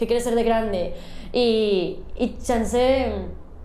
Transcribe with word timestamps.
¿qué 0.00 0.06
quieres 0.06 0.24
ser 0.24 0.34
de 0.34 0.42
grande? 0.42 0.94
Y, 1.30 1.98
y 2.16 2.38
chance 2.42 3.12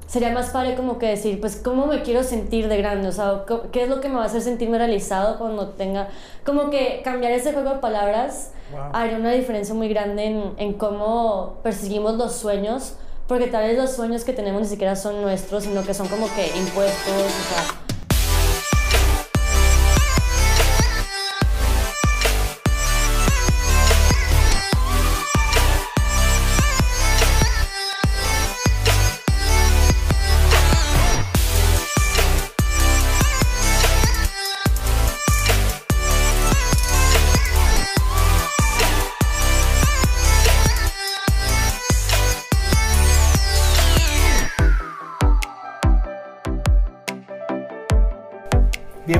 sería 0.05 0.31
más 0.31 0.49
padre 0.49 0.75
como 0.75 0.99
que 0.99 1.07
decir, 1.07 1.39
pues, 1.39 1.55
¿cómo 1.55 1.87
me 1.87 2.01
quiero 2.01 2.23
sentir 2.23 2.67
de 2.67 2.77
grande? 2.77 3.07
O 3.07 3.11
sea, 3.13 3.45
¿qué 3.71 3.83
es 3.83 3.89
lo 3.89 4.01
que 4.01 4.09
me 4.09 4.15
va 4.15 4.23
a 4.23 4.25
hacer 4.25 4.41
sentirme 4.41 4.77
realizado 4.77 5.39
cuando 5.39 5.69
tenga... 5.69 6.09
Como 6.45 6.69
que 6.69 7.01
cambiar 7.05 7.31
ese 7.31 7.53
juego 7.53 7.69
de 7.69 7.77
palabras 7.77 8.51
haría 8.91 9.17
una 9.17 9.31
diferencia 9.31 9.73
muy 9.73 9.87
grande 9.87 10.25
en, 10.25 10.53
en 10.57 10.73
cómo 10.73 11.59
perseguimos 11.63 12.15
los 12.15 12.33
sueños, 12.33 12.95
porque 13.27 13.47
tal 13.47 13.67
vez 13.67 13.77
los 13.77 13.91
sueños 13.91 14.25
que 14.25 14.33
tenemos 14.33 14.61
ni 14.61 14.67
siquiera 14.67 14.97
son 14.97 15.21
nuestros, 15.21 15.63
sino 15.63 15.83
que 15.83 15.93
son 15.93 16.09
como 16.09 16.27
que 16.35 16.47
impuestos, 16.57 17.13
o 17.13 17.53
sea 17.53 17.84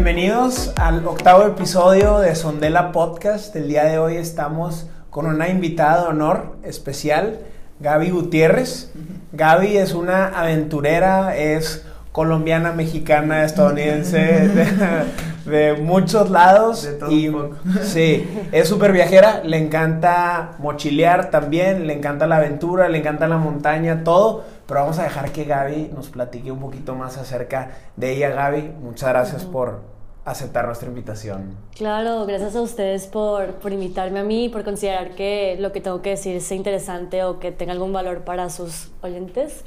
Bienvenidos 0.05 0.71
al 0.75 1.03
octavo 1.07 1.47
episodio 1.47 2.19
de 2.19 2.35
Sondela 2.35 2.91
Podcast. 2.91 3.55
El 3.55 3.67
día 3.67 3.85
de 3.85 3.97
hoy 3.97 4.17
estamos 4.17 4.85
con 5.09 5.25
una 5.25 5.49
invitada 5.49 6.03
de 6.03 6.09
honor 6.09 6.57
especial, 6.61 7.39
Gaby 7.79 8.11
Gutiérrez. 8.11 8.91
Gaby 9.31 9.77
es 9.77 9.95
una 9.95 10.27
aventurera, 10.27 11.35
es 11.35 11.87
colombiana, 12.11 12.71
mexicana, 12.71 13.45
estadounidense, 13.45 14.47
de, 15.47 15.73
muchos 15.81 16.29
lados. 16.29 16.83
De 16.83 16.93
todo 16.93 17.09
y, 17.11 17.35
Sí, 17.81 18.29
es 18.51 18.69
súper 18.69 18.91
viajera, 18.91 19.41
le 19.43 19.57
encanta 19.57 20.51
mochilear 20.59 21.31
también, 21.31 21.87
le 21.87 21.93
encanta 21.93 22.27
la 22.27 22.35
aventura, 22.35 22.89
le 22.89 22.99
encanta 22.99 23.27
la 23.27 23.39
montaña, 23.39 24.03
todo 24.03 24.43
pero 24.67 24.81
vamos 24.81 24.97
a 24.97 25.03
dejar 25.03 25.31
que 25.31 25.45
Gaby 25.45 25.91
nos 25.93 26.09
platique 26.09 26.51
un 26.51 26.59
poquito 26.59 26.95
más 26.95 27.17
acerca 27.17 27.69
de 27.95 28.13
ella. 28.13 28.29
Gaby, 28.29 28.73
muchas 28.81 29.09
gracias 29.09 29.45
por 29.45 29.94
aceptar 30.25 30.65
nuestra 30.65 30.89
invitación. 30.89 31.55
Claro, 31.75 32.25
gracias 32.25 32.55
a 32.55 32.61
ustedes 32.61 33.05
por, 33.05 33.53
por 33.55 33.71
invitarme 33.71 34.19
a 34.19 34.23
mí, 34.23 34.49
por 34.49 34.63
considerar 34.63 35.11
que 35.11 35.55
lo 35.59 35.71
que 35.71 35.81
tengo 35.81 36.01
que 36.01 36.11
decir 36.11 36.41
sea 36.41 36.57
interesante 36.57 37.23
o 37.23 37.39
que 37.39 37.51
tenga 37.51 37.73
algún 37.73 37.93
valor 37.93 38.23
para 38.23 38.49
sus 38.49 38.89
oyentes. 39.01 39.63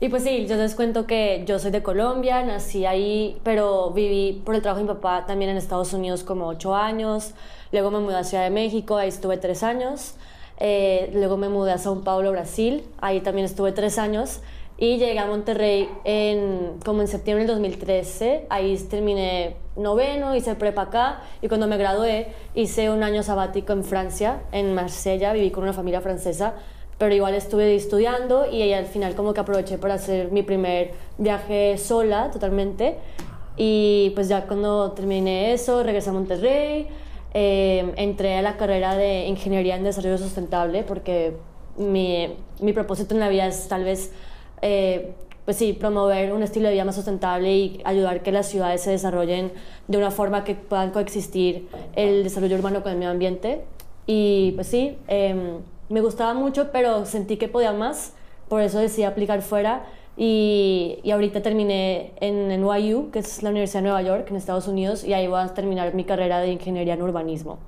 Y 0.00 0.08
pues 0.08 0.22
sí, 0.22 0.46
yo 0.46 0.56
les 0.56 0.74
cuento 0.74 1.06
que 1.06 1.42
yo 1.44 1.58
soy 1.58 1.72
de 1.72 1.82
Colombia, 1.82 2.42
nací 2.44 2.86
ahí, 2.86 3.38
pero 3.42 3.90
viví 3.90 4.40
por 4.44 4.54
el 4.54 4.62
trabajo 4.62 4.78
de 4.78 4.88
mi 4.88 4.94
papá 4.94 5.26
también 5.26 5.50
en 5.50 5.56
Estados 5.56 5.92
Unidos 5.92 6.22
como 6.22 6.46
ocho 6.46 6.74
años. 6.74 7.32
Luego 7.72 7.90
me 7.90 7.98
mudé 7.98 8.16
a 8.16 8.24
Ciudad 8.24 8.44
de 8.44 8.50
México, 8.50 8.96
ahí 8.96 9.08
estuve 9.08 9.36
tres 9.36 9.62
años. 9.62 10.14
Eh, 10.60 11.10
luego 11.14 11.36
me 11.36 11.48
mudé 11.48 11.72
a 11.72 11.78
São 11.78 12.02
Paulo, 12.02 12.30
Brasil. 12.30 12.84
Ahí 13.00 13.20
también 13.20 13.44
estuve 13.44 13.72
tres 13.72 13.98
años. 13.98 14.40
Y 14.80 14.98
llegué 14.98 15.18
a 15.18 15.26
Monterrey 15.26 15.88
en, 16.04 16.78
como 16.84 17.00
en 17.00 17.08
septiembre 17.08 17.44
del 17.44 17.54
2013. 17.54 18.46
Ahí 18.48 18.76
terminé 18.88 19.56
noveno, 19.74 20.36
hice 20.36 20.54
prepa 20.54 20.82
acá. 20.82 21.22
Y 21.42 21.48
cuando 21.48 21.66
me 21.66 21.76
gradué, 21.76 22.28
hice 22.54 22.88
un 22.88 23.02
año 23.02 23.24
sabático 23.24 23.72
en 23.72 23.82
Francia, 23.82 24.42
en 24.52 24.74
Marsella. 24.76 25.32
Viví 25.32 25.50
con 25.50 25.64
una 25.64 25.72
familia 25.72 26.00
francesa. 26.00 26.54
Pero 26.96 27.12
igual 27.12 27.34
estuve 27.34 27.74
estudiando 27.74 28.48
y 28.50 28.72
al 28.72 28.86
final 28.86 29.14
como 29.16 29.34
que 29.34 29.40
aproveché 29.40 29.78
para 29.78 29.94
hacer 29.94 30.30
mi 30.30 30.42
primer 30.42 30.92
viaje 31.16 31.76
sola 31.76 32.30
totalmente. 32.30 32.98
Y 33.56 34.12
pues 34.14 34.28
ya 34.28 34.46
cuando 34.46 34.92
terminé 34.92 35.52
eso, 35.52 35.82
regresé 35.82 36.10
a 36.10 36.12
Monterrey. 36.12 36.86
Eh, 37.34 37.92
entré 37.96 38.36
a 38.36 38.42
la 38.42 38.56
carrera 38.56 38.96
de 38.96 39.26
Ingeniería 39.26 39.76
en 39.76 39.84
Desarrollo 39.84 40.18
Sustentable 40.18 40.82
porque 40.82 41.36
mi, 41.76 42.36
mi 42.60 42.72
propósito 42.72 43.14
en 43.14 43.20
la 43.20 43.28
vida 43.28 43.46
es 43.46 43.68
tal 43.68 43.84
vez, 43.84 44.12
eh, 44.62 45.14
pues 45.44 45.56
sí, 45.56 45.72
promover 45.72 46.34
un 46.34 46.42
estilo 46.42 46.66
de 46.66 46.74
vida 46.74 46.84
más 46.84 46.94
sustentable 46.94 47.50
y 47.56 47.80
ayudar 47.84 48.22
que 48.22 48.32
las 48.32 48.48
ciudades 48.48 48.82
se 48.82 48.90
desarrollen 48.90 49.50
de 49.86 49.96
una 49.96 50.10
forma 50.10 50.44
que 50.44 50.54
puedan 50.54 50.90
coexistir 50.90 51.68
el 51.96 52.22
desarrollo 52.22 52.56
urbano 52.56 52.82
con 52.82 52.92
el 52.92 52.98
medio 52.98 53.10
ambiente. 53.10 53.62
Y 54.06 54.52
pues 54.56 54.66
sí, 54.66 54.98
em, 55.08 55.60
me 55.88 56.02
gustaba 56.02 56.34
mucho, 56.34 56.70
pero 56.70 57.06
sentí 57.06 57.38
que 57.38 57.48
podía 57.48 57.72
más, 57.72 58.12
por 58.48 58.60
eso 58.60 58.78
decidí 58.78 59.04
aplicar 59.04 59.40
fuera 59.40 59.86
y, 60.18 60.98
y, 61.02 61.12
ahorita 61.12 61.40
terminé 61.42 62.12
en 62.20 62.48
NYU, 62.48 63.10
que 63.10 63.20
es 63.20 63.42
la 63.42 63.50
Universidad 63.50 63.80
de 63.80 63.88
Nueva 63.88 64.02
York, 64.02 64.26
en 64.28 64.36
Estados 64.36 64.68
Unidos, 64.68 65.04
y 65.04 65.14
ahí 65.14 65.28
voy 65.28 65.40
a 65.40 65.54
terminar 65.54 65.94
mi 65.94 66.04
carrera 66.04 66.40
de 66.40 66.52
ingeniería 66.52 66.94
en 66.94 67.02
urbanismo. 67.02 67.58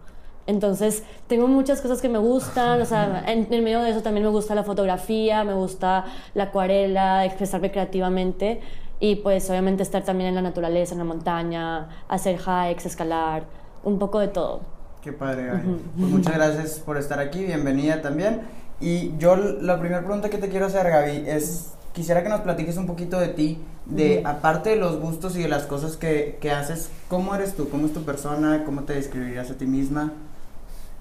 Entonces, 0.47 1.05
tengo 1.29 1.47
muchas 1.47 1.81
cosas 1.81 2.01
que 2.01 2.09
me 2.09 2.19
gustan, 2.19 2.81
o 2.81 2.85
sea, 2.85 3.25
en, 3.27 3.47
en, 3.53 3.65
medio 3.65 3.83
de 3.83 3.91
eso 3.91 4.03
también 4.03 4.25
me 4.25 4.31
gusta 4.31 4.55
la 4.55 4.65
fotografía, 4.65 5.45
me 5.45 5.55
gusta 5.55 6.07
la 6.35 6.45
acuarela, 6.45 7.25
expresarme 7.25 7.71
creativamente 7.71 8.61
y 9.01 9.17
pues 9.17 9.49
obviamente 9.49 9.83
estar 9.83 10.05
también 10.05 10.29
en 10.29 10.35
la 10.35 10.43
naturaleza, 10.43 10.93
en 10.93 10.99
la 10.99 11.05
montaña, 11.05 11.89
hacer 12.09 12.39
hikes, 12.39 12.87
escalar, 12.87 13.45
un 13.83 13.99
poco 13.99 14.19
de 14.19 14.29
todo. 14.29 14.61
Qué 15.03 15.13
padre, 15.13 15.47
Gaby. 15.47 15.81
Pues 15.99 16.11
muchas 16.11 16.35
gracias 16.35 16.81
por 16.81 16.99
estar 16.99 17.19
aquí, 17.19 17.45
bienvenida 17.45 18.03
también. 18.03 18.43
Y 18.81 19.17
yo 19.17 19.37
la 19.37 19.81
primera 19.81 20.03
pregunta 20.03 20.29
que 20.29 20.37
te 20.37 20.51
quiero 20.51 20.67
hacer, 20.67 20.89
Gaby, 20.89 21.25
es 21.27 21.73
quisiera 21.93 22.23
que 22.23 22.29
nos 22.29 22.41
platiques 22.43 22.77
un 22.77 22.87
poquito 22.87 23.19
de 23.19 23.29
ti, 23.29 23.59
de 23.87 24.23
aparte 24.25 24.71
de 24.71 24.77
los 24.77 25.01
gustos 25.01 25.37
y 25.37 25.43
de 25.43 25.49
las 25.49 25.65
cosas 25.65 25.97
que, 25.97 26.39
que, 26.41 26.51
haces, 26.51 26.91
¿cómo 27.09 27.35
eres 27.35 27.55
tú? 27.55 27.69
¿Cómo 27.71 27.87
es 27.87 27.95
tu 27.95 28.05
persona? 28.05 28.65
¿Cómo 28.65 28.85
te 28.85 28.93
describirías 28.93 29.51
a 29.51 29.55
ti 29.55 29.67
misma? 29.67 30.13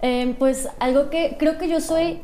Eh, 0.02 0.36
pues 0.40 0.70
algo 0.80 1.10
que 1.10 1.36
creo 1.38 1.58
que 1.58 1.68
yo 1.68 1.82
soy 1.82 2.22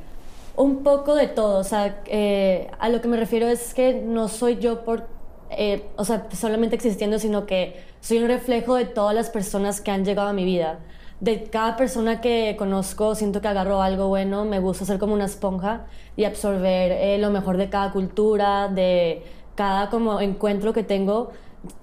un 0.55 0.83
poco 0.83 1.15
de 1.15 1.27
todo, 1.27 1.59
o 1.59 1.63
sea, 1.63 2.01
eh, 2.05 2.71
a 2.79 2.87
lo 2.87 3.01
que 3.01 3.09
me 3.09 3.17
refiero 3.17 3.47
es 3.47 3.73
que 3.73 3.93
no 3.93 4.29
soy 4.29 4.57
yo 4.57 4.85
por, 4.85 5.07
eh, 5.49 5.85
o 5.97 6.05
sea, 6.05 6.27
solamente 6.33 6.75
existiendo, 6.75 7.19
sino 7.19 7.45
que 7.45 7.83
soy 7.99 8.19
un 8.19 8.27
reflejo 8.27 8.75
de 8.75 8.85
todas 8.85 9.13
las 9.13 9.29
personas 9.29 9.81
que 9.81 9.91
han 9.91 10.05
llegado 10.05 10.29
a 10.29 10.33
mi 10.33 10.45
vida 10.45 10.79
de 11.19 11.43
cada 11.43 11.77
persona 11.77 12.21
que 12.21 12.55
conozco 12.57 13.15
siento 13.15 13.41
que 13.41 13.47
agarro 13.47 13.81
algo 13.81 14.07
bueno, 14.09 14.45
me 14.45 14.59
gusta 14.59 14.85
ser 14.85 14.99
como 14.99 15.13
una 15.13 15.25
esponja 15.25 15.85
y 16.17 16.25
absorber 16.25 16.91
eh, 16.91 17.17
lo 17.19 17.31
mejor 17.31 17.57
de 17.57 17.69
cada 17.69 17.91
cultura, 17.91 18.67
de 18.67 19.23
cada 19.55 19.89
como 19.89 20.19
encuentro 20.21 20.73
que 20.73 20.83
tengo. 20.83 21.31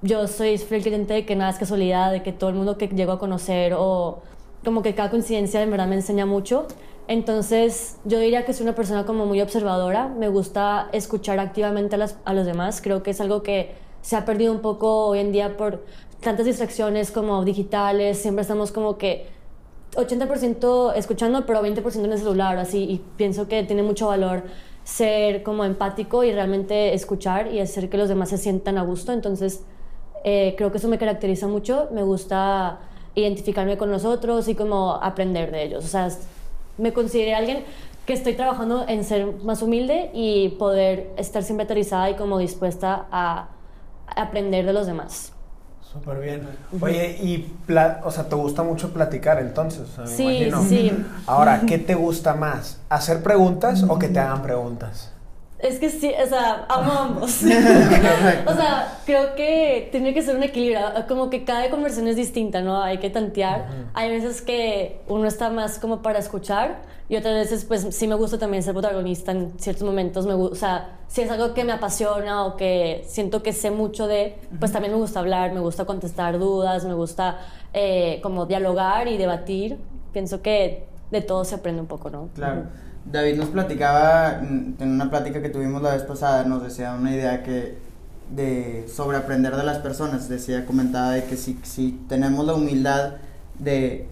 Yo 0.03 0.29
soy 0.29 0.59
fiel 0.59 0.83
creyente 0.83 1.15
de 1.15 1.27
que 1.27 1.35
nada 1.35 1.51
es 1.51 1.59
casualidad, 1.59 2.13
de 2.13 2.23
que 2.23 2.33
todo 2.33 2.51
el 2.51 2.57
mundo 2.57 2.79
que 2.79 2.89
llego 2.89 3.13
a 3.13 3.19
conocer 3.19 3.75
o 3.77 4.23
como 4.65 4.83
que 4.83 4.95
cada 4.95 5.11
coincidencia 5.11 5.63
en 5.63 5.71
verdad 5.71 5.87
me 5.87 5.97
enseña 5.97 6.27
mucho. 6.27 6.67
Entonces 7.09 7.99
yo 8.05 8.19
diría 8.19 8.45
que 8.45 8.53
soy 8.53 8.65
una 8.65 8.75
persona 8.75 9.05
como 9.05 9.27
muy 9.27 9.41
observadora, 9.41 10.09
me 10.09 10.29
gusta 10.29 10.89
escuchar 10.93 11.41
activamente 11.41 11.97
a, 11.97 12.33
los 12.33 12.47
demás, 12.47 12.81
creo 12.81 13.03
que 13.03 13.11
es 13.11 13.21
algo 13.21 13.43
que 13.43 13.75
se 14.03 14.17
ha 14.17 14.25
perdido 14.25 14.53
un 14.53 14.61
poco 14.61 15.07
hoy 15.07 15.19
en 15.19 15.33
día 15.33 15.57
por 15.57 15.85
tantas 16.21 16.47
distracciones 16.47 17.11
como 17.11 17.45
digitales, 17.45 18.19
siempre 18.19 18.43
estamos 18.43 18.71
como 18.71 18.99
que 18.99 19.27
80% 19.97 20.95
escuchando, 20.95 21.45
pero 21.45 21.63
20% 21.63 22.05
en 22.05 22.13
el 22.13 22.19
celular, 22.19 22.57
así, 22.57 22.85
y 22.85 23.05
pienso 23.17 23.49
que 23.49 23.65
tiene 23.65 23.83
mucho 23.83 24.07
valor 24.07 24.45
ser 24.85 25.43
como 25.43 25.65
empático 25.65 26.25
y 26.25 26.33
realmente 26.33 26.95
escuchar 26.95 27.53
y 27.53 27.61
hacer 27.61 27.91
que 27.91 27.99
los 27.99 28.09
demás 28.09 28.31
se 28.31 28.39
sientan 28.39 28.79
a 28.79 28.83
gusto, 28.83 29.13
entonces 29.13 29.65
eh, 30.25 30.55
creo 30.57 30.71
que 30.71 30.79
eso 30.79 30.89
me 30.89 30.99
caracteriza 30.99 31.49
mucho, 31.49 31.89
me 31.93 32.05
gusta 32.05 32.79
identificarme 33.15 33.77
con 33.77 33.91
los 33.91 34.05
otros 34.05 34.49
y 34.49 34.55
como 34.55 34.95
aprender 34.95 35.51
de 35.51 35.65
ellos, 35.65 35.85
o 35.85 35.89
sea, 35.89 36.09
me 36.79 36.93
considero 36.93 37.37
alguien 37.37 37.65
que 38.07 38.13
estoy 38.15 38.35
trabajando 38.35 38.85
en 38.89 39.05
ser 39.05 39.27
más 39.45 39.63
humilde 39.63 40.11
y 40.13 40.51
poder 40.51 41.11
estar 41.17 41.43
siempre 41.43 41.65
aterrizada 41.65 42.11
y 42.11 42.15
como 42.15 42.39
dispuesta 42.39 43.07
a 43.13 43.49
aprender 44.17 44.67
de 44.67 44.73
los 44.73 44.87
demás. 44.87 45.33
Súper 45.93 46.21
bien. 46.21 46.49
Oye, 46.81 47.19
y 47.23 47.53
o 48.03 48.11
sea, 48.11 48.25
te 48.25 48.35
gusta 48.35 48.63
mucho 48.63 48.95
platicar 48.95 49.39
entonces, 49.41 49.89
sí, 50.07 50.51
Sí, 50.67 50.93
Ahora, 51.27 51.63
¿qué 51.67 51.79
te 51.79 51.95
gusta 51.95 52.35
más? 52.35 52.81
¿Hacer 52.89 53.23
preguntas 53.23 53.85
o 53.87 53.99
que 53.99 54.09
te 54.09 54.19
hagan 54.19 54.43
preguntas? 54.43 55.12
Es 55.63 55.79
que 55.79 55.91
sí, 55.91 56.13
o 56.21 56.27
sea, 56.27 56.67
amo 56.69 56.93
ambos. 56.93 57.43
o 58.47 58.55
sea, 58.55 58.99
creo 59.07 59.37
que 59.37 59.89
tiene 59.93 60.13
que 60.13 60.21
ser 60.23 60.37
un 60.37 60.43
equilibrio. 60.43 60.81
Como 61.07 61.31
que 61.31 61.45
cada 61.45 61.71
conversación 61.71 62.09
es 62.09 62.17
distinta, 62.17 62.61
¿no? 62.63 62.83
Hay 62.83 62.99
que 62.99 63.11
tantear. 63.11 63.69
Hay 63.95 64.11
veces 64.11 64.43
que 64.43 65.01
uno 65.07 65.29
está 65.29 65.51
más 65.51 65.79
como 65.79 66.03
para 66.03 66.19
escuchar 66.19 66.83
y 67.09 67.17
otras 67.17 67.35
veces, 67.35 67.65
pues 67.65 67.87
sí 67.91 68.09
me 68.09 68.17
gusta 68.17 68.39
también 68.39 68.63
ser 68.63 68.73
protagonista 68.73 69.31
en 69.33 69.53
ciertos 69.59 69.85
momentos. 69.85 70.27
Me 70.27 70.35
o 70.35 70.55
sea, 70.57 70.99
si 71.07 71.21
es 71.21 71.31
algo 71.31 71.55
que 71.55 71.63
me 71.63 71.73
apasiona 71.73 72.45
o 72.45 72.57
que 72.57 73.05
siento 73.07 73.43
que 73.43 73.53
sé 73.53 73.71
mucho 73.71 74.09
de, 74.09 74.39
pues 74.59 74.73
también 74.73 74.93
me 74.93 74.99
gusta 74.99 75.21
hablar, 75.21 75.53
me 75.53 75.61
gusta 75.61 75.85
contestar 75.85 76.39
dudas, 76.39 76.85
me 76.85 76.95
gusta 76.95 77.39
eh, 77.73 78.19
como 78.23 78.47
dialogar 78.47 79.07
y 79.07 79.17
debatir. 79.17 79.79
Pienso 80.13 80.43
que 80.43 80.87
de 81.13 81.21
todo 81.21 81.45
se 81.45 81.55
aprende 81.55 81.83
un 81.83 81.87
poco, 81.87 82.11
¿no? 82.11 82.31
Claro. 82.35 82.65
David 83.05 83.37
nos 83.37 83.49
platicaba, 83.49 84.41
en 84.41 84.77
una 84.81 85.11
plática 85.11 85.43
que 85.43 85.49
tuvimos 85.49 85.83
la 85.83 85.95
vez 85.95 86.03
pasada, 86.03 86.45
nos 86.45 86.63
decía 86.63 86.95
una 86.95 87.15
idea 87.15 87.43
que 87.43 87.77
de 88.35 88.87
sobre 88.93 89.17
aprender 89.17 89.57
de 89.57 89.65
las 89.65 89.79
personas, 89.79 90.29
decía, 90.29 90.65
comentaba 90.65 91.11
de 91.11 91.25
que 91.25 91.37
si, 91.37 91.59
si 91.63 92.01
tenemos 92.09 92.47
la 92.47 92.55
humildad 92.55 93.15
de 93.59 94.09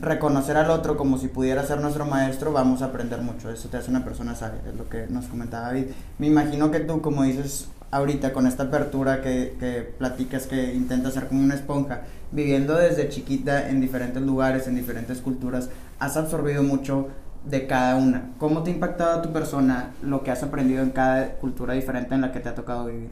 reconocer 0.00 0.56
al 0.56 0.70
otro 0.70 0.96
como 0.96 1.18
si 1.18 1.28
pudiera 1.28 1.64
ser 1.64 1.80
nuestro 1.80 2.04
maestro, 2.04 2.52
vamos 2.52 2.82
a 2.82 2.86
aprender 2.86 3.20
mucho. 3.20 3.50
Eso 3.50 3.68
te 3.68 3.76
hace 3.76 3.90
una 3.90 4.04
persona 4.04 4.34
sabia, 4.34 4.60
es 4.68 4.74
lo 4.74 4.88
que 4.88 5.06
nos 5.08 5.26
comentaba 5.26 5.68
David. 5.68 5.86
Me 6.18 6.26
imagino 6.26 6.70
que 6.70 6.80
tú, 6.80 7.00
como 7.00 7.22
dices 7.22 7.68
ahorita, 7.90 8.32
con 8.32 8.46
esta 8.46 8.64
apertura 8.64 9.22
que, 9.22 9.56
que 9.60 9.94
platicas, 9.96 10.46
que 10.46 10.74
intentas 10.74 11.14
ser 11.14 11.28
como 11.28 11.42
una 11.42 11.54
esponja, 11.54 12.02
viviendo 12.32 12.74
desde 12.74 13.08
chiquita 13.08 13.70
en 13.70 13.80
diferentes 13.80 14.22
lugares, 14.22 14.66
en 14.66 14.74
diferentes 14.74 15.20
culturas, 15.20 15.70
has 15.98 16.16
absorbido 16.16 16.62
mucho 16.62 17.08
de 17.46 17.66
cada 17.66 17.96
una. 17.96 18.32
¿Cómo 18.38 18.62
te 18.62 18.70
ha 18.70 18.74
impactado 18.74 19.18
a 19.18 19.22
tu 19.22 19.32
persona 19.32 19.92
lo 20.02 20.22
que 20.22 20.30
has 20.30 20.42
aprendido 20.42 20.82
en 20.82 20.90
cada 20.90 21.34
cultura 21.34 21.74
diferente 21.74 22.14
en 22.14 22.20
la 22.20 22.32
que 22.32 22.40
te 22.40 22.48
ha 22.48 22.54
tocado 22.54 22.86
vivir? 22.86 23.10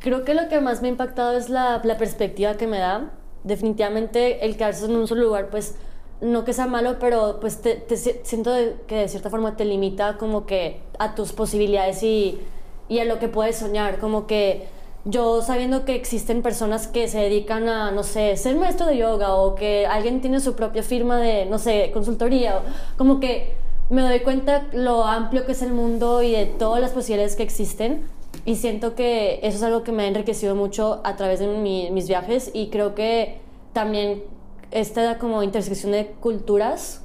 Creo 0.00 0.24
que 0.24 0.34
lo 0.34 0.48
que 0.48 0.60
más 0.60 0.82
me 0.82 0.88
ha 0.88 0.90
impactado 0.90 1.36
es 1.36 1.48
la, 1.48 1.80
la 1.84 1.96
perspectiva 1.96 2.54
que 2.54 2.66
me 2.66 2.78
da. 2.78 3.10
Definitivamente 3.44 4.44
el 4.44 4.56
quedarse 4.56 4.86
en 4.86 4.96
un 4.96 5.06
solo 5.06 5.22
lugar, 5.22 5.48
pues 5.50 5.76
no 6.20 6.44
que 6.44 6.52
sea 6.52 6.66
malo, 6.66 6.98
pero 7.00 7.38
pues 7.40 7.60
te, 7.60 7.74
te 7.74 7.96
siento 7.96 8.52
que 8.86 8.96
de 8.96 9.08
cierta 9.08 9.30
forma 9.30 9.56
te 9.56 9.64
limita 9.64 10.18
como 10.18 10.46
que 10.46 10.80
a 10.98 11.14
tus 11.14 11.32
posibilidades 11.32 12.02
y, 12.02 12.40
y 12.88 13.00
a 13.00 13.04
lo 13.04 13.18
que 13.18 13.28
puedes 13.28 13.56
soñar, 13.56 13.98
como 13.98 14.26
que 14.26 14.68
yo 15.04 15.42
sabiendo 15.42 15.84
que 15.84 15.94
existen 15.94 16.42
personas 16.42 16.86
que 16.86 17.08
se 17.08 17.18
dedican 17.18 17.68
a, 17.68 17.90
no 17.90 18.02
sé, 18.02 18.36
ser 18.36 18.56
maestro 18.56 18.86
de 18.86 18.98
yoga 18.98 19.34
o 19.34 19.54
que 19.54 19.86
alguien 19.86 20.20
tiene 20.20 20.40
su 20.40 20.54
propia 20.54 20.82
firma 20.82 21.18
de, 21.18 21.46
no 21.46 21.58
sé, 21.58 21.90
consultoría, 21.92 22.58
o 22.58 22.62
como 22.96 23.18
que 23.18 23.54
me 23.90 24.02
doy 24.02 24.20
cuenta 24.20 24.66
lo 24.72 25.04
amplio 25.04 25.44
que 25.44 25.52
es 25.52 25.62
el 25.62 25.72
mundo 25.72 26.22
y 26.22 26.32
de 26.32 26.46
todas 26.46 26.80
las 26.80 26.92
posibilidades 26.92 27.36
que 27.36 27.42
existen. 27.42 28.06
Y 28.44 28.56
siento 28.56 28.94
que 28.94 29.40
eso 29.42 29.58
es 29.58 29.62
algo 29.62 29.82
que 29.82 29.92
me 29.92 30.04
ha 30.04 30.06
enriquecido 30.06 30.54
mucho 30.54 31.00
a 31.04 31.16
través 31.16 31.40
de 31.40 31.46
mis 31.46 32.08
viajes 32.08 32.50
y 32.54 32.70
creo 32.70 32.94
que 32.94 33.40
también 33.72 34.22
esta 34.70 35.18
como 35.18 35.42
intersección 35.42 35.92
de 35.92 36.06
culturas, 36.20 37.02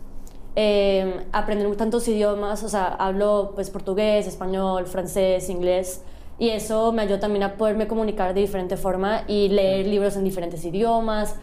eh, 0.56 1.26
aprender 1.34 1.76
tantos 1.76 2.08
idiomas, 2.08 2.64
o 2.64 2.70
sea, 2.70 2.88
hablo 2.88 3.52
pues 3.54 3.70
portugués, 3.70 4.26
español, 4.26 4.88
francés, 4.88 5.50
inglés, 5.50 6.02
y 6.40 6.50
eso 6.50 6.92
me 6.92 7.02
ayudó 7.02 7.20
también 7.20 7.44
a 7.44 7.56
poderme 7.56 7.88
comunicar 7.88 8.34
de 8.34 8.42
diferente 8.42 8.78
forma 8.78 9.24
y 9.28 9.50
leer 9.50 9.88
libros 9.88 10.16
en 10.16 10.24
diferentes 10.24 10.64
idiomas. 10.66 11.36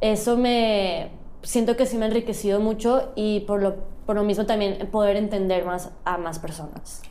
Eso 0.00 0.36
me 0.36 1.10
siento 1.42 1.76
que 1.76 1.86
sí 1.86 1.96
me 1.96 2.04
ha 2.04 2.08
enriquecido 2.08 2.60
mucho 2.60 3.12
y 3.16 3.40
por 3.40 3.62
lo, 3.62 3.76
por 4.04 4.16
lo 4.16 4.24
mismo 4.24 4.46
también 4.46 4.88
poder 4.90 5.16
entender 5.16 5.64
más 5.64 5.90
a 6.04 6.18
más 6.18 6.38
personas. 6.38 7.02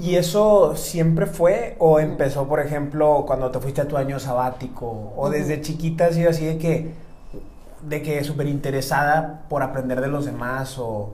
¿Y 0.00 0.14
eso 0.14 0.76
siempre 0.76 1.26
fue 1.26 1.76
o 1.78 1.98
empezó, 1.98 2.48
por 2.48 2.60
ejemplo, 2.60 3.24
cuando 3.26 3.50
te 3.50 3.58
fuiste 3.58 3.80
a 3.82 3.88
tu 3.88 3.96
año 3.96 4.18
sabático 4.18 5.12
o 5.16 5.28
desde 5.30 5.60
chiquita 5.60 6.06
ha 6.06 6.12
sido 6.12 6.30
así 6.30 6.44
de 6.46 6.58
que 6.58 6.92
de 7.82 8.02
que 8.02 8.22
súper 8.24 8.46
interesada 8.46 9.42
por 9.48 9.62
aprender 9.62 10.00
de 10.00 10.08
los 10.08 10.24
demás 10.24 10.78
o... 10.78 11.12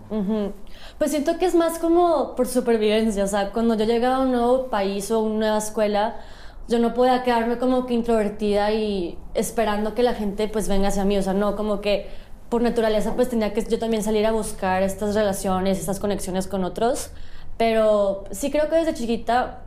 Pues 0.99 1.11
siento 1.11 1.39
que 1.39 1.47
es 1.47 1.55
más 1.55 1.79
como 1.79 2.35
por 2.35 2.47
supervivencia, 2.47 3.25
o 3.25 3.27
sea, 3.27 3.51
cuando 3.53 3.75
yo 3.75 3.85
llegaba 3.85 4.17
a 4.17 4.21
un 4.21 4.33
nuevo 4.33 4.67
país 4.67 5.11
o 5.11 5.21
una 5.21 5.39
nueva 5.39 5.59
escuela, 5.59 6.17
yo 6.69 6.79
no 6.79 6.93
podía 6.93 7.23
quedarme 7.23 7.59
como 7.59 7.87
que 7.87 7.95
introvertida 7.95 8.73
y 8.73 9.19
esperando 9.35 9.95
que 9.95 10.03
la 10.03 10.15
gente 10.15 10.49
pues 10.49 10.69
venga 10.69 10.89
hacia 10.89 11.05
mí, 11.05 11.17
o 11.17 11.23
sea, 11.23 11.33
no, 11.33 11.57
como 11.57 11.81
que 11.81 12.09
por 12.49 12.63
naturaleza 12.63 13.15
pues 13.15 13.29
tenía 13.29 13.53
que 13.53 13.63
yo 13.65 13.79
también 13.79 14.03
salir 14.03 14.27
a 14.27 14.33
buscar 14.33 14.83
estas 14.83 15.15
relaciones, 15.15 15.79
estas 15.79 16.01
conexiones 16.01 16.47
con 16.47 16.65
otros, 16.65 17.11
pero 17.57 18.25
sí 18.31 18.51
creo 18.51 18.69
que 18.69 18.77
desde 18.77 18.95
chiquita 18.95 19.63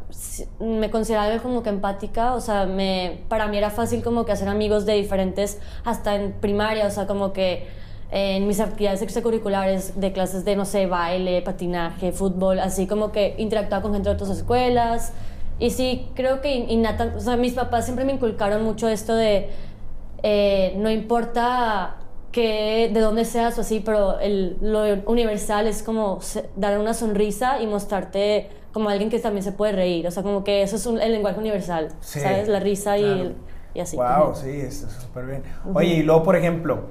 me 0.60 0.90
consideraba 0.90 1.38
como 1.40 1.64
que 1.64 1.70
empática, 1.70 2.34
o 2.34 2.42
sea, 2.42 2.66
me, 2.66 3.22
para 3.28 3.48
mí 3.48 3.58
era 3.58 3.70
fácil 3.70 4.04
como 4.04 4.26
que 4.26 4.32
hacer 4.32 4.48
amigos 4.48 4.86
de 4.86 4.94
diferentes, 4.94 5.60
hasta 5.84 6.16
en 6.16 6.34
primaria, 6.34 6.88
o 6.88 6.92
sea, 6.92 7.08
como 7.08 7.34
que 7.34 7.68
en 8.12 8.48
mis 8.48 8.60
actividades 8.60 9.02
extracurriculares 9.02 10.00
de 10.00 10.12
clases 10.12 10.44
de, 10.44 10.56
no 10.56 10.66
sé, 10.66 10.86
baile, 10.86 11.42
patinaje, 11.42 12.12
fútbol, 12.12 12.60
así 12.60 12.86
como 12.86 13.12
que 13.12 13.36
interactuaba 13.38 13.82
con 13.82 13.94
gente 13.94 14.10
de 14.10 14.16
otras 14.16 14.30
escuelas. 14.30 15.14
Y 15.60 15.70
sí, 15.70 16.10
creo 16.16 16.42
que 16.42 16.54
innata, 16.56 17.14
o 17.16 17.20
sea, 17.20 17.38
mis 17.38 17.54
papás 17.54 17.86
siempre 17.86 18.04
me 18.04 18.14
inculcaron 18.14 18.64
mucho 18.64 18.90
esto 18.90 19.16
de 19.16 19.50
eh, 20.24 20.76
no 20.78 20.92
importa 20.92 21.96
que 22.32 22.90
de 22.94 23.00
dónde 23.00 23.26
seas 23.26 23.58
o 23.58 23.62
así, 23.62 23.80
pero 23.80 24.20
el, 24.20 24.58
lo 24.62 24.84
universal 25.06 25.68
es 25.68 25.84
como 25.84 26.20
dar 26.56 26.80
una 26.80 26.94
sonrisa 26.94 27.62
y 27.62 27.68
mostrarte 27.68 28.50
como 28.72 28.90
alguien 28.90 29.10
que 29.10 29.20
también 29.20 29.44
se 29.44 29.52
puede 29.52 29.74
reír. 29.74 30.08
O 30.08 30.12
sea, 30.12 30.24
como 30.24 30.44
que 30.44 30.62
eso 30.62 30.78
es 30.78 30.86
el 30.86 31.12
lenguaje 31.12 31.40
universal, 31.40 31.90
¿sabes? 32.00 32.48
La 32.48 32.60
risa 32.60 32.98
y, 32.98 33.36
y, 33.74 33.80
así. 33.80 33.98
Wow, 33.98 34.36
sí, 34.36 34.50
es 34.50 34.88
súper 35.02 35.26
bien. 35.26 35.44
Oye, 35.74 35.96
y 35.96 36.04
luego, 36.04 36.24
por 36.24 36.36
ejemplo, 36.36 36.86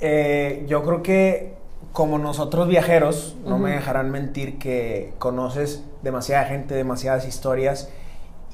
eh, 0.00 0.64
yo 0.68 0.84
creo 0.84 1.02
que 1.02 1.58
como 1.92 2.18
nosotros 2.18 2.68
viajeros, 2.68 3.36
no 3.44 3.58
me 3.58 3.72
dejarán 3.72 4.10
mentir 4.10 4.58
que 4.58 5.14
conoces 5.18 5.84
demasiada 6.02 6.44
gente, 6.44 6.74
demasiadas 6.74 7.26
historias 7.26 7.90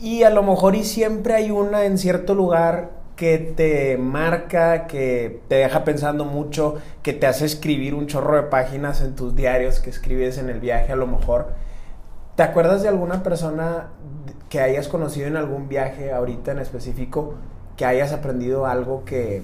y 0.00 0.22
a 0.22 0.30
lo 0.30 0.42
mejor 0.42 0.74
y 0.74 0.84
siempre 0.84 1.34
hay 1.34 1.50
una 1.50 1.84
en 1.84 1.98
cierto 1.98 2.34
lugar 2.34 2.90
que 3.16 3.38
te 3.38 3.96
marca, 3.96 4.86
que 4.86 5.40
te 5.48 5.56
deja 5.56 5.84
pensando 5.84 6.24
mucho, 6.24 6.76
que 7.02 7.12
te 7.12 7.26
hace 7.26 7.46
escribir 7.46 7.94
un 7.94 8.06
chorro 8.06 8.36
de 8.36 8.42
páginas 8.44 9.00
en 9.02 9.14
tus 9.14 9.34
diarios 9.34 9.80
que 9.80 9.90
escribes 9.90 10.38
en 10.38 10.50
el 10.50 10.60
viaje 10.60 10.92
a 10.92 10.96
lo 10.96 11.06
mejor. 11.06 11.48
¿Te 12.36 12.42
acuerdas 12.42 12.82
de 12.82 12.88
alguna 12.88 13.22
persona 13.22 13.88
que 14.48 14.60
hayas 14.60 14.88
conocido 14.88 15.26
en 15.26 15.36
algún 15.36 15.68
viaje 15.68 16.12
ahorita 16.12 16.52
en 16.52 16.58
específico 16.58 17.34
que 17.76 17.84
hayas 17.84 18.12
aprendido 18.12 18.66
algo 18.66 19.04
que 19.04 19.42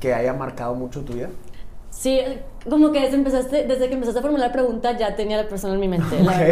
que 0.00 0.14
haya 0.14 0.32
marcado 0.32 0.74
mucho 0.74 1.02
tu 1.02 1.12
vida? 1.12 1.28
Sí, 1.90 2.20
como 2.68 2.92
que 2.92 3.00
desde, 3.00 3.16
empezaste, 3.16 3.66
desde 3.66 3.88
que 3.88 3.94
empezaste 3.94 4.20
a 4.20 4.22
formular 4.22 4.48
la 4.48 4.52
pregunta 4.52 4.96
ya 4.96 5.14
tenía 5.14 5.36
la 5.36 5.48
persona 5.48 5.74
en 5.74 5.80
mi 5.80 5.88
mente. 5.88 6.22
La 6.22 6.42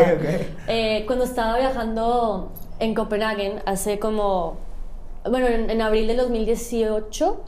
eh, 0.68 1.04
cuando 1.06 1.24
estaba 1.24 1.58
viajando 1.58 2.52
en 2.78 2.94
Copenhague 2.94 3.62
hace 3.64 3.98
como, 3.98 4.58
bueno, 5.30 5.46
en, 5.46 5.82
abril 5.82 6.06
del 6.06 6.16
2018, 6.18 7.42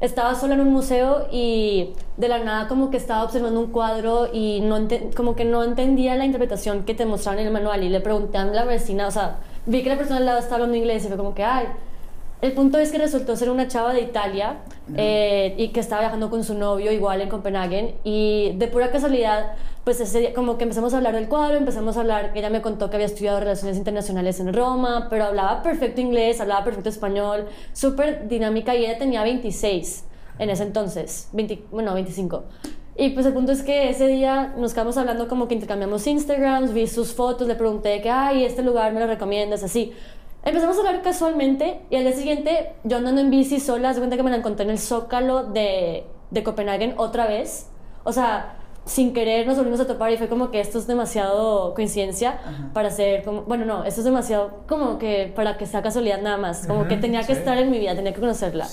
estaba 0.00 0.34
sola 0.34 0.54
en 0.54 0.60
un 0.60 0.72
museo 0.72 1.26
y 1.32 1.94
de 2.16 2.28
la 2.28 2.38
nada 2.38 2.68
como 2.68 2.90
que 2.90 2.96
estaba 2.96 3.24
observando 3.24 3.60
un 3.60 3.68
cuadro 3.68 4.28
y 4.32 4.60
no 4.60 4.86
como 5.16 5.34
que 5.34 5.44
no 5.44 5.64
entendía 5.64 6.14
la 6.16 6.26
interpretación 6.26 6.84
que 6.84 6.94
te 6.94 7.06
mostraban 7.06 7.40
en 7.40 7.46
el 7.46 7.52
manual. 7.52 7.82
Y 7.82 7.88
le 7.88 8.00
pregunté 8.00 8.38
a 8.38 8.44
la 8.44 8.64
vecina, 8.64 9.06
o 9.06 9.10
sea, 9.10 9.38
vi 9.64 9.82
que 9.82 9.88
la 9.88 9.96
persona 9.96 10.18
al 10.18 10.26
lado 10.26 10.38
estaba 10.38 10.56
hablando 10.56 10.76
inglés 10.76 11.04
y 11.04 11.08
fue 11.08 11.16
como 11.16 11.34
que, 11.34 11.44
ay, 11.44 11.66
el 12.46 12.52
punto 12.52 12.78
es 12.78 12.90
que 12.90 12.98
resultó 12.98 13.36
ser 13.36 13.50
una 13.50 13.68
chava 13.68 13.92
de 13.92 14.00
Italia 14.00 14.58
eh, 14.96 15.54
y 15.58 15.68
que 15.68 15.80
estaba 15.80 16.02
viajando 16.02 16.30
con 16.30 16.44
su 16.44 16.54
novio 16.54 16.92
igual 16.92 17.20
en 17.20 17.28
Copenhague 17.28 17.96
y 18.04 18.52
de 18.56 18.68
pura 18.68 18.90
casualidad 18.90 19.52
pues 19.86 20.00
ese 20.00 20.18
día, 20.18 20.34
como 20.34 20.58
que 20.58 20.64
empezamos 20.64 20.94
a 20.94 20.96
hablar 20.96 21.14
del 21.14 21.28
cuadro, 21.28 21.56
empezamos 21.56 21.96
a 21.96 22.00
hablar, 22.00 22.32
ella 22.34 22.50
me 22.50 22.60
contó 22.60 22.90
que 22.90 22.96
había 22.96 23.06
estudiado 23.06 23.38
relaciones 23.38 23.76
internacionales 23.76 24.40
en 24.40 24.52
Roma, 24.52 25.06
pero 25.08 25.26
hablaba 25.26 25.62
perfecto 25.62 26.00
inglés, 26.00 26.40
hablaba 26.40 26.64
perfecto 26.64 26.88
español, 26.88 27.46
súper 27.72 28.26
dinámica 28.26 28.74
y 28.74 28.84
ella 28.84 28.98
tenía 28.98 29.22
26 29.22 30.04
en 30.40 30.50
ese 30.50 30.64
entonces, 30.64 31.28
20, 31.32 31.66
bueno, 31.70 31.94
25. 31.94 32.42
Y 32.98 33.10
pues 33.10 33.26
el 33.26 33.34
punto 33.34 33.52
es 33.52 33.62
que 33.62 33.90
ese 33.90 34.06
día 34.08 34.54
nos 34.56 34.72
quedamos 34.72 34.96
hablando 34.96 35.28
como 35.28 35.48
que 35.48 35.54
intercambiamos 35.54 36.06
Instagrams, 36.06 36.72
vi 36.72 36.86
sus 36.86 37.12
fotos, 37.12 37.46
le 37.46 37.54
pregunté 37.54 38.00
que, 38.00 38.10
ay, 38.10 38.44
este 38.44 38.62
lugar 38.62 38.92
me 38.92 39.00
lo 39.00 39.06
recomiendas, 39.06 39.62
así. 39.62 39.92
Empezamos 40.46 40.76
a 40.76 40.78
hablar 40.78 41.02
casualmente 41.02 41.80
y 41.90 41.96
al 41.96 42.04
día 42.04 42.12
siguiente 42.12 42.72
yo 42.84 42.98
andando 42.98 43.20
en 43.20 43.30
bici 43.30 43.58
sola, 43.58 43.92
se 43.92 43.98
cuenta 43.98 44.16
que 44.16 44.22
me 44.22 44.30
la 44.30 44.36
encontré 44.36 44.64
en 44.64 44.70
el 44.70 44.78
Zócalo 44.78 45.42
de, 45.42 46.04
de 46.30 46.44
Copenhague 46.44 46.94
otra 46.98 47.26
vez. 47.26 47.66
O 48.04 48.12
sea, 48.12 48.54
sin 48.84 49.12
querer 49.12 49.44
nos 49.48 49.56
volvimos 49.56 49.80
a 49.80 49.88
topar 49.88 50.12
y 50.12 50.18
fue 50.18 50.28
como 50.28 50.52
que 50.52 50.60
esto 50.60 50.78
es 50.78 50.86
demasiado 50.86 51.74
coincidencia 51.74 52.38
para 52.72 52.90
ser 52.92 53.24
como, 53.24 53.42
bueno, 53.42 53.64
no, 53.64 53.82
esto 53.82 54.02
es 54.02 54.04
demasiado 54.04 54.60
como 54.68 54.98
que 54.98 55.32
para 55.34 55.58
que 55.58 55.66
sea 55.66 55.82
casualidad 55.82 56.22
nada 56.22 56.36
más, 56.36 56.68
como 56.68 56.86
que 56.86 56.96
tenía 56.96 57.26
que 57.26 57.32
estar 57.32 57.58
en 57.58 57.68
mi 57.68 57.80
vida, 57.80 57.96
tenía 57.96 58.14
que 58.14 58.20
conocerla. 58.20 58.68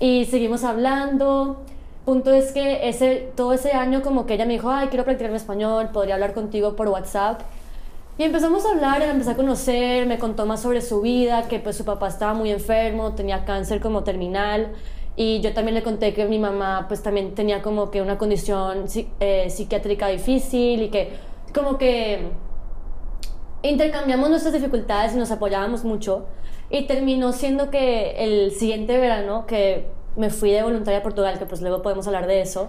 Y 0.00 0.24
seguimos 0.24 0.64
hablando. 0.64 1.60
Punto 2.06 2.32
es 2.32 2.52
que 2.52 2.88
ese, 2.88 3.30
todo 3.36 3.52
ese 3.52 3.72
año 3.72 4.00
como 4.00 4.24
que 4.24 4.34
ella 4.34 4.46
me 4.46 4.54
dijo, 4.54 4.70
ay, 4.70 4.88
quiero 4.88 5.04
practicar 5.04 5.30
mi 5.30 5.36
español, 5.36 5.90
podría 5.92 6.14
hablar 6.14 6.32
contigo 6.32 6.74
por 6.76 6.88
WhatsApp. 6.88 7.42
Y 8.20 8.24
empezamos 8.24 8.66
a 8.66 8.72
hablar, 8.72 8.98
la 8.98 9.12
empecé 9.12 9.30
a 9.30 9.34
conocer, 9.34 10.04
me 10.04 10.18
contó 10.18 10.44
más 10.44 10.60
sobre 10.60 10.82
su 10.82 11.00
vida, 11.00 11.48
que 11.48 11.58
pues 11.58 11.74
su 11.74 11.86
papá 11.86 12.08
estaba 12.08 12.34
muy 12.34 12.50
enfermo, 12.50 13.14
tenía 13.14 13.46
cáncer 13.46 13.80
como 13.80 14.04
terminal. 14.04 14.72
Y 15.16 15.40
yo 15.40 15.54
también 15.54 15.74
le 15.74 15.82
conté 15.82 16.12
que 16.12 16.26
mi 16.26 16.38
mamá 16.38 16.84
pues 16.86 17.02
también 17.02 17.34
tenía 17.34 17.62
como 17.62 17.90
que 17.90 18.02
una 18.02 18.18
condición 18.18 18.84
eh, 19.20 19.48
psiquiátrica 19.48 20.08
difícil 20.08 20.82
y 20.82 20.88
que 20.90 21.12
como 21.54 21.78
que 21.78 22.28
intercambiamos 23.62 24.28
nuestras 24.28 24.52
dificultades 24.52 25.14
y 25.14 25.16
nos 25.16 25.30
apoyábamos 25.30 25.84
mucho. 25.84 26.26
Y 26.68 26.86
terminó 26.86 27.32
siendo 27.32 27.70
que 27.70 28.16
el 28.18 28.50
siguiente 28.50 28.98
verano, 28.98 29.46
que 29.46 29.86
me 30.16 30.28
fui 30.28 30.50
de 30.50 30.62
voluntaria 30.62 31.00
a 31.00 31.02
Portugal, 31.02 31.38
que 31.38 31.46
pues 31.46 31.62
luego 31.62 31.80
podemos 31.80 32.06
hablar 32.06 32.26
de 32.26 32.42
eso. 32.42 32.68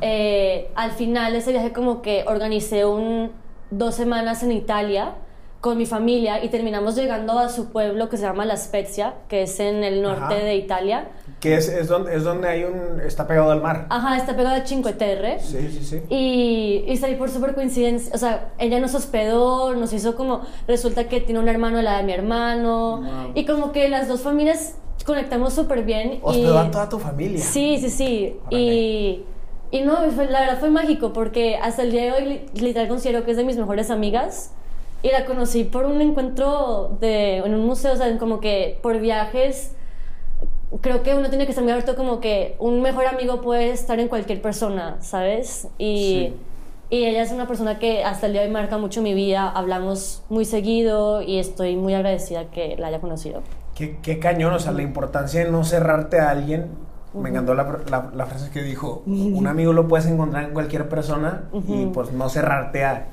Eh, 0.00 0.72
al 0.74 0.90
final 0.90 1.34
de 1.34 1.38
ese 1.38 1.52
viaje 1.52 1.72
como 1.72 2.02
que 2.02 2.24
organicé 2.26 2.84
un, 2.84 3.30
dos 3.70 3.94
semanas 3.94 4.42
en 4.42 4.52
Italia 4.52 5.14
con 5.60 5.76
mi 5.76 5.86
familia 5.86 6.44
y 6.44 6.50
terminamos 6.50 6.94
llegando 6.94 7.36
a 7.36 7.48
su 7.48 7.70
pueblo 7.70 8.08
que 8.08 8.16
se 8.16 8.22
llama 8.22 8.44
La 8.44 8.56
Spezia, 8.56 9.14
que 9.28 9.42
es 9.42 9.58
en 9.58 9.82
el 9.82 10.02
norte 10.02 10.34
Ajá. 10.34 10.34
de 10.34 10.54
Italia. 10.54 11.08
Que 11.40 11.56
es, 11.56 11.68
es, 11.68 11.88
donde, 11.88 12.14
es 12.14 12.22
donde 12.22 12.48
hay 12.48 12.62
un... 12.62 13.00
Está 13.00 13.26
pegado 13.26 13.50
al 13.50 13.60
mar. 13.60 13.86
Ajá, 13.90 14.16
está 14.16 14.36
pegado 14.36 14.54
a 14.54 14.64
Cinque 14.64 14.92
Terre. 14.92 15.40
Sí, 15.40 15.68
sí, 15.72 15.84
sí. 15.84 16.02
Y, 16.08 16.84
y 16.86 16.96
salí 16.96 17.16
por 17.16 17.28
súper 17.28 17.56
coincidencia, 17.56 18.12
o 18.14 18.18
sea, 18.18 18.50
ella 18.58 18.78
nos 18.78 18.94
hospedó, 18.94 19.74
nos 19.74 19.92
hizo 19.92 20.14
como, 20.14 20.42
resulta 20.68 21.08
que 21.08 21.20
tiene 21.20 21.40
un 21.40 21.48
hermano 21.48 21.82
la 21.82 21.96
de 21.98 22.02
mi 22.04 22.12
hermano, 22.12 22.98
Wow. 22.98 23.32
y 23.34 23.44
como 23.44 23.72
que 23.72 23.88
las 23.88 24.06
dos 24.06 24.20
familias 24.20 24.76
conectamos 25.04 25.54
súper 25.54 25.82
bien. 25.82 26.20
Hospedó 26.22 26.54
y, 26.54 26.66
a 26.68 26.70
toda 26.70 26.88
tu 26.88 26.98
familia. 27.00 27.42
Sí, 27.42 27.78
sí, 27.80 27.90
sí. 27.90 28.36
Órale. 28.46 28.62
Y, 28.62 29.24
y 29.70 29.80
no, 29.82 29.96
fue- 30.12 30.26
la 30.30 30.40
verdad 30.40 30.58
fue 30.60 30.70
mágico 30.70 31.12
porque 31.12 31.56
hasta 31.56 31.82
el 31.82 31.90
día 31.92 32.04
de 32.04 32.12
hoy 32.12 32.24
li- 32.24 32.46
literal 32.60 32.88
considero 32.88 33.24
que 33.24 33.32
es 33.32 33.36
de 33.36 33.44
mis 33.44 33.56
mejores 33.56 33.90
amigas. 33.90 34.52
Y 35.02 35.10
la 35.10 35.26
conocí 35.26 35.62
por 35.62 35.84
un 35.84 36.00
encuentro 36.00 36.96
de, 37.00 37.36
en 37.38 37.54
un 37.54 37.64
museo, 37.64 37.92
o 37.92 37.96
sea, 37.96 38.18
como 38.18 38.40
que 38.40 38.78
por 38.82 38.98
viajes. 38.98 39.72
Creo 40.80 41.02
que 41.02 41.14
uno 41.14 41.28
tiene 41.30 41.44
que 41.46 41.52
estar 41.52 41.62
muy 41.64 41.72
abierto 41.72 41.96
como 41.96 42.20
que 42.20 42.56
un 42.58 42.82
mejor 42.82 43.06
amigo 43.06 43.40
puede 43.40 43.70
estar 43.70 43.98
en 44.00 44.08
cualquier 44.08 44.42
persona, 44.42 44.96
¿sabes? 45.00 45.68
Y, 45.78 46.32
Sí. 46.32 46.34
y 46.90 47.04
ella 47.04 47.22
es 47.22 47.30
una 47.32 47.46
persona 47.46 47.78
que 47.78 48.02
hasta 48.04 48.26
el 48.26 48.32
día 48.32 48.42
de 48.42 48.48
hoy 48.48 48.52
marca 48.52 48.76
mucho 48.76 49.00
mi 49.00 49.14
vida. 49.14 49.48
Hablamos 49.48 50.22
muy 50.28 50.44
seguido 50.44 51.22
y 51.22 51.38
estoy 51.38 51.76
muy 51.76 51.94
agradecida 51.94 52.50
que 52.50 52.76
la 52.76 52.88
haya 52.88 53.00
conocido. 53.00 53.42
Qué, 53.76 53.98
qué 54.02 54.18
cañón, 54.18 54.52
o 54.52 54.58
sea, 54.58 54.72
la 54.72 54.82
importancia 54.82 55.44
de 55.44 55.50
no 55.50 55.62
cerrarte 55.64 56.18
a 56.18 56.30
alguien. 56.30 56.66
Me 57.14 57.30
encantó 57.30 57.54
la, 57.54 57.64
la- 57.90 58.10
la 58.14 58.26
frase 58.26 58.50
que 58.50 58.62
dijo, 58.62 59.02
un 59.06 59.46
amigo 59.46 59.72
lo 59.72 59.88
puedes 59.88 60.06
encontrar 60.06 60.44
en 60.44 60.50
cualquier 60.52 60.88
persona 60.88 61.42
y 61.66 61.86
pues 61.86 62.12
no 62.12 62.28
cerrarte 62.28 62.84
a 62.84 63.06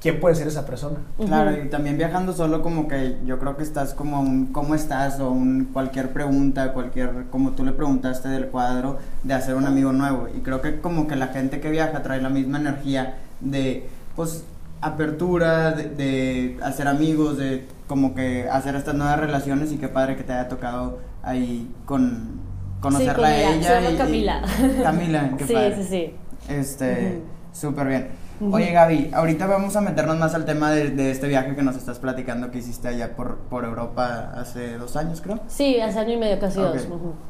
quién 0.00 0.20
puede 0.20 0.34
ser 0.36 0.46
esa 0.48 0.64
persona. 0.66 0.96
Claro, 1.26 1.50
y 1.64 1.68
también 1.68 1.96
viajando 1.98 2.32
solo 2.32 2.62
como 2.62 2.86
que 2.88 3.16
yo 3.26 3.38
creo 3.38 3.56
que 3.56 3.62
estás 3.62 3.92
como 3.94 4.20
un 4.20 4.46
¿cómo 4.46 4.74
estás? 4.74 5.20
o 5.20 5.30
un 5.30 5.68
cualquier 5.72 6.12
pregunta, 6.12 6.72
cualquier, 6.72 7.26
como 7.30 7.50
tú 7.52 7.64
le 7.64 7.72
preguntaste 7.72 8.28
del 8.28 8.46
cuadro, 8.46 8.98
de 9.22 9.34
hacer 9.34 9.54
un 9.54 9.66
amigo 9.66 9.92
nuevo. 9.92 10.28
Y 10.34 10.40
creo 10.40 10.60
que 10.62 10.80
como 10.80 11.06
que 11.08 11.16
la 11.16 11.28
gente 11.28 11.60
que 11.60 11.70
viaja 11.70 12.02
trae 12.02 12.20
la 12.22 12.28
misma 12.30 12.58
energía 12.58 13.16
de, 13.40 13.88
pues, 14.14 14.44
apertura, 14.80 15.72
de, 15.72 15.84
de 15.90 16.58
hacer 16.62 16.88
amigos, 16.88 17.36
de 17.38 17.66
como 17.86 18.14
que 18.14 18.48
hacer 18.50 18.76
estas 18.76 18.94
nuevas 18.94 19.18
relaciones 19.18 19.72
y 19.72 19.76
qué 19.78 19.88
padre 19.88 20.16
que 20.16 20.22
te 20.24 20.32
haya 20.32 20.48
tocado 20.48 20.98
ahí 21.22 21.70
con 21.86 22.44
conocerla 22.80 23.14
con 23.14 23.24
a 23.24 23.36
ella. 23.36 23.62
Se 23.62 23.74
llama 23.74 23.90
y- 23.90 23.94
y- 23.94 23.96
Camila. 23.98 24.42
Camila, 24.82 25.30
qué 25.38 25.46
sí, 25.46 25.52
padre. 25.54 25.76
sí, 25.76 25.84
sí. 25.84 26.14
Este, 26.52 26.92
Ujú. 27.18 27.22
súper 27.52 27.86
bien. 27.88 28.08
Oye 28.52 28.70
Gaby, 28.70 29.12
ahorita 29.14 29.46
vamos 29.46 29.76
a 29.76 29.80
meternos 29.80 30.18
más 30.18 30.34
al 30.34 30.44
tema 30.44 30.70
de, 30.70 30.90
de 30.90 31.10
este 31.10 31.26
viaje 31.26 31.56
que 31.56 31.62
nos 31.62 31.74
estás 31.74 31.98
platicando 31.98 32.50
que 32.50 32.58
hiciste 32.58 32.86
allá 32.88 33.16
por, 33.16 33.38
por 33.38 33.64
Europa 33.64 34.30
hace 34.36 34.76
dos 34.76 34.94
años, 34.96 35.22
creo. 35.22 35.40
Sí, 35.48 35.80
hace 35.80 35.98
año 36.00 36.12
y 36.12 36.16
medio, 36.18 36.38
casi 36.38 36.60
dos. 36.60 36.86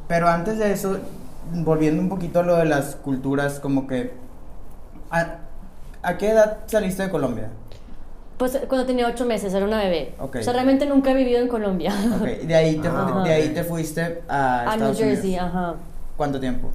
Pero 0.09 0.27
antes 0.27 0.57
de 0.59 0.73
eso, 0.73 0.99
volviendo 1.53 2.01
un 2.01 2.09
poquito 2.09 2.41
a 2.41 2.43
lo 2.43 2.57
de 2.57 2.65
las 2.65 2.97
culturas, 2.97 3.61
como 3.61 3.87
que... 3.87 4.11
¿A, 5.09 5.35
a 6.03 6.17
qué 6.17 6.31
edad 6.31 6.57
saliste 6.65 7.03
de 7.03 7.09
Colombia? 7.09 7.51
Pues 8.37 8.59
cuando 8.67 8.85
tenía 8.85 9.07
ocho 9.07 9.25
meses, 9.25 9.53
era 9.53 9.65
una 9.65 9.79
bebé. 9.79 10.13
Ok. 10.19 10.37
O 10.39 10.43
sea, 10.43 10.53
realmente 10.53 10.85
nunca 10.85 11.11
he 11.11 11.13
vivido 11.15 11.39
en 11.39 11.47
Colombia. 11.47 11.91
Ok, 12.21 12.27
de 12.27 12.55
ahí 12.55 12.75
te, 12.77 12.87
Ah, 12.87 13.21
de 13.25 13.33
ahí 13.33 13.49
te 13.49 13.63
fuiste 13.63 14.21
a, 14.27 14.71
A 14.71 14.77
New 14.77 14.93
Jersey, 14.93 15.29
Unidos. 15.31 15.45
ajá. 15.47 15.75
¿Cuánto 16.15 16.39
tiempo? 16.39 16.69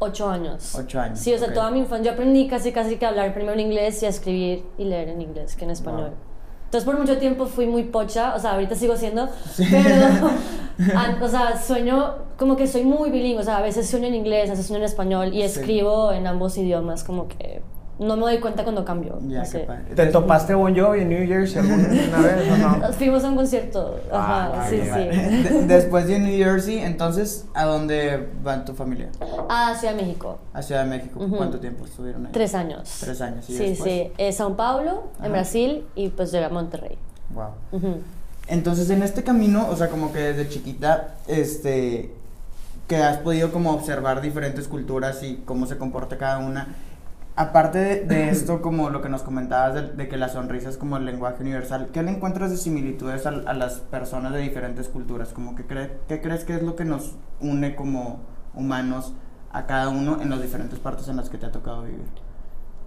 Ocho 0.00 0.28
años. 0.28 0.76
Ocho 0.76 1.00
años, 1.00 1.18
Sí, 1.18 1.34
o 1.34 1.38
sea, 1.38 1.52
toda 1.52 1.72
mi 1.72 1.80
infancia. 1.80 2.10
Yo 2.10 2.14
aprendí 2.14 2.46
casi, 2.46 2.70
casi 2.70 2.96
que 2.96 3.04
a 3.04 3.08
hablar 3.08 3.34
primero 3.34 3.54
en 3.54 3.60
inglés 3.60 4.00
y 4.02 4.06
a 4.06 4.10
escribir 4.10 4.64
y 4.78 4.84
leer 4.84 5.08
en 5.08 5.20
inglés 5.20 5.56
que 5.56 5.64
en 5.64 5.72
español. 5.72 6.10
Wow. 6.10 6.18
Entonces, 6.66 6.84
por 6.84 6.96
mucho 6.98 7.16
tiempo 7.18 7.46
fui 7.46 7.66
muy 7.66 7.82
pocha. 7.84 8.36
O 8.36 8.38
sea, 8.38 8.52
ahorita 8.52 8.76
sigo 8.76 8.96
siendo. 8.96 9.28
Pero, 9.56 10.30
an- 10.96 11.20
o 11.20 11.26
sea, 11.28 11.60
sueño 11.60 12.14
como 12.38 12.54
que 12.56 12.68
soy 12.68 12.84
muy 12.84 13.10
bilingüe. 13.10 13.40
O 13.40 13.44
sea, 13.44 13.56
a 13.56 13.62
veces 13.62 13.88
sueño 13.90 14.06
en 14.06 14.14
inglés, 14.14 14.48
a 14.50 14.52
veces 14.52 14.66
sueño 14.66 14.78
en 14.78 14.84
español 14.84 15.28
y 15.34 15.38
Sí. 15.38 15.42
escribo 15.42 16.12
en 16.12 16.28
ambos 16.28 16.56
idiomas. 16.58 17.02
Como 17.02 17.26
que 17.26 17.60
no 17.98 18.16
me 18.16 18.22
doy 18.22 18.38
cuenta 18.38 18.62
cuando 18.62 18.84
cambio. 18.84 19.18
Ya, 19.26 19.42
qué 19.42 19.58
padre. 19.60 19.94
¿Te 19.94 20.06
topaste 20.06 20.54
Bon 20.54 20.76
Jovi 20.76 21.00
en 21.00 21.08
New 21.08 21.26
Jersey 21.26 21.58
alguna 21.58 21.88
vez 21.88 22.50
o 22.52 22.56
no? 22.86 22.92
Fuimos 22.92 23.24
a 23.24 23.28
un 23.30 23.36
concierto. 23.36 23.98
Ajá, 24.12 24.52
Ah, 24.54 24.66
sí, 24.70 24.76
qué 24.76 24.84
sí. 24.84 25.48
De- 25.54 25.66
después 25.66 26.06
de 26.06 26.18
New 26.20 26.36
Jersey, 26.36 26.78
entonces, 26.78 27.46
¿a 27.54 27.64
dónde 27.64 28.28
va 28.46 28.64
tu 28.64 28.72
familia? 28.74 29.08
A 29.48 29.74
Ciudad 29.74 29.94
de 29.94 30.02
México. 30.02 30.38
A 30.52 30.62
Ciudad 30.62 30.84
de 30.84 30.90
México. 30.90 31.18
Ujú. 31.22 31.36
¿Cuánto 31.36 31.58
tiempo 31.58 31.84
estuvieron 31.84 32.26
ahí? 32.26 32.32
Tres 32.32 32.54
años. 32.54 32.88
Tres 33.00 33.20
años, 33.20 33.48
¿y 33.50 33.56
Sí, 33.56 33.68
después? 33.70 33.90
sí. 33.92 34.12
Eh, 34.18 34.32
Sao 34.32 34.56
Paulo, 34.56 35.04
Ajá. 35.16 35.26
en 35.26 35.32
Brasil, 35.32 35.84
y 35.94 36.08
pues 36.10 36.30
llegué 36.30 36.44
a 36.44 36.50
Monterrey. 36.50 36.96
Wow. 37.34 37.48
Ujú. 37.72 37.96
Entonces, 38.46 38.88
en 38.90 39.02
este 39.02 39.24
camino, 39.24 39.66
o 39.70 39.76
sea, 39.76 39.88
como 39.88 40.12
que 40.12 40.20
desde 40.20 40.48
chiquita, 40.48 41.14
este, 41.26 42.12
que 42.86 42.96
has 42.96 43.18
podido 43.18 43.52
como 43.52 43.72
observar 43.72 44.20
diferentes 44.22 44.66
culturas 44.68 45.22
y 45.22 45.42
cómo 45.44 45.66
se 45.66 45.76
comporta 45.76 46.16
cada 46.16 46.38
una. 46.38 46.68
Aparte 47.40 47.78
de, 47.78 48.00
de 48.04 48.30
esto, 48.30 48.60
como 48.62 48.90
lo 48.90 49.00
que 49.00 49.08
nos 49.08 49.22
comentabas 49.22 49.72
de, 49.74 49.82
de 49.92 50.08
que 50.08 50.16
la 50.16 50.28
sonrisa 50.28 50.68
es 50.68 50.76
como 50.76 50.96
el 50.96 51.04
lenguaje 51.04 51.40
universal, 51.42 51.90
¿qué 51.92 52.02
le 52.02 52.10
encuentras 52.10 52.50
de 52.50 52.56
similitudes 52.56 53.26
a, 53.26 53.30
a 53.30 53.54
las 53.54 53.80
personas 53.80 54.32
de 54.32 54.40
diferentes 54.40 54.88
culturas? 54.88 55.32
Como 55.32 55.54
que 55.54 55.64
cree, 55.66 56.00
¿Qué 56.08 56.20
crees 56.20 56.44
que 56.44 56.54
es 56.56 56.62
lo 56.62 56.74
que 56.74 56.84
nos 56.84 57.16
une 57.40 57.76
como 57.76 58.26
humanos 58.54 59.14
a 59.50 59.66
cada 59.66 59.88
uno 59.88 60.20
en 60.20 60.30
las 60.30 60.42
diferentes 60.42 60.80
partes 60.80 61.06
en 61.08 61.16
las 61.16 61.30
que 61.30 61.38
te 61.38 61.46
ha 61.46 61.52
tocado 61.52 61.84
vivir? 61.84 62.08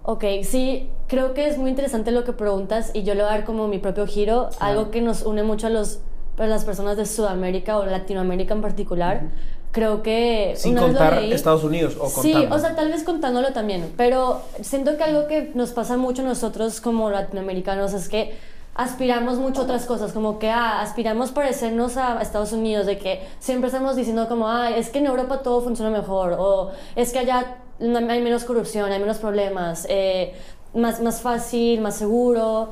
Ok, 0.04 0.24
sí, 0.42 0.90
creo 1.06 1.32
que 1.32 1.46
es 1.46 1.58
muy 1.58 1.70
interesante 1.70 2.10
lo 2.10 2.24
que 2.24 2.32
preguntas 2.32 2.90
y 2.92 3.04
yo 3.04 3.14
le 3.14 3.22
voy 3.22 3.30
a 3.30 3.34
dar 3.36 3.44
como 3.44 3.68
mi 3.68 3.78
propio 3.78 4.06
giro, 4.06 4.50
Sí. 4.50 4.58
algo 4.60 4.90
que 4.90 5.00
nos 5.00 5.22
une 5.22 5.44
mucho 5.44 5.68
a, 5.68 5.70
los, 5.70 6.00
a 6.38 6.46
las 6.46 6.64
personas 6.64 6.96
de 6.96 7.06
Sudamérica 7.06 7.78
o 7.78 7.86
Latinoamérica 7.86 8.54
en 8.54 8.62
particular. 8.62 9.30
Creo 9.72 10.02
que... 10.02 10.52
Sin 10.56 10.76
contar 10.76 11.14
leí- 11.22 11.32
Estados 11.32 11.64
Unidos 11.64 11.96
o 11.98 12.08
Sí, 12.08 12.32
contando. 12.32 12.56
o 12.56 12.58
sea, 12.58 12.76
tal 12.76 12.90
vez 12.90 13.04
contándolo 13.04 13.52
también, 13.52 13.92
pero 13.96 14.42
siento 14.60 14.96
que 14.98 15.02
algo 15.04 15.26
que 15.26 15.50
nos 15.54 15.70
pasa 15.70 15.96
mucho 15.96 16.22
nosotros 16.22 16.80
como 16.80 17.10
latinoamericanos 17.10 17.94
es 17.94 18.08
que 18.10 18.36
aspiramos 18.74 19.38
mucho 19.38 19.62
a 19.62 19.64
otras 19.64 19.84
cosas, 19.86 20.12
como 20.12 20.38
que 20.38 20.50
ah, 20.50 20.80
aspiramos 20.82 21.30
parecernos 21.30 21.96
a 21.96 22.20
Estados 22.22 22.52
Unidos, 22.52 22.86
de 22.86 22.98
que 22.98 23.20
siempre 23.38 23.68
estamos 23.68 23.96
diciendo 23.96 24.28
como, 24.28 24.48
ah, 24.48 24.70
es 24.70 24.90
que 24.90 24.98
en 24.98 25.06
Europa 25.06 25.38
todo 25.42 25.60
funciona 25.62 25.90
mejor, 25.90 26.36
o 26.38 26.70
es 26.96 27.12
que 27.12 27.18
allá 27.18 27.56
hay 27.80 28.22
menos 28.22 28.44
corrupción, 28.44 28.90
hay 28.92 28.98
menos 29.00 29.18
problemas, 29.18 29.86
eh, 29.90 30.34
más, 30.74 31.00
más 31.00 31.20
fácil, 31.20 31.80
más 31.80 31.96
seguro, 31.96 32.70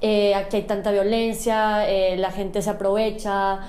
eh, 0.00 0.34
aquí 0.34 0.56
hay 0.56 0.62
tanta 0.62 0.90
violencia, 0.92 1.88
eh, 1.90 2.16
la 2.18 2.30
gente 2.30 2.60
se 2.62 2.70
aprovecha, 2.70 3.60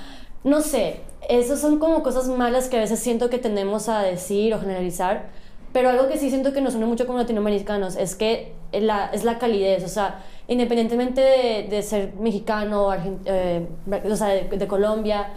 no 0.43 0.61
sé, 0.61 1.01
esas 1.27 1.59
son 1.59 1.79
como 1.79 2.03
cosas 2.03 2.27
malas 2.27 2.69
que 2.69 2.77
a 2.77 2.79
veces 2.79 2.99
siento 2.99 3.29
que 3.29 3.37
tendemos 3.37 3.89
a 3.89 4.01
decir 4.01 4.53
o 4.53 4.59
generalizar, 4.59 5.29
pero 5.73 5.89
algo 5.89 6.07
que 6.07 6.17
sí 6.17 6.29
siento 6.29 6.53
que 6.53 6.61
nos 6.61 6.75
une 6.75 6.85
mucho 6.85 7.05
como 7.05 7.19
latinoamericanos 7.19 7.95
es 7.95 8.15
que 8.15 8.53
la, 8.71 9.07
es 9.13 9.23
la 9.23 9.37
calidez, 9.37 9.83
o 9.83 9.87
sea, 9.87 10.23
independientemente 10.47 11.67
de, 11.69 11.81
ser 11.83 12.13
mexicano, 12.15 12.89
eh, 13.25 13.67
o 14.09 14.15
sea, 14.15 14.29
de, 14.29 14.43
de 14.43 14.67
Colombia, 14.67 15.27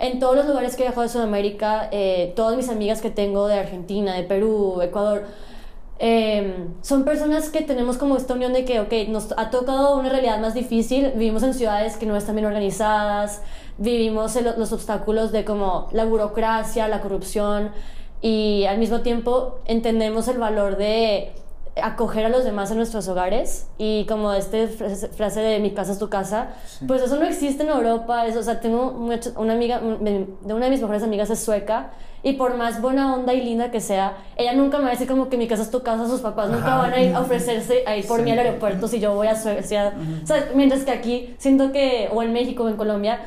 en 0.00 0.18
todos 0.18 0.34
los 0.34 0.46
lugares 0.46 0.76
que 0.76 0.82
he 0.82 0.86
viajado 0.86 1.02
de 1.02 1.08
Sudamérica, 1.10 1.88
eh, 1.92 2.32
todas 2.34 2.56
mis 2.56 2.70
amigas 2.70 3.02
que 3.02 3.10
tengo 3.10 3.46
de 3.46 3.58
Argentina, 3.58 4.14
de 4.14 4.22
Perú, 4.22 4.80
Ecuador, 4.80 5.26
eh, 6.00 6.66
son 6.80 7.04
personas 7.04 7.50
que 7.50 7.60
tenemos 7.60 7.98
como 7.98 8.16
esta 8.16 8.34
unión 8.34 8.52
de 8.54 8.64
que, 8.64 8.80
ok, 8.80 8.92
nos 9.08 9.32
ha 9.36 9.50
tocado 9.50 9.98
una 9.98 10.08
realidad 10.08 10.40
más 10.40 10.54
difícil, 10.54 11.12
vivimos 11.14 11.42
en 11.42 11.52
ciudades 11.54 11.96
que 11.98 12.06
no 12.06 12.16
están 12.16 12.36
bien 12.36 12.46
organizadas, 12.46 13.42
vivimos 13.78 14.34
en 14.36 14.44
lo- 14.46 14.56
los 14.56 14.72
obstáculos 14.72 15.30
de 15.30 15.44
como 15.44 15.88
la 15.92 16.04
burocracia, 16.06 16.88
la 16.88 17.00
corrupción. 17.00 17.70
Y 18.22 18.64
al 18.66 18.78
mismo 18.78 19.00
tiempo 19.00 19.60
entendemos 19.66 20.28
el 20.28 20.38
valor 20.38 20.76
de 20.76 21.32
acoger 21.82 22.24
a 22.24 22.28
los 22.28 22.44
demás 22.44 22.70
en 22.70 22.76
nuestros 22.76 23.08
hogares. 23.08 23.68
Y 23.78 24.04
como 24.06 24.32
este 24.32 24.68
frase, 24.68 25.40
de 25.40 25.58
mi 25.58 25.72
casa 25.72 25.92
es 25.92 25.98
tu 25.98 26.08
casa, 26.08 26.48
pues 26.86 27.02
eso 27.02 27.16
no 27.16 27.24
existe 27.24 27.62
en 27.62 27.70
Europa, 27.70 28.26
eso, 28.26 28.40
o 28.40 28.42
sea, 28.42 28.60
tengo 28.60 28.90
una 29.36 29.52
amiga, 29.52 29.80
de 29.80 30.26
una 30.54 30.64
de 30.66 30.70
mis 30.70 30.80
mejores 30.80 31.02
amigas 31.02 31.30
es 31.30 31.40
sueca. 31.40 31.90
Y 32.22 32.34
por 32.34 32.54
más 32.56 32.82
buena 32.82 33.14
onda 33.14 33.32
y 33.32 33.40
linda 33.40 33.70
que 33.70 33.80
sea, 33.80 34.18
ella 34.36 34.52
nunca 34.52 34.76
me 34.76 34.84
va 34.84 34.90
a 34.90 34.92
decir 34.92 35.08
como 35.08 35.30
que 35.30 35.38
mi 35.38 35.48
casa 35.48 35.62
es 35.62 35.70
tu 35.70 35.82
casa, 35.82 36.06
sus 36.06 36.20
papás 36.20 36.50
nunca 36.50 36.76
van 36.76 36.92
a 36.92 37.00
ir 37.00 37.14
a 37.14 37.20
ofrecerse 37.20 37.82
a 37.86 37.96
ir 37.96 38.06
por 38.06 38.20
mí 38.20 38.30
al 38.30 38.38
aeropuerto 38.38 38.88
si 38.88 39.00
yo 39.00 39.14
voy 39.14 39.28
a 39.28 39.40
Suecia, 39.40 39.94
o 40.22 40.26
sea, 40.26 40.50
mientras 40.54 40.84
que 40.84 40.90
aquí 40.90 41.34
siento 41.38 41.72
que, 41.72 42.10
o 42.12 42.22
en 42.22 42.34
México 42.34 42.64
o 42.64 42.68
en 42.68 42.76
Colombia, 42.76 43.20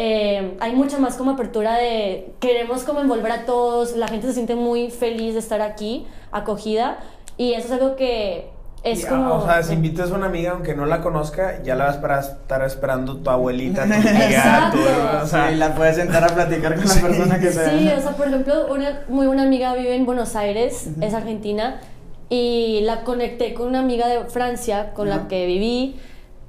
eh, 0.00 0.56
hay 0.60 0.76
mucha 0.76 0.98
más 0.98 1.16
como 1.16 1.32
apertura 1.32 1.76
de 1.76 2.32
queremos 2.38 2.84
como 2.84 3.00
envolver 3.00 3.32
a 3.32 3.44
todos, 3.44 3.96
la 3.96 4.06
gente 4.06 4.28
se 4.28 4.34
siente 4.34 4.54
muy 4.54 4.90
feliz 4.92 5.34
de 5.34 5.40
estar 5.40 5.60
aquí, 5.60 6.06
acogida, 6.30 7.00
y 7.38 7.54
eso 7.54 7.68
es 7.68 7.72
algo 7.80 7.96
que 7.96 8.50
Es 8.82 9.02
Y, 9.02 9.06
ah, 9.06 9.08
como... 9.08 9.34
O 9.36 9.44
sea, 9.46 9.62
si 9.62 9.72
invitas 9.72 10.10
a 10.12 10.14
una 10.14 10.26
amiga 10.26 10.52
aunque 10.52 10.74
no 10.74 10.84
la 10.86 11.00
conozca, 11.00 11.62
ya 11.62 11.74
la 11.74 11.86
vas 11.86 11.96
para 11.96 12.20
estar 12.20 12.62
esperando 12.62 13.16
tu 13.16 13.30
abuelita, 13.30 13.84
tu 13.86 13.92
Exacto. 13.94 14.76
tu... 14.78 15.24
O 15.24 15.26
sea, 15.26 15.48
Sí, 15.48 15.56
la 15.56 15.74
puedes 15.74 15.96
sentar 15.96 16.22
a 16.24 16.28
platicar 16.28 16.76
con 16.76 16.84
la 16.86 16.94
persona 16.94 17.40
que 17.40 17.50
sea. 17.50 17.70
Sí, 17.70 17.88
o 17.96 18.00
sea, 18.00 18.12
por 18.12 18.28
ejemplo, 18.28 18.66
una 18.70 19.02
muy 19.08 19.26
buena 19.26 19.44
amiga 19.44 19.74
vive 19.74 19.94
en 19.94 20.04
Buenos 20.06 20.36
Aires, 20.36 20.88
es 21.00 21.14
argentina, 21.14 21.80
y 22.28 22.80
la 22.82 23.04
conecté 23.04 23.54
con 23.54 23.68
una 23.68 23.80
amiga 23.80 24.06
de 24.06 24.24
Francia 24.26 24.92
con 24.94 25.08
Ajá. 25.08 25.22
la 25.22 25.28
que 25.28 25.46
viví. 25.46 25.96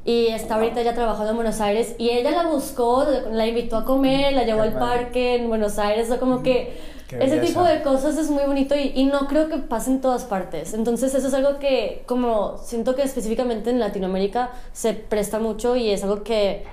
Y 0.06 0.28
está 0.28 0.56
ahorita 0.56 0.82
ya 0.82 0.94
trabajando 0.94 1.32
en 1.32 1.36
Buenos 1.36 1.62
Aires 1.62 1.96
y 2.00 2.10
ella 2.10 2.32
la 2.32 2.48
buscó, 2.48 3.06
la 3.32 3.46
invitó 3.46 3.78
a 3.78 3.86
comer, 3.86 4.34
la 4.34 4.44
llevó 4.44 4.62
Qué 4.62 4.68
al 4.70 4.74
padre. 4.74 5.02
parque 5.04 5.36
en 5.36 5.50
Buenos 5.50 5.78
Aires, 5.78 6.06
o 6.06 6.10
sea, 6.10 6.20
como 6.20 6.42
que 6.42 6.74
ese 7.18 7.38
tipo 7.48 7.64
de 7.64 7.82
cosas 7.82 8.18
es 8.18 8.30
muy 8.30 8.44
bonito 8.44 8.76
y, 8.76 8.92
y 8.96 9.06
no 9.06 9.28
creo 9.28 9.50
que 9.50 9.58
pase 9.58 9.92
en 9.92 10.02
todas 10.02 10.26
partes. 10.26 10.74
Entonces 10.74 11.14
eso 11.16 11.28
es 11.28 11.34
algo 11.34 11.60
que 11.60 12.04
como 12.06 12.58
siento 12.60 12.96
que 12.96 13.02
específicamente 13.04 13.70
en 13.70 13.80
Latinoamérica 13.80 14.52
se 14.74 14.94
presta 14.94 15.40
mucho 15.40 15.76
y 15.76 15.90
es 15.90 16.04
algo 16.04 16.24
que 16.24 16.66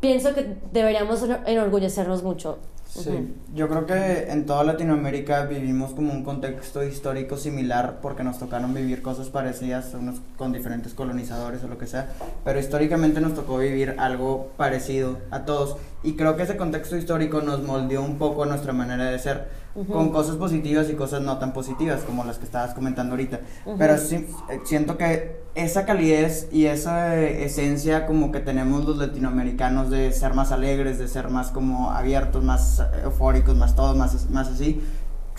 pienso 0.00 0.34
que 0.34 0.56
deberíamos 0.72 1.22
enor- 1.22 1.42
enorgullecernos 1.46 2.22
mucho. 2.22 2.58
Sí, 2.92 3.34
yo 3.54 3.68
creo 3.68 3.86
que 3.86 4.32
en 4.32 4.46
toda 4.46 4.64
Latinoamérica 4.64 5.44
vivimos 5.44 5.92
como 5.92 6.12
un 6.12 6.24
contexto 6.24 6.82
histórico 6.82 7.36
similar 7.36 8.00
porque 8.02 8.24
nos 8.24 8.40
tocaron 8.40 8.74
vivir 8.74 9.00
cosas 9.00 9.28
parecidas, 9.28 9.94
unos 9.94 10.20
con 10.36 10.52
diferentes 10.52 10.92
colonizadores 10.92 11.62
o 11.62 11.68
lo 11.68 11.78
que 11.78 11.86
sea, 11.86 12.08
pero 12.44 12.58
históricamente 12.58 13.20
nos 13.20 13.34
tocó 13.36 13.58
vivir 13.58 13.94
algo 13.98 14.50
parecido 14.56 15.18
a 15.30 15.44
todos. 15.44 15.76
Y 16.02 16.16
creo 16.16 16.34
que 16.34 16.42
ese 16.42 16.56
contexto 16.56 16.96
histórico 16.96 17.42
nos 17.42 17.62
moldeó 17.62 18.02
un 18.02 18.18
poco 18.18 18.44
nuestra 18.44 18.72
manera 18.72 19.04
de 19.04 19.18
ser, 19.20 19.46
con 19.90 20.10
cosas 20.10 20.36
positivas 20.36 20.90
y 20.90 20.94
cosas 20.94 21.22
no 21.22 21.38
tan 21.38 21.52
positivas 21.52 22.02
como 22.02 22.24
las 22.24 22.38
que 22.38 22.44
estabas 22.44 22.74
comentando 22.74 23.12
ahorita, 23.12 23.40
pero 23.78 23.98
sí, 23.98 24.26
eh, 24.48 24.60
siento 24.64 24.98
que 24.98 25.40
esa 25.54 25.84
calidez 25.84 26.48
y 26.52 26.66
esa 26.66 27.16
eh, 27.16 27.44
esencia 27.44 28.06
como 28.06 28.32
que 28.32 28.40
tenemos 28.40 28.84
los 28.84 28.98
latinoamericanos 28.98 29.90
de 29.90 30.12
ser 30.12 30.34
más 30.34 30.52
alegres, 30.52 30.98
de 30.98 31.08
ser 31.08 31.28
más 31.28 31.50
como 31.50 31.90
abiertos, 31.90 32.42
más 32.42 32.82
eufóricos, 33.04 33.56
más 33.56 33.74
todo, 33.76 33.94
más, 33.94 34.30
más 34.30 34.48
así. 34.48 34.80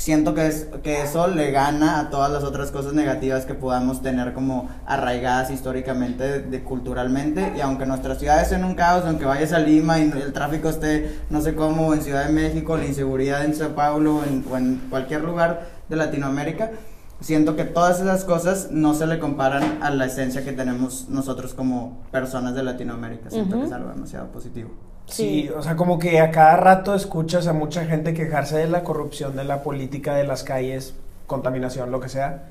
Siento 0.01 0.33
que, 0.33 0.47
es, 0.47 0.67
que 0.81 1.03
eso 1.03 1.27
le 1.27 1.51
gana 1.51 1.99
a 1.99 2.09
todas 2.09 2.31
las 2.31 2.43
otras 2.43 2.71
cosas 2.71 2.93
negativas 2.93 3.45
que 3.45 3.53
podamos 3.53 4.01
tener 4.01 4.33
como 4.33 4.67
arraigadas 4.87 5.51
históricamente, 5.51 6.23
de, 6.23 6.39
de 6.41 6.63
culturalmente. 6.63 7.53
Y 7.55 7.61
aunque 7.61 7.85
nuestras 7.85 8.17
ciudades 8.17 8.47
sean 8.47 8.63
un 8.63 8.73
caos, 8.73 9.03
aunque 9.05 9.25
vayas 9.25 9.53
a 9.53 9.59
Lima 9.59 9.99
y 9.99 10.09
el 10.11 10.33
tráfico 10.33 10.69
esté 10.69 11.19
no 11.29 11.39
sé 11.41 11.53
cómo 11.53 11.93
en 11.93 12.01
Ciudad 12.01 12.25
de 12.25 12.33
México, 12.33 12.77
la 12.77 12.85
inseguridad 12.87 13.45
en 13.45 13.53
Sao 13.53 13.75
Paulo 13.75 14.23
en- 14.27 14.43
o 14.51 14.57
en 14.57 14.77
cualquier 14.89 15.21
lugar 15.23 15.67
de 15.87 15.95
Latinoamérica, 15.97 16.71
siento 17.19 17.55
que 17.55 17.65
todas 17.65 17.99
esas 18.01 18.25
cosas 18.25 18.69
no 18.71 18.95
se 18.95 19.05
le 19.05 19.19
comparan 19.19 19.77
a 19.83 19.91
la 19.91 20.05
esencia 20.07 20.43
que 20.43 20.51
tenemos 20.51 21.09
nosotros 21.09 21.53
como 21.53 22.01
personas 22.11 22.55
de 22.55 22.63
Latinoamérica. 22.63 23.29
Siento 23.29 23.59
que 23.59 23.65
es 23.67 23.71
algo 23.71 23.89
demasiado 23.91 24.31
positivo. 24.31 24.71
Sí, 25.11 25.49
o 25.55 25.61
sea, 25.61 25.75
como 25.75 25.99
que 25.99 26.19
a 26.19 26.31
cada 26.31 26.55
rato 26.57 26.95
escuchas 26.95 27.47
a 27.47 27.53
mucha 27.53 27.85
gente 27.85 28.13
quejarse 28.13 28.57
de 28.57 28.67
la 28.67 28.83
corrupción, 28.83 29.35
de 29.35 29.43
la 29.43 29.61
política, 29.63 30.15
de 30.15 30.23
las 30.23 30.43
calles, 30.43 30.93
contaminación, 31.27 31.91
lo 31.91 31.99
que 31.99 32.09
sea. 32.09 32.43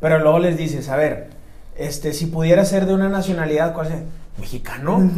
Pero 0.00 0.18
luego 0.18 0.38
les 0.38 0.56
dices, 0.56 0.88
a 0.88 0.96
ver, 0.96 1.28
este, 1.76 2.12
si 2.12 2.26
pudiera 2.26 2.64
ser 2.64 2.86
de 2.86 2.94
una 2.94 3.08
nacionalidad, 3.08 3.72
¿cuál 3.74 3.88
sería? 3.88 4.02
¿Mexicano? 4.38 4.98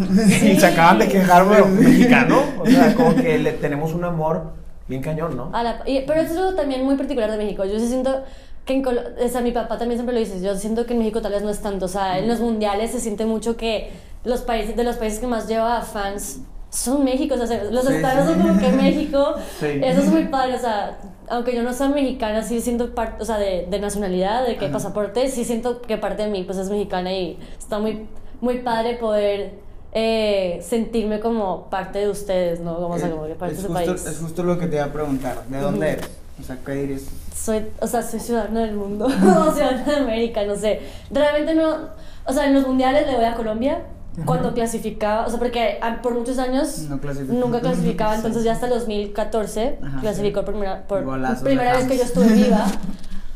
Y 0.45 0.59
se 0.59 0.67
acaban 0.67 0.99
de 0.99 1.09
quejar, 1.09 1.45
pero 1.49 1.67
¿mexicano? 1.67 2.41
O 2.61 2.67
sea, 2.67 2.95
como 2.95 3.15
que 3.17 3.39
le 3.39 3.53
tenemos 3.53 3.93
un 3.95 4.05
amor 4.05 4.53
bien 4.87 5.03
cañón, 5.03 5.37
¿no? 5.37 5.51
A 5.53 5.63
la- 5.63 5.83
y- 5.87 6.03
pero 6.07 6.21
eso 6.21 6.33
es 6.33 6.39
algo 6.39 6.55
también 6.55 6.85
muy 6.85 6.97
particular 6.97 7.31
de 7.31 7.37
México. 7.37 7.65
Yo 7.65 7.79
sí 7.81 7.89
siento 7.89 8.23
que 8.65 8.75
en 8.75 8.83
Colo- 8.85 9.03
o 9.25 9.29
sea, 9.29 9.41
mi 9.41 9.51
papá 9.53 9.77
también 9.79 9.99
siempre 9.99 10.15
lo 10.15 10.21
dice, 10.21 10.41
yo 10.41 10.55
siento 10.57 10.87
que 10.87 10.93
en 10.93 11.01
México 11.01 11.21
tal 11.21 11.33
vez 11.33 11.43
no 11.43 11.51
es 11.51 11.61
tanto, 11.61 11.87
o 11.87 11.89
sea, 11.89 12.19
en 12.19 12.29
los 12.29 12.41
mundiales 12.41 12.93
se 12.93 13.01
siente 13.01 13.25
mucho 13.27 13.57
que 13.57 13.91
los 14.25 14.43
países, 14.43 14.77
de 14.77 14.85
los 14.85 14.97
países 14.97 15.19
que 15.21 15.27
más 15.27 15.49
lleva 15.49 15.81
fans 15.83 16.41
son 16.71 17.05
México, 17.05 17.35
o 17.41 17.47
sea, 17.47 17.65
los 17.65 17.87
Sí, 17.87 17.95
estadios 17.95 18.27
sí. 18.27 18.33
son 18.35 18.43
como 18.43 18.61
que 18.61 18.69
México, 18.71 19.35
Sí. 19.61 19.67
eso 19.83 20.01
es 20.01 20.07
muy 20.09 20.25
padre, 20.27 20.55
o 20.55 20.59
sea, 20.59 20.99
aunque 21.31 21.55
yo 21.55 21.63
no 21.63 21.73
sea 21.73 21.89
mexicana, 21.89 22.43
sí 22.43 22.61
siento 22.61 22.95
parte, 22.95 23.23
o 23.23 23.25
sea, 23.27 23.39
de, 23.39 23.67
de 23.71 23.79
nacionalidad, 23.81 24.47
de 24.47 24.57
que 24.57 24.67
Ajá. 24.67 24.75
pasaporte, 24.75 25.29
sí 25.29 25.45
siento 25.45 25.81
que 25.83 25.97
parte 25.97 26.25
de 26.25 26.31
mí 26.31 26.43
pues 26.45 26.59
es 26.59 26.69
mexicana 26.71 27.13
y 27.13 27.39
está 27.59 27.79
muy, 27.79 28.07
muy 28.41 28.59
padre 28.59 28.95
poder 28.97 29.53
eh, 29.93 30.59
sentirme 30.63 31.21
como 31.21 31.65
parte 31.71 32.01
de 32.01 32.09
ustedes, 32.11 32.61
¿no? 32.61 32.75
Como, 32.77 32.95
o 32.95 32.99
sea, 32.99 33.11
como 33.11 33.27
que 33.27 33.35
parte 33.35 33.55
de 33.57 33.63
su 33.63 33.73
país. 33.73 33.91
es 34.07 34.19
justo 34.19 34.43
lo 34.43 34.59
que 34.59 34.67
te 34.67 34.77
iba 34.77 34.85
a 34.85 34.93
preguntar. 34.93 35.45
¿De 35.49 35.59
dónde 35.61 35.87
Ujú. 35.87 35.97
eres? 35.99 36.11
O 36.41 36.45
sea, 36.45 36.59
¿qué 36.65 36.73
dirías? 36.73 37.03
soy, 37.35 37.65
o 37.81 37.87
sea, 37.87 38.03
soy 38.03 38.21
ciudadana 38.21 38.61
del 38.61 38.75
mundo, 38.75 39.07
o 39.07 39.53
ciudadana 39.53 39.85
de 39.85 39.97
América, 39.97 40.45
no 40.45 40.55
sé. 40.57 40.81
Realmente 41.11 41.55
no, 41.55 41.89
o 42.27 42.33
sea, 42.33 42.47
en 42.47 42.55
los 42.55 42.67
mundiales 42.67 43.07
le 43.07 43.17
voy 43.17 43.25
a 43.25 43.35
Colombia 43.35 43.81
cuando 44.25 44.53
clasificaba, 44.53 45.27
o 45.27 45.31
sea, 45.31 45.39
porque 45.39 45.79
ah, 45.81 46.01
por 46.03 46.15
muchos 46.15 46.39
años 46.39 46.79
No 46.89 46.99
nunca 47.47 47.61
clasificaba, 47.61 48.17
entonces 48.17 48.43
ya 48.43 48.53
hasta 48.53 48.67
el 48.67 48.73
2014 48.73 49.79
Ajá, 49.81 50.01
clasificó 50.01 50.45
por 50.45 50.55
primera, 50.55 50.87
por 50.87 51.05
primera 51.45 51.77
vez 51.77 51.87
que 51.87 51.97
yo 51.97 52.03
estuve 52.03 52.29
viva. 52.29 52.67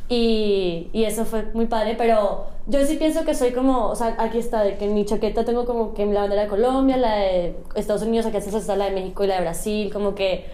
Y, 0.08 0.90
y 0.92 1.04
eso 1.04 1.24
fue 1.24 1.46
muy 1.54 1.66
padre, 1.66 1.94
pero 1.96 2.48
yo 2.66 2.84
sí 2.84 2.96
pienso 2.96 3.24
que 3.24 3.34
soy 3.34 3.52
como, 3.52 3.86
o 3.86 3.96
sea, 3.96 4.14
aquí 4.18 4.36
está, 4.36 4.62
de 4.62 4.76
que 4.76 4.84
en 4.84 4.92
mi 4.92 5.06
chaqueta 5.06 5.46
tengo 5.46 5.64
como 5.64 5.94
que 5.94 6.04
la 6.04 6.20
bandera 6.20 6.42
de 6.42 6.48
Colombia, 6.48 6.98
la 6.98 7.16
de 7.16 7.56
Estados 7.76 8.02
Unidos, 8.02 8.26
aquí 8.26 8.36
está 8.36 8.76
la 8.76 8.86
de 8.86 8.90
México 8.90 9.24
y 9.24 9.28
la 9.28 9.36
de 9.36 9.40
Brasil, 9.40 9.90
como 9.90 10.14
que 10.14 10.44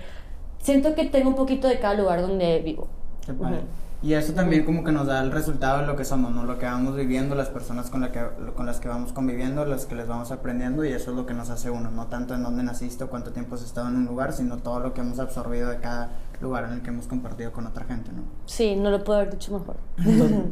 siento 0.61 0.95
que 0.95 1.07
tengo 1.07 1.31
un 1.31 1.35
poquito 1.35 1.67
de 1.67 1.81
cada 1.81 1.95
lugar 1.95 2.23
donde 2.23 2.61
vivo. 2.61 2.87
Qué 3.27 3.33
padre. 3.33 3.63
Y 4.01 4.13
eso 4.13 4.33
también 4.33 4.65
como 4.65 4.85
que 4.85 4.93
nos 4.93 5.09
da 5.09 5.21
el 5.21 5.33
resultado 5.33 5.81
de 5.81 5.87
lo 5.89 5.97
que 5.97 6.05
somos, 6.05 6.33
¿no? 6.33 6.45
Lo 6.45 6.57
que 6.59 6.67
vamos 6.67 6.95
viviendo, 6.95 7.35
las 7.35 7.49
personas 7.49 7.91
con, 7.91 8.01
la 8.01 8.13
que, 8.13 8.21
con 8.55 8.65
las 8.65 8.79
que 8.79 8.87
vamos 8.89 9.13
conviviendo, 9.13 9.65
las 9.65 9.87
que 9.87 9.97
les 9.97 10.07
vamos 10.07 10.31
aprendiendo 10.31 10.85
y 10.85 10.91
eso 10.93 11.11
es 11.11 11.17
lo 11.17 11.27
que 11.27 11.35
nos 11.35 11.51
hace 11.51 11.69
uno, 11.71 11.91
no 11.91 12.07
tanto 12.07 12.33
en 12.35 12.45
dónde 12.45 12.63
naciste 12.63 13.03
o 13.03 13.11
cuánto 13.11 13.33
tiempo 13.33 13.57
has 13.57 13.63
estado 13.65 13.89
en 13.89 13.97
un 13.97 14.05
lugar, 14.07 14.33
sino 14.33 14.59
todo 14.59 14.79
lo 14.79 14.95
que 14.95 15.01
hemos 15.01 15.19
absorbido 15.19 15.69
de 15.69 15.79
cada 15.79 16.11
lugar 16.41 16.67
en 16.67 16.75
el 16.75 16.83
que 16.83 16.91
hemos 16.91 17.09
compartido 17.09 17.51
con 17.51 17.67
otra 17.67 17.87
gente, 17.87 18.13
¿no? 18.13 18.23
Sí, 18.47 18.77
no 18.77 18.91
lo 18.91 19.03
puedo 19.03 19.19
haber 19.19 19.33
dicho 19.33 19.53
mejor. 19.59 19.77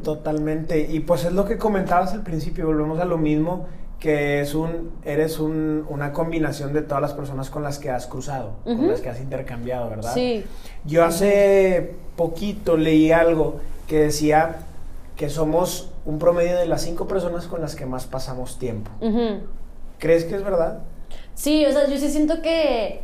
To- 0.03 0.15
Totalmente. 0.17 0.81
Y 0.93 0.99
pues 1.01 1.25
es 1.25 1.33
lo 1.33 1.45
que 1.45 1.57
comentabas 1.57 2.13
al 2.15 2.23
principio, 2.25 2.67
volvemos 2.67 2.99
a 2.99 3.05
lo 3.05 3.17
mismo, 3.17 3.67
que 4.01 4.41
es 4.41 4.55
un, 4.55 4.93
eres 5.05 5.39
un, 5.39 5.87
una 5.89 6.13
combinación 6.13 6.73
de 6.73 6.83
todas 6.83 7.01
las 7.01 7.15
personas 7.15 7.51
con 7.51 7.63
las 7.63 7.79
que 7.79 7.91
has 7.91 8.07
cruzado, 8.07 8.53
con 8.65 8.89
las 8.89 9.01
que 9.01 9.09
has 9.09 9.21
intercambiado, 9.21 9.89
¿verdad? 9.89 10.13
Sí. 10.13 10.45
Yo 10.85 11.05
hace 11.05 11.95
poquito 12.17 12.77
leí 12.77 13.11
algo 13.11 13.61
que 13.87 14.01
decía 14.01 14.57
que 15.17 15.31
somos 15.31 15.91
un 16.05 16.19
promedio 16.19 16.57
de 16.57 16.67
las 16.67 16.83
cinco 16.83 17.09
personas 17.09 17.47
con 17.47 17.61
las 17.61 17.75
que 17.75 17.87
más 17.87 18.07
pasamos 18.07 18.59
tiempo. 18.59 18.91
¿Crees 19.99 20.25
que 20.25 20.37
es 20.37 20.45
verdad? 20.45 20.81
Sí, 21.35 21.65
o 21.65 21.73
sea, 21.73 21.89
yo 21.89 21.97
sí 21.97 22.11
siento 22.11 22.43
que 22.43 23.01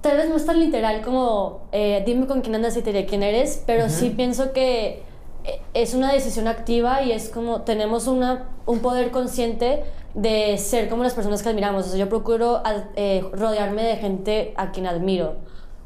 tal 0.00 0.16
vez 0.16 0.28
no 0.28 0.36
es 0.36 0.46
tan 0.46 0.60
literal 0.60 1.02
como 1.02 1.62
eh, 1.72 2.02
dime 2.06 2.26
con 2.26 2.40
quién 2.40 2.54
andas 2.54 2.76
y 2.76 2.82
te 2.82 2.92
diré 2.92 3.06
quién 3.06 3.22
eres, 3.22 3.62
pero 3.66 3.88
sí 3.88 4.10
pienso 4.10 4.52
que 4.52 5.02
eh, 5.44 5.60
es 5.74 5.94
una 5.94 6.12
decisión 6.12 6.48
activa 6.48 7.02
y 7.02 7.12
es 7.12 7.28
como 7.28 7.62
tenemos 7.62 8.06
una, 8.06 8.48
un 8.66 8.78
poder 8.80 9.10
consciente 9.10 9.82
de 10.14 10.58
ser 10.58 10.88
como 10.88 11.02
las 11.02 11.14
personas 11.14 11.42
que 11.42 11.48
admiramos. 11.48 11.86
O 11.86 11.90
sea, 11.90 11.98
yo 11.98 12.08
procuro 12.08 12.62
eh, 12.96 13.24
rodearme 13.32 13.82
de 13.84 13.96
gente 13.96 14.54
a 14.56 14.70
quien 14.72 14.86
admiro. 14.86 15.36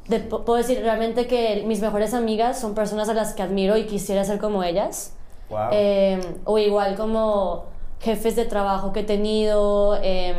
De- 0.08 0.20
puedo 0.20 0.54
decir 0.56 0.80
realmente 0.80 1.26
que 1.26 1.62
mis 1.66 1.80
mejores 1.80 2.14
amigas 2.14 2.58
son 2.60 2.74
personas 2.74 3.08
a 3.08 3.14
las 3.14 3.34
que 3.34 3.42
admiro 3.42 3.76
y 3.76 3.84
quisiera 3.86 4.24
ser 4.24 4.38
como 4.38 4.62
ellas. 4.62 5.14
Wow. 5.50 5.58
Eh, 5.72 6.20
o 6.44 6.58
igual 6.58 6.94
como 6.96 7.64
jefes 8.00 8.36
de 8.36 8.44
trabajo 8.44 8.92
que 8.92 9.00
he 9.00 9.04
tenido, 9.04 9.98
em, 10.02 10.36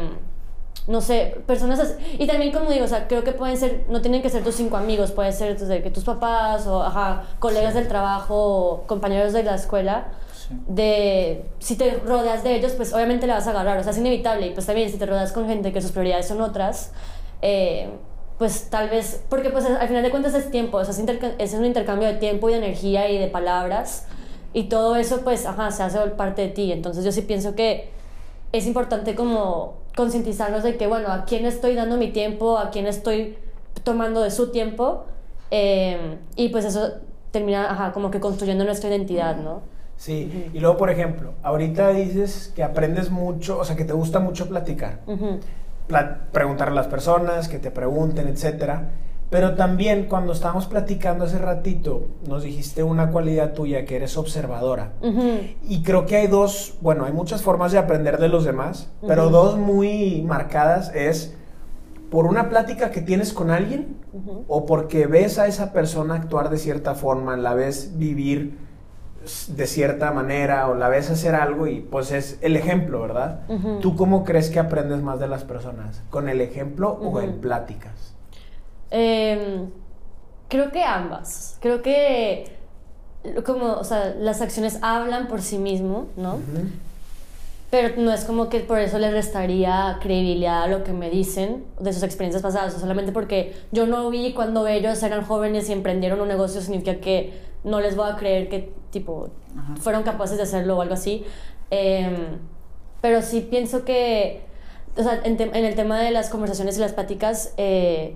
no 0.88 1.02
sé, 1.02 1.36
personas 1.48 1.80
así. 1.80 1.94
Y 2.20 2.28
también 2.28 2.52
como 2.52 2.70
digo, 2.70 2.86
o 2.86 2.88
sea, 2.88 3.08
creo 3.08 3.24
que 3.24 3.32
pueden 3.32 3.58
ser, 3.58 3.86
no 3.90 4.02
tienen 4.02 4.22
que 4.22 4.30
ser 4.30 4.44
tus 4.44 4.56
cinco 4.56 4.78
amigos, 4.78 5.12
puede 5.12 5.32
ser 5.32 5.58
desde 5.58 5.82
que 5.82 5.90
tus 5.90 6.04
papás 6.04 6.68
o 6.68 6.84
ajá, 6.84 7.24
colegas 7.40 7.74
del 7.74 7.88
trabajo 7.88 8.36
o 8.36 8.82
compañeros 8.88 9.34
de 9.34 9.44
la 9.44 9.56
escuela. 9.56 10.06
Sí. 10.48 10.54
De 10.68 11.46
si 11.60 11.76
te 11.76 11.98
rodeas 12.06 12.44
de 12.44 12.56
ellos, 12.56 12.74
pues 12.74 12.94
obviamente 12.94 13.26
le 13.28 13.34
vas 13.34 13.48
a 13.48 13.52
agarrar, 13.52 13.78
o 13.78 13.84
sea, 13.84 13.92
es 13.92 13.98
inevitable. 13.98 14.48
Y 14.48 14.52
pues 14.52 14.66
también 14.66 14.90
si 14.90 14.98
te 14.98 15.06
rodeas 15.06 15.32
con 15.32 15.48
gente 15.48 15.72
que 15.72 15.82
sus 15.82 15.92
prioridades 15.92 16.28
son 16.28 16.42
otras, 16.42 16.92
eh, 17.42 17.90
pues 18.38 18.70
tal 18.70 18.90
vez, 18.90 19.24
porque 19.30 19.50
pues 19.50 19.66
al 19.66 19.88
final 19.88 20.04
de 20.04 20.12
cuentas 20.12 20.34
es 20.36 20.52
tiempo, 20.52 20.78
o 20.78 20.86
sea, 20.86 20.94
es, 20.94 21.20
es 21.40 21.54
un 21.54 21.66
intercambio 21.66 22.08
de 22.08 22.16
tiempo 22.16 22.50
y 22.50 22.54
de 22.54 22.60
energía 22.60 23.10
y 23.10 23.18
de 23.18 23.28
palabras. 23.28 24.08
Y 24.54 24.66
todo 24.66 24.96
eso, 24.96 25.22
pues, 25.24 25.46
ajá, 25.46 25.72
se 25.72 25.84
hace 25.84 26.00
parte 26.12 26.44
de 26.44 26.48
ti. 26.50 26.72
Entonces 26.72 27.04
yo 27.04 27.12
sí 27.12 27.22
pienso 27.24 27.56
que 27.56 27.90
es 28.54 28.66
importante 28.68 29.16
como 29.16 29.80
concientizarnos 29.98 30.64
de 30.64 30.78
que, 30.78 30.88
bueno, 30.88 31.10
a 31.12 31.26
quién 31.26 31.46
estoy 31.46 31.76
dando 31.76 31.98
mi 31.98 32.12
tiempo, 32.12 32.58
a 32.58 32.70
quién 32.72 32.88
estoy 32.88 33.38
tomando 33.84 34.22
de 34.22 34.32
su 34.32 34.52
tiempo. 34.52 35.06
eh, 35.52 36.18
y 36.36 36.50
pues 36.50 36.66
eso 36.66 36.94
termina, 37.32 37.70
ajá, 37.72 37.92
como 37.94 38.12
que 38.12 38.20
construyendo 38.20 38.64
nuestra 38.66 38.90
identidad, 38.90 39.38
¿no? 39.38 39.62
Sí, 40.06 40.50
y 40.54 40.60
luego, 40.60 40.78
por 40.78 40.92
ejemplo, 40.92 41.34
ahorita 41.42 41.90
dices 41.90 42.52
que 42.56 42.64
aprendes 42.64 43.10
mucho, 43.10 43.58
o 43.58 43.66
sea, 43.66 43.76
que 43.76 43.86
te 43.86 43.94
gusta 43.94 44.20
mucho 44.20 44.48
platicar. 44.48 45.00
Pla- 45.88 46.28
preguntar 46.32 46.68
a 46.68 46.72
las 46.72 46.86
personas, 46.88 47.48
que 47.48 47.58
te 47.58 47.72
pregunten, 47.72 48.28
etcétera. 48.28 48.90
Pero 49.32 49.56
también 49.56 50.06
cuando 50.08 50.34
estábamos 50.34 50.68
platicando 50.68 51.26
hace 51.26 51.40
ratito, 51.40 52.06
nos 52.28 52.44
dijiste 52.44 52.84
una 52.84 53.10
cualidad 53.10 53.54
tuya 53.54 53.84
que 53.84 53.96
eres 53.96 54.16
observadora. 54.18 54.92
Y 55.68 55.82
creo 55.82 56.06
que 56.06 56.18
hay 56.18 56.28
dos, 56.28 56.76
bueno, 56.82 57.06
hay 57.06 57.12
muchas 57.14 57.42
formas 57.42 57.72
de 57.72 57.80
aprender 57.80 58.20
de 58.20 58.30
los 58.30 58.46
demás, 58.46 58.92
pero 59.08 59.32
dos 59.32 59.58
muy 59.58 60.22
marcadas 60.22 60.94
es 60.94 61.34
por 62.12 62.28
una 62.28 62.50
plática 62.50 62.92
que 62.92 63.02
tienes 63.02 63.34
con 63.34 63.50
alguien 63.50 63.98
o 64.48 64.68
porque 64.68 65.08
ves 65.08 65.40
a 65.40 65.48
esa 65.48 65.74
persona 65.74 66.14
actuar 66.14 66.52
de 66.52 66.58
cierta 66.60 66.94
forma, 66.94 67.36
la 67.36 67.56
ves 67.56 67.98
vivir 67.98 68.64
de 69.48 69.68
cierta 69.68 70.12
manera 70.12 70.68
o 70.68 70.76
la 70.76 70.90
ves 70.90 71.10
hacer 71.10 71.36
algo 71.36 71.68
y 71.68 71.82
pues 71.82 72.12
es 72.12 72.38
el 72.42 72.56
ejemplo, 72.56 73.02
¿verdad? 73.02 73.42
¿Tú 73.82 73.96
cómo 73.96 74.24
crees 74.24 74.50
que 74.50 74.60
aprendes 74.60 75.02
más 75.02 75.20
de 75.20 75.28
las 75.28 75.44
personas? 75.44 76.02
¿Con 76.10 76.30
el 76.30 76.42
ejemplo 76.42 76.92
o 76.92 77.22
en 77.22 77.40
pláticas? 77.40 78.16
Em, 78.92 79.70
creo 80.48 80.72
que 80.72 80.84
ambas. 80.84 81.58
Creo 81.60 81.82
que 81.82 82.56
como, 83.46 83.74
o 83.74 83.84
sea, 83.84 84.16
las 84.20 84.42
acciones 84.42 84.80
hablan 84.82 85.28
por 85.28 85.42
sí 85.42 85.58
mismo, 85.58 86.08
¿no? 86.16 86.40
Pero 87.72 88.00
no 88.02 88.14
es 88.14 88.24
como 88.24 88.48
que 88.50 88.60
por 88.60 88.80
eso 88.80 89.00
le 89.00 89.12
restaría 89.12 89.98
credibilidad 90.02 90.64
a 90.64 90.68
lo 90.68 90.84
que 90.84 90.94
me 90.94 91.10
dicen 91.10 91.66
de 91.80 91.92
sus 91.92 92.04
experiencias 92.04 92.44
pasadas, 92.44 92.74
solamente 92.74 93.12
porque 93.12 93.56
yo 93.72 93.88
no 93.88 94.10
vi 94.10 94.34
cuando 94.34 94.68
ellos 94.68 95.02
eran 95.04 95.24
jóvenes 95.24 95.70
y 95.70 95.74
emprendieron 95.74 96.22
un 96.22 96.28
negocio 96.28 96.62
significa 96.62 96.96
que 97.02 97.34
no 97.66 97.82
les 97.82 97.96
voy 97.96 98.10
a 98.10 98.16
creer 98.16 98.48
que 98.48 98.72
tipo 98.92 99.30
fueron 99.82 100.04
capaces 100.04 100.38
de 100.38 100.44
hacerlo 100.44 100.78
o 100.78 100.82
algo 100.82 100.94
así. 100.94 101.26
Em, 101.70 102.40
pero 103.02 103.22
sí 103.22 103.42
pienso 103.42 103.84
que, 103.84 104.42
o 104.98 105.04
sea, 105.04 105.22
en, 105.24 105.40
en, 105.40 105.66
el 105.66 105.76
tema 105.76 106.00
de 106.00 106.12
las 106.12 106.30
conversaciones 106.30 106.78
y 106.78 106.82
las 106.82 106.94
pláticas, 106.94 107.54
eh, 107.58 108.16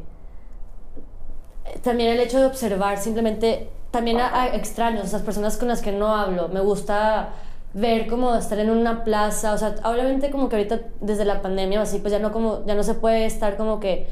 también 1.83 2.11
el 2.11 2.19
hecho 2.19 2.39
de 2.39 2.45
observar 2.45 2.97
simplemente, 2.97 3.69
también 3.91 4.19
a, 4.19 4.47
extraños, 4.53 5.05
esas 5.05 5.21
personas 5.21 5.57
con 5.57 5.67
las 5.67 5.81
que 5.81 5.91
no 5.91 6.15
hablo, 6.15 6.47
me 6.49 6.61
gusta 6.61 7.29
ver 7.73 8.07
como 8.07 8.33
estar 8.35 8.57
en 8.59 8.69
una 8.69 9.03
plaza, 9.03 9.53
o 9.53 9.57
sea, 9.57 9.75
obviamente 9.83 10.31
como 10.31 10.49
que 10.49 10.55
ahorita 10.55 10.79
desde 11.01 11.25
la 11.25 11.41
pandemia 11.41 11.79
o 11.79 11.83
así, 11.83 11.99
pues 11.99 12.11
ya 12.11 12.19
no, 12.19 12.31
como, 12.31 12.65
ya 12.65 12.75
no 12.75 12.83
se 12.83 12.95
puede 12.95 13.25
estar 13.25 13.57
como 13.57 13.79
que 13.79 14.07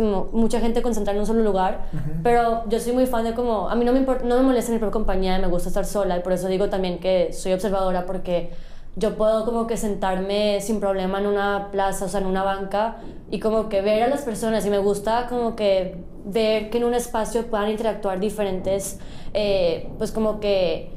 mucha 0.00 0.60
gente 0.60 0.80
concentrada 0.80 1.16
en 1.16 1.20
un 1.20 1.26
solo 1.26 1.42
lugar, 1.42 1.86
pero 2.22 2.68
yo 2.68 2.80
soy 2.80 2.92
muy 2.92 3.06
fan 3.06 3.24
de 3.24 3.34
como, 3.34 3.68
a 3.68 3.74
mí 3.74 3.84
no 3.84 3.92
me, 3.92 4.00
no 4.00 4.36
me 4.36 4.42
molesta 4.42 4.72
mi 4.72 4.78
propia 4.78 4.92
compañía, 4.92 5.38
me 5.38 5.48
gusta 5.48 5.68
estar 5.68 5.84
sola 5.84 6.16
y 6.16 6.20
por 6.20 6.32
eso 6.32 6.48
digo 6.48 6.68
también 6.68 6.98
que 6.98 7.32
soy 7.32 7.52
observadora 7.52 8.06
porque 8.06 8.50
yo 8.94 9.16
puedo 9.16 9.44
como 9.44 9.66
que 9.66 9.76
sentarme 9.76 10.60
sin 10.60 10.78
problema 10.78 11.18
en 11.18 11.26
una 11.26 11.68
plaza, 11.72 12.04
o 12.04 12.08
sea, 12.08 12.20
en 12.20 12.26
una 12.26 12.42
banca 12.42 12.96
y 13.30 13.40
como 13.40 13.68
que 13.68 13.80
ver 13.80 14.02
a 14.02 14.08
las 14.08 14.22
personas 14.22 14.66
y 14.66 14.70
me 14.70 14.78
gusta 14.78 15.26
como 15.28 15.56
que 15.56 15.96
ver 16.24 16.70
que 16.70 16.78
en 16.78 16.84
un 16.84 16.94
espacio 16.94 17.46
puedan 17.46 17.70
interactuar 17.70 18.20
diferentes, 18.20 18.98
eh, 19.32 19.88
pues 19.98 20.12
como 20.12 20.40
que 20.40 20.90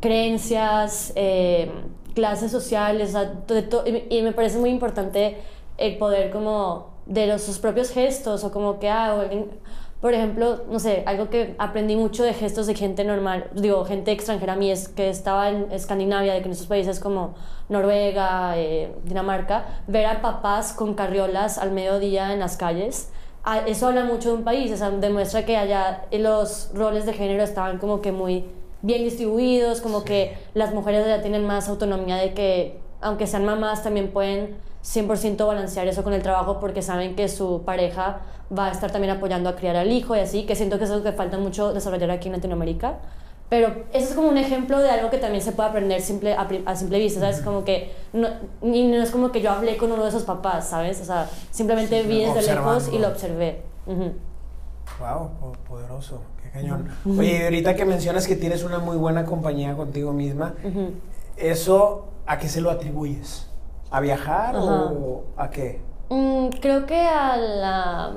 creencias, 0.00 1.12
eh, 1.16 1.70
clases 2.14 2.50
sociales, 2.50 3.14
y, 4.10 4.22
me 4.22 4.32
parece 4.32 4.58
muy 4.58 4.70
importante 4.70 5.38
el 5.78 5.96
poder 5.96 6.30
como 6.30 6.93
de 7.06 7.26
los, 7.26 7.42
sus 7.42 7.58
propios 7.58 7.90
gestos 7.90 8.44
o 8.44 8.52
como 8.52 8.78
que, 8.78 8.88
ah, 8.88 9.28
por 10.00 10.12
ejemplo, 10.12 10.64
no 10.70 10.78
sé, 10.78 11.02
algo 11.06 11.30
que 11.30 11.54
aprendí 11.58 11.96
mucho 11.96 12.24
de 12.24 12.34
gestos 12.34 12.66
de 12.66 12.74
gente 12.74 13.04
normal, 13.04 13.48
digo, 13.54 13.84
gente 13.84 14.12
extranjera 14.12 14.52
a 14.52 14.56
mí, 14.56 14.70
es 14.70 14.88
que 14.88 15.08
estaba 15.08 15.48
en 15.48 15.72
Escandinavia, 15.72 16.34
de 16.34 16.40
que 16.40 16.46
en 16.46 16.52
esos 16.52 16.66
países 16.66 17.00
como 17.00 17.34
Noruega, 17.68 18.58
eh, 18.58 18.94
Dinamarca, 19.04 19.64
ver 19.86 20.06
a 20.06 20.20
papás 20.20 20.72
con 20.72 20.94
carriolas 20.94 21.56
al 21.58 21.70
mediodía 21.70 22.32
en 22.32 22.40
las 22.40 22.56
calles, 22.56 23.10
eso 23.66 23.88
habla 23.88 24.04
mucho 24.04 24.30
de 24.30 24.36
un 24.36 24.44
país, 24.44 24.72
o 24.72 24.76
sea, 24.76 24.90
demuestra 24.90 25.44
que 25.44 25.56
allá 25.56 26.06
los 26.12 26.70
roles 26.74 27.04
de 27.06 27.12
género 27.12 27.42
estaban 27.42 27.78
como 27.78 28.00
que 28.00 28.10
muy 28.10 28.44
bien 28.80 29.04
distribuidos, 29.04 29.80
como 29.80 30.04
que 30.04 30.36
las 30.54 30.74
mujeres 30.74 31.06
ya 31.06 31.22
tienen 31.22 31.46
más 31.46 31.68
autonomía 31.68 32.16
de 32.16 32.34
que, 32.34 32.78
aunque 33.00 33.26
sean 33.26 33.44
mamás, 33.44 33.82
también 33.82 34.12
pueden 34.12 34.56
100% 34.84 35.46
balancear 35.46 35.88
eso 35.88 36.04
con 36.04 36.12
el 36.12 36.22
trabajo 36.22 36.60
porque 36.60 36.82
saben 36.82 37.16
que 37.16 37.28
su 37.28 37.62
pareja 37.64 38.20
va 38.56 38.66
a 38.66 38.70
estar 38.70 38.90
también 38.90 39.16
apoyando 39.16 39.48
a 39.48 39.56
criar 39.56 39.76
al 39.76 39.90
hijo 39.90 40.14
y 40.14 40.20
así, 40.20 40.44
que 40.44 40.54
siento 40.54 40.78
que 40.78 40.84
es 40.84 40.90
algo 40.90 41.02
que 41.02 41.12
falta 41.12 41.38
mucho 41.38 41.72
desarrollar 41.72 42.10
aquí 42.10 42.28
en 42.28 42.34
Latinoamérica. 42.34 42.98
Pero 43.48 43.68
eso 43.92 44.08
es 44.08 44.14
como 44.14 44.28
un 44.28 44.38
ejemplo 44.38 44.78
de 44.78 44.90
algo 44.90 45.10
que 45.10 45.18
también 45.18 45.42
se 45.42 45.52
puede 45.52 45.68
aprender 45.68 46.00
simple, 46.00 46.34
a, 46.34 46.76
simple 46.76 46.98
vista, 46.98 47.20
¿sabes? 47.20 47.40
Como 47.40 47.64
que 47.64 47.92
no, 48.12 48.28
y 48.62 48.86
no 48.86 49.02
es 49.02 49.10
como 49.10 49.32
que 49.32 49.40
yo 49.40 49.50
hablé 49.50 49.76
con 49.76 49.92
uno 49.92 50.02
de 50.02 50.08
esos 50.08 50.24
papás, 50.24 50.68
¿sabes? 50.68 51.00
O 51.00 51.04
sea, 51.04 51.28
simplemente 51.50 52.02
vi 52.02 52.24
desde 52.24 52.54
lejos 52.54 52.90
y 52.92 52.98
lo 52.98 53.08
observé. 53.08 53.62
Wow, 53.86 55.30
poderoso, 55.68 56.22
qué 56.42 56.50
cañón. 56.50 56.88
Oye, 57.06 57.38
y 57.38 57.42
ahorita 57.42 57.74
que 57.74 57.84
mencionas 57.84 58.26
que 58.26 58.36
tienes 58.36 58.64
una 58.64 58.78
muy 58.78 58.96
buena 58.96 59.24
compañía 59.24 59.74
contigo 59.74 60.12
misma, 60.12 60.54
¿eso 61.36 62.08
a 62.26 62.38
qué 62.38 62.48
se 62.48 62.60
lo 62.60 62.70
atribuyes? 62.70 63.46
¿A 63.94 64.00
viajar 64.00 64.56
o 64.56 65.22
a 65.36 65.50
qué? 65.50 65.80
Mm, 66.08 66.48
creo 66.60 66.84
que 66.84 66.98
a 66.98 67.36
la... 67.36 68.16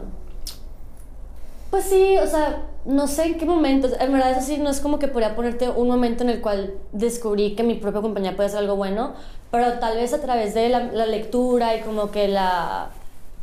Pues 1.70 1.84
sí, 1.84 2.18
o 2.18 2.26
sea, 2.26 2.64
no 2.86 3.06
sé 3.06 3.26
en 3.26 3.38
qué 3.38 3.46
momento, 3.46 3.88
en 4.00 4.12
verdad 4.12 4.32
eso 4.32 4.42
sí, 4.42 4.58
no 4.58 4.72
es 4.72 4.80
como 4.80 4.98
que 4.98 5.08
podría 5.08 5.36
ponerte 5.36 5.70
un 5.70 5.88
momento 5.88 6.24
en 6.24 6.32
el 6.32 6.42
cual 6.42 6.74
descubrí 6.94 7.54
que 7.54 7.62
mi 7.62 7.76
propia 7.76 8.02
compañía 8.02 8.36
puede 8.36 8.50
ser 8.50 8.58
algo 8.58 8.76
bueno, 8.76 9.14
pero 9.52 9.74
tal 9.74 9.98
vez 9.98 10.16
a 10.16 10.20
través 10.20 10.56
de 10.56 10.70
la, 10.70 11.06
lectura 11.06 11.76
y 11.76 11.82
como 11.82 12.10
que 12.10 12.28
la... 12.28 12.90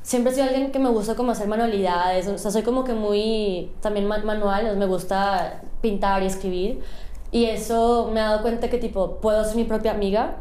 Siempre 0.03 0.33
he 0.33 0.35
sido 0.35 0.49
alguien 0.49 0.73
que 0.73 0.81
me 0.81 0.89
gusta 0.89 1.15
como 1.15 1.31
hacer 1.31 1.47
manualidades, 1.47 2.27
o 2.27 2.37
sea, 2.37 2.51
soy 2.51 2.63
como 2.63 2.83
que 2.83 2.95
muy 2.95 3.71
también 3.81 4.09
manual, 4.09 4.77
me 4.77 4.87
gusta 4.87 5.63
pintar 5.81 6.25
y 6.25 6.27
escribir, 6.27 6.83
y 7.31 7.45
eso 7.45 8.11
me 8.13 8.19
ha 8.19 8.31
dado 8.31 8.43
cuenta 8.43 8.69
que 8.69 8.79
tipo, 8.79 9.19
puedo 9.21 9.45
ser 9.45 9.55
mi 9.55 9.63
propia 9.63 9.93
amiga 9.93 10.39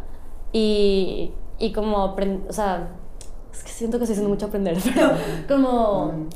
y 0.52 1.34
y 1.64 1.72
como, 1.72 2.14
o 2.50 2.54
sea, 2.54 2.90
es 3.54 3.64
que 3.64 3.72
siento 3.72 3.98
que 3.98 4.04
estoy 4.04 4.16
haciendo 4.16 4.34
mucho 4.34 4.48
aprender, 4.48 4.78
pero 4.94 5.12
como 5.48 6.28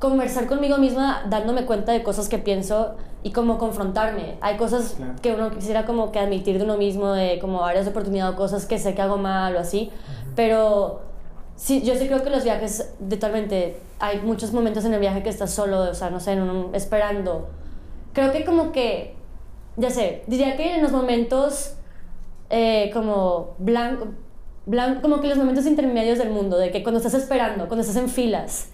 conversar 0.00 0.48
conmigo 0.48 0.78
misma 0.78 1.22
dándome 1.30 1.64
cuenta 1.64 1.92
de 1.92 2.02
cosas 2.02 2.28
que 2.28 2.38
pienso 2.38 2.96
y 3.22 3.30
como 3.30 3.56
confrontarme. 3.56 4.36
Hay 4.40 4.56
cosas 4.56 4.96
que 5.22 5.32
uno 5.32 5.50
quisiera 5.50 5.86
como 5.86 6.10
que 6.10 6.18
admitir 6.18 6.58
de 6.58 6.64
uno 6.64 6.76
mismo, 6.76 7.12
de 7.12 7.38
como 7.38 7.64
áreas 7.64 7.84
de 7.84 7.92
oportunidad 7.92 8.30
o 8.30 8.34
cosas 8.34 8.66
que 8.66 8.80
sé 8.80 8.96
que 8.96 9.02
hago 9.02 9.16
mal 9.16 9.54
o 9.54 9.60
así, 9.60 9.92
pero 10.34 11.02
sí, 11.54 11.82
yo 11.82 11.94
sí 11.94 12.08
creo 12.08 12.24
que 12.24 12.30
los 12.30 12.42
viajes, 12.42 12.92
totalmente, 13.08 13.78
hay 14.00 14.22
muchos 14.22 14.52
momentos 14.52 14.84
en 14.84 14.92
el 14.92 14.98
viaje 14.98 15.22
que 15.22 15.28
estás 15.28 15.52
solo, 15.52 15.82
o 15.82 15.94
sea, 15.94 16.10
no 16.10 16.18
sé, 16.18 16.36
esperando. 16.72 17.48
Creo 18.12 18.32
que 18.32 18.44
como 18.44 18.72
que, 18.72 19.14
ya 19.76 19.90
sé, 19.90 20.24
diría 20.26 20.56
que 20.56 20.74
en 20.74 20.82
los 20.82 20.90
momentos 20.90 21.76
eh, 22.50 22.90
como 22.92 23.54
blanco, 23.58 24.08
como 25.02 25.20
que 25.20 25.28
los 25.28 25.38
momentos 25.38 25.66
intermedios 25.66 26.18
del 26.18 26.30
mundo, 26.30 26.56
de 26.56 26.70
que 26.70 26.82
cuando 26.82 26.98
estás 26.98 27.14
esperando, 27.14 27.68
cuando 27.68 27.82
estás 27.82 27.96
en 27.96 28.08
filas, 28.08 28.70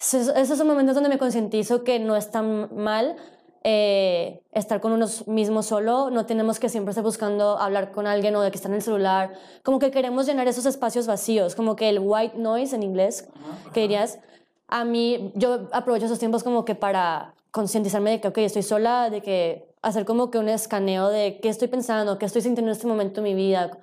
esos, 0.00 0.58
son 0.58 0.66
momentos 0.66 0.94
donde 0.94 1.08
me 1.08 1.18
concientizo 1.18 1.82
que 1.82 1.98
no 1.98 2.16
es 2.16 2.30
tan 2.30 2.74
mal 2.76 3.16
eh, 3.64 4.42
estar 4.52 4.80
con 4.80 4.92
uno 4.92 5.06
mismo 5.26 5.62
solo, 5.62 6.10
no 6.10 6.24
tenemos 6.24 6.60
que 6.60 6.68
siempre 6.68 6.90
estar 6.90 7.02
buscando 7.02 7.58
hablar 7.58 7.90
con 7.90 8.06
alguien 8.06 8.36
o 8.36 8.40
de 8.40 8.50
que 8.50 8.56
está 8.56 8.68
en 8.68 8.74
el 8.74 8.82
celular, 8.82 9.32
como 9.64 9.80
que 9.80 9.90
queremos 9.90 10.26
llenar 10.26 10.46
esos 10.46 10.66
espacios 10.66 11.06
vacíos, 11.06 11.56
como 11.56 11.74
que 11.74 11.88
el 11.88 11.98
white 12.00 12.38
noise 12.38 12.76
en 12.76 12.84
inglés, 12.84 13.28
que 13.72 13.80
dirías, 13.80 14.20
a 14.68 14.84
mí, 14.84 15.32
yo 15.34 15.68
aprovecho 15.72 16.06
esos 16.06 16.18
tiempos 16.18 16.44
como 16.44 16.64
que 16.64 16.74
para 16.74 17.34
concientizarme 17.50 18.10
de 18.10 18.20
que, 18.20 18.28
ok, 18.28 18.38
estoy 18.38 18.62
sola, 18.62 19.10
de 19.10 19.22
que 19.22 19.68
hacer 19.82 20.04
como 20.04 20.30
que 20.30 20.38
un 20.38 20.48
escaneo 20.48 21.08
de 21.08 21.40
qué 21.40 21.48
estoy 21.48 21.68
pensando, 21.68 22.18
qué 22.18 22.26
estoy 22.26 22.42
sintiendo 22.42 22.70
en 22.70 22.76
este 22.76 22.86
momento 22.86 23.20
de 23.20 23.28
mi 23.28 23.34
vida, 23.34 23.78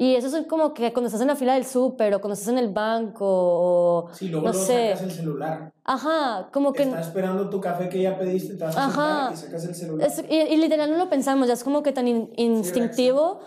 y 0.00 0.14
eso 0.14 0.34
es 0.34 0.46
como 0.46 0.72
que 0.72 0.94
cuando 0.94 1.08
estás 1.08 1.20
en 1.20 1.26
la 1.26 1.36
fila 1.36 1.52
del 1.52 1.66
súper 1.66 2.14
o 2.14 2.22
cuando 2.22 2.32
estás 2.32 2.48
en 2.48 2.56
el 2.56 2.72
banco 2.72 3.26
o 3.28 4.08
sí, 4.14 4.28
luego, 4.28 4.46
no 4.46 4.54
sé. 4.54 4.94
sacas 4.94 5.02
el 5.02 5.10
celular. 5.10 5.74
Ajá, 5.84 6.48
como 6.54 6.72
que... 6.72 6.84
Estás 6.84 7.08
esperando 7.08 7.50
tu 7.50 7.60
café 7.60 7.90
que 7.90 8.00
ya 8.00 8.18
pediste, 8.18 8.54
te 8.54 8.64
vas 8.64 8.78
a 8.78 8.86
Ajá. 8.86 9.30
y 9.30 9.36
sacas 9.36 9.62
el 9.66 9.74
celular. 9.74 10.10
y, 10.26 10.56
literal 10.56 10.90
no 10.90 10.96
lo 10.96 11.10
pensamos, 11.10 11.48
ya 11.48 11.52
es 11.52 11.62
como 11.62 11.82
que 11.82 11.92
tan 11.92 12.08
instintivo 12.08 13.40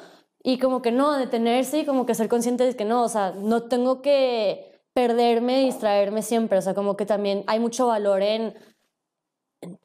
y 0.44 0.60
como 0.60 0.84
que 0.84 0.92
no, 0.92 1.14
detenerse 1.14 1.80
y 1.80 1.86
como 1.86 2.06
que 2.06 2.14
ser 2.14 2.28
consciente 2.28 2.64
de 2.66 2.76
que 2.76 2.86
no, 2.86 3.02
o 3.02 3.10
sea, 3.10 3.32
no 3.32 3.64
tengo 3.64 4.04
que 4.04 4.80
perderme, 4.94 5.62
distraerme 5.62 6.22
siempre, 6.22 6.60
o 6.60 6.62
sea, 6.62 6.76
como 6.76 6.96
que 6.96 7.08
también 7.08 7.44
hay 7.48 7.60
mucho 7.60 7.88
valor 7.88 8.22
en 8.22 8.54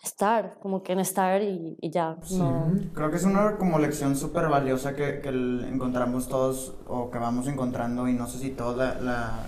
estar, 0.02 0.58
como 0.60 0.82
que 0.82 0.92
en 0.92 1.00
estar 1.00 1.42
y, 1.42 1.76
ya. 1.82 2.16
No. 2.30 2.72
Creo 2.94 3.10
que 3.10 3.16
es 3.16 3.24
una 3.24 3.56
como 3.56 3.78
lección 3.78 4.16
súper 4.16 4.48
valiosa 4.48 4.94
que, 4.94 5.20
que, 5.20 5.28
encontramos 5.28 6.28
todos 6.28 6.74
o 6.86 7.10
que 7.10 7.18
vamos 7.18 7.46
encontrando 7.48 8.08
y 8.08 8.12
no 8.12 8.26
sé 8.26 8.38
si 8.38 8.50
todos 8.50 8.76
la, 8.76 9.00
la 9.00 9.46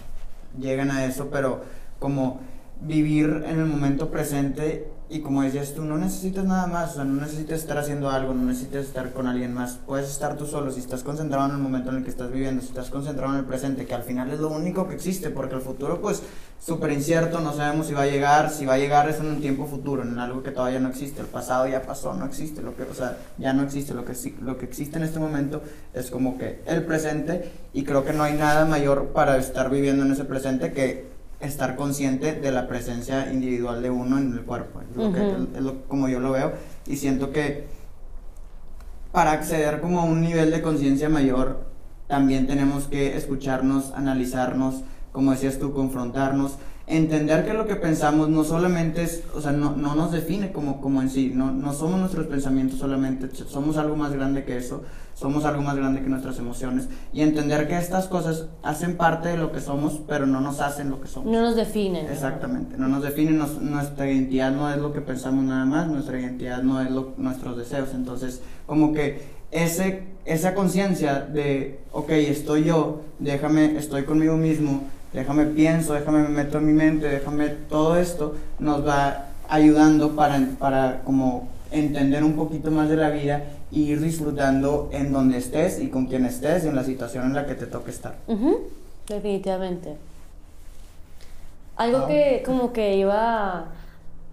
llegan 0.59 0.90
a 0.90 1.05
eso, 1.05 1.29
pero 1.31 1.62
como 1.99 2.40
vivir 2.81 3.45
en 3.47 3.61
el 3.61 3.66
momento 3.66 4.11
presente 4.11 4.90
y 5.11 5.20
como 5.20 5.42
decías 5.42 5.75
tú, 5.75 5.85
no 5.85 5.99
necesitas 5.99 6.44
nada 6.44 6.68
más, 6.68 6.92
o 6.92 6.94
sea, 6.94 7.05
no 7.05 7.20
necesitas 7.20 7.59
estar 7.59 7.77
haciendo 7.79 8.09
algo, 8.11 8.33
no 8.33 8.44
necesitas 8.44 8.87
estar 8.87 9.12
con 9.12 9.27
alguien 9.27 9.53
más, 9.53 9.81
puedes 9.85 10.09
estar 10.09 10.37
tú 10.37 10.46
solo, 10.46 10.70
si 10.70 10.79
estás 10.79 11.03
concentrado 11.03 11.46
en 11.49 11.57
el 11.57 11.59
momento 11.59 11.90
en 11.90 11.96
el 11.96 12.05
que 12.05 12.11
estás 12.11 12.31
viviendo, 12.31 12.62
si 12.62 12.68
estás 12.68 12.90
concentrado 12.90 13.33
en 13.33 13.40
el 13.40 13.44
presente, 13.44 13.87
que 13.87 13.94
al 13.94 14.05
final 14.05 14.31
es 14.31 14.38
lo 14.38 14.51
único 14.51 14.87
que 14.87 14.94
existe, 14.94 15.31
porque 15.31 15.57
el 15.57 15.62
futuro 15.62 16.01
pues 16.01 16.23
súper 16.64 16.92
incierto, 16.92 17.40
no 17.40 17.53
sabemos 17.53 17.88
si 17.88 17.92
va 17.92 18.03
a 18.03 18.07
llegar, 18.07 18.51
si 18.51 18.66
va 18.66 18.75
a 18.75 18.79
llegar 18.79 19.09
es 19.09 19.18
en 19.18 19.27
un 19.27 19.40
tiempo 19.40 19.66
futuro, 19.66 20.05
en 20.05 20.16
algo 20.20 20.44
que 20.44 20.53
todavía 20.53 20.79
no 20.79 20.90
existe, 20.90 21.20
el 21.20 21.27
pasado 21.27 21.66
ya 21.66 21.83
pasó, 21.83 22.14
no 22.14 22.25
existe, 22.25 22.62
lo 22.62 22.77
que, 22.77 22.85
o 22.85 22.94
sea, 22.94 23.18
ya 23.37 23.53
no 23.53 23.64
existe, 23.64 23.94
lo 23.94 24.05
que, 24.05 24.14
lo 24.40 24.59
que 24.59 24.64
existe 24.64 24.96
en 24.96 25.03
este 25.03 25.18
momento 25.18 25.61
es 25.92 26.12
como 26.12 26.38
que 26.38 26.62
el 26.66 26.85
presente 26.85 27.51
y 27.73 27.83
creo 27.83 28.05
que 28.05 28.12
no 28.12 28.23
hay 28.23 28.35
nada 28.35 28.64
mayor 28.64 29.09
para 29.09 29.38
estar 29.38 29.70
viviendo 29.70 30.05
en 30.05 30.12
ese 30.12 30.25
presente 30.25 30.73
que 30.73 31.10
estar 31.40 31.76
consciente 31.76 32.35
de 32.35 32.53
la 32.53 32.68
presencia 32.68 33.33
individual 33.33 33.83
de 33.83 33.90
uno 33.90 34.18
en 34.18 34.33
el 34.33 34.42
cuerpo. 34.42 34.81
Es, 34.83 34.96
lo 34.96 35.12
que, 35.12 35.20
es 35.57 35.62
lo, 35.62 35.83
como 35.85 36.09
yo 36.09 36.20
lo 36.20 36.33
veo. 36.33 36.53
Y 36.87 36.96
siento 36.96 37.33
que 37.33 37.66
para 39.12 39.33
acceder 39.33 39.81
como 39.81 40.00
a 40.00 40.05
un 40.05 40.20
nivel 40.20 40.50
de 40.50 40.62
conciencia 40.62 41.09
mayor, 41.09 41.64
también 42.07 42.46
tenemos 42.46 42.85
que 42.85 43.16
escucharnos, 43.16 43.92
analizarnos, 43.92 44.83
como 45.12 45.33
decías 45.33 45.59
tú, 45.59 45.72
confrontarnos 45.72 46.57
entender 46.90 47.46
que 47.46 47.55
lo 47.55 47.66
que 47.66 47.76
pensamos 47.76 48.29
no 48.29 48.42
solamente 48.42 49.03
es, 49.03 49.22
o 49.35 49.40
sea, 49.40 49.53
no, 49.53 49.76
no 49.76 49.94
nos 49.94 50.11
define 50.11 50.53
como, 50.53 50.81
como 50.81 51.00
en 51.00 51.09
sí, 51.09 51.33
no, 51.35 51.53
no 51.53 51.72
somos 51.72 52.00
nuestros 52.00 52.26
pensamientos 52.26 52.81
solamente, 52.81 53.29
somos 53.35 53.76
algo 53.76 53.94
más 53.94 54.12
grande 54.12 54.44
que 54.44 54.57
eso, 54.57 54.83
somos 55.14 55.44
algo 55.44 55.62
más 55.62 55.76
grande 55.76 56.03
que 56.03 56.09
nuestras 56.09 56.38
emociones 56.38 56.88
y 57.12 57.22
entender 57.22 57.68
que 57.68 57.79
estas 57.79 58.09
cosas 58.09 58.46
hacen 58.62 58.96
parte 58.96 59.29
de 59.29 59.37
lo 59.37 59.53
que 59.53 59.61
somos, 59.61 60.00
pero 60.09 60.26
no 60.26 60.40
nos 60.40 60.61
hacen 60.61 60.90
lo 60.90 61.00
que 61.00 61.07
somos. 61.07 61.31
No 61.31 61.40
nos 61.40 61.55
definen. 61.55 62.07
Exactamente, 62.07 62.76
no 62.76 62.88
nos 62.88 63.03
definen, 63.03 63.38
nuestra 63.38 64.11
identidad 64.11 64.50
no 64.50 64.68
es 64.70 64.79
lo 64.79 64.92
que 64.92 65.00
pensamos 65.00 65.44
nada 65.44 65.64
más, 65.64 65.87
nuestra 65.87 66.18
identidad 66.18 66.62
no 66.62 66.81
es 66.81 66.90
lo, 66.90 67.14
nuestros 67.18 67.57
deseos, 67.57 67.90
entonces 67.94 68.42
como 68.66 68.92
que 68.92 69.40
ese, 69.53 70.05
esa 70.24 70.55
conciencia 70.55 71.20
de, 71.20 71.81
ok, 71.92 72.11
estoy 72.11 72.64
yo, 72.64 73.03
déjame, 73.20 73.76
estoy 73.76 74.05
conmigo 74.05 74.37
mismo, 74.37 74.83
déjame 75.12 75.46
pienso, 75.46 75.94
déjame 75.94 76.23
me 76.23 76.29
meto 76.29 76.59
en 76.59 76.66
mi 76.66 76.73
mente, 76.73 77.09
déjame 77.09 77.49
todo 77.49 77.96
esto, 77.99 78.37
nos 78.59 78.87
va 78.87 79.27
ayudando 79.49 80.14
para, 80.14 80.40
para 80.59 81.03
como 81.05 81.49
entender 81.70 82.25
un 82.25 82.35
poquito 82.35 82.70
más 82.70 82.88
de 82.88 82.96
la 82.96 83.11
vida 83.11 83.44
e 83.73 83.79
ir 83.79 84.01
disfrutando 84.01 84.88
en 84.92 85.12
donde 85.12 85.38
estés 85.38 85.81
y 85.81 85.88
con 85.88 86.07
quien 86.07 86.25
estés 86.25 86.64
y 86.64 86.68
en 86.68 86.77
la 86.77 86.85
situación 86.85 87.27
en 87.27 87.35
la 87.35 87.46
que 87.46 87.55
te 87.55 87.66
toque 87.66 87.90
estar. 87.90 88.16
Definitivamente. 89.09 89.96
Algo 91.77 92.07
que 92.07 92.42
como 92.44 92.73
que 92.73 92.96
iba 92.96 93.66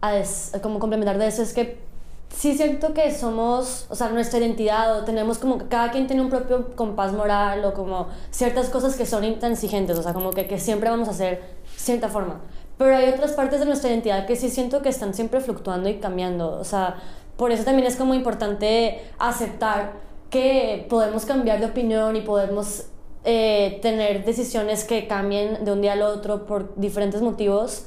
a 0.01 0.21
como 0.61 0.79
complementar 0.79 1.17
de 1.17 1.27
eso 1.27 1.41
es 1.41 1.53
que 1.53 1.86
sí 2.29 2.55
siento 2.55 2.93
que 2.93 3.11
somos, 3.13 3.87
o 3.89 3.95
sea, 3.95 4.09
nuestra 4.09 4.39
identidad 4.39 4.99
o 4.99 5.05
tenemos 5.05 5.37
como 5.37 5.57
que 5.57 5.67
cada 5.67 5.91
quien 5.91 6.07
tiene 6.07 6.21
un 6.21 6.29
propio 6.29 6.75
compás 6.75 7.13
moral 7.13 7.63
o 7.65 7.73
como 7.73 8.07
ciertas 8.31 8.69
cosas 8.69 8.95
que 8.95 9.05
son 9.05 9.23
intransigentes, 9.23 9.97
o 9.97 10.03
sea, 10.03 10.13
como 10.13 10.31
que, 10.31 10.47
que 10.47 10.59
siempre 10.59 10.89
vamos 10.89 11.07
a 11.07 11.11
hacer 11.11 11.41
cierta 11.75 12.09
forma. 12.09 12.41
Pero 12.77 12.95
hay 12.95 13.09
otras 13.09 13.31
partes 13.33 13.59
de 13.59 13.65
nuestra 13.65 13.89
identidad 13.89 14.25
que 14.27 14.35
sí 14.35 14.49
siento 14.49 14.81
que 14.81 14.89
están 14.89 15.13
siempre 15.13 15.41
fluctuando 15.41 15.89
y 15.89 15.95
cambiando, 15.95 16.59
o 16.59 16.63
sea, 16.63 16.95
por 17.37 17.51
eso 17.51 17.63
también 17.63 17.87
es 17.87 17.95
como 17.95 18.13
importante 18.13 19.01
aceptar 19.19 19.93
que 20.29 20.85
podemos 20.89 21.25
cambiar 21.25 21.59
de 21.59 21.67
opinión 21.67 22.15
y 22.15 22.21
podemos 22.21 22.85
eh, 23.23 23.79
tener 23.81 24.25
decisiones 24.25 24.83
que 24.83 25.07
cambien 25.07 25.63
de 25.63 25.71
un 25.71 25.81
día 25.81 25.93
al 25.93 26.01
otro 26.01 26.45
por 26.45 26.75
diferentes 26.75 27.21
motivos. 27.21 27.85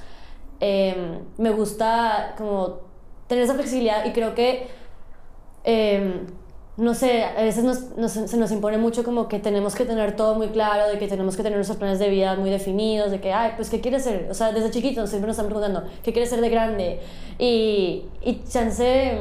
Eh, 0.61 1.21
me 1.39 1.51
gusta 1.51 2.35
como 2.37 2.90
tener 3.31 3.45
esa 3.45 3.55
flexibilidad 3.55 4.05
y 4.05 4.11
creo 4.11 4.35
que, 4.35 4.67
em, 5.63 6.27
no 6.77 6.95
sé, 6.95 7.23
a 7.23 7.43
veces 7.43 7.63
nos, 7.63 8.11
se 8.11 8.37
nos 8.37 8.51
impone 8.51 8.77
mucho 8.77 9.05
como 9.05 9.29
que 9.29 9.39
tenemos 9.39 9.77
que 9.77 9.85
tener 9.85 10.17
todo 10.17 10.35
muy 10.35 10.49
claro, 10.49 10.91
de 10.91 10.99
que 10.99 11.07
tenemos 11.07 11.37
que 11.37 11.45
tener 11.45 11.57
nuestros 11.57 11.79
planes 11.79 12.01
de 12.01 12.09
vida 12.09 12.35
muy 12.35 12.51
definidos, 12.51 13.13
de 13.13 13.21
que, 13.21 13.33
ay, 13.33 13.53
pues, 13.55 13.71
¿qué 13.71 13.81
quieres 13.81 14.03
ser? 14.03 14.27
O 14.33 14.35
sea, 14.35 14.51
desde 14.51 14.71
chiquito 14.73 15.07
siempre 15.07 15.29
nos 15.29 15.37
están 15.37 15.47
preguntando, 15.47 15.85
¿qué 16.03 16.13
quieres 16.13 16.29
ser 16.29 16.41
de 16.41 16.49
grande? 16.49 17.01
Y, 17.39 18.03
y 18.21 18.43
chance 18.49 19.17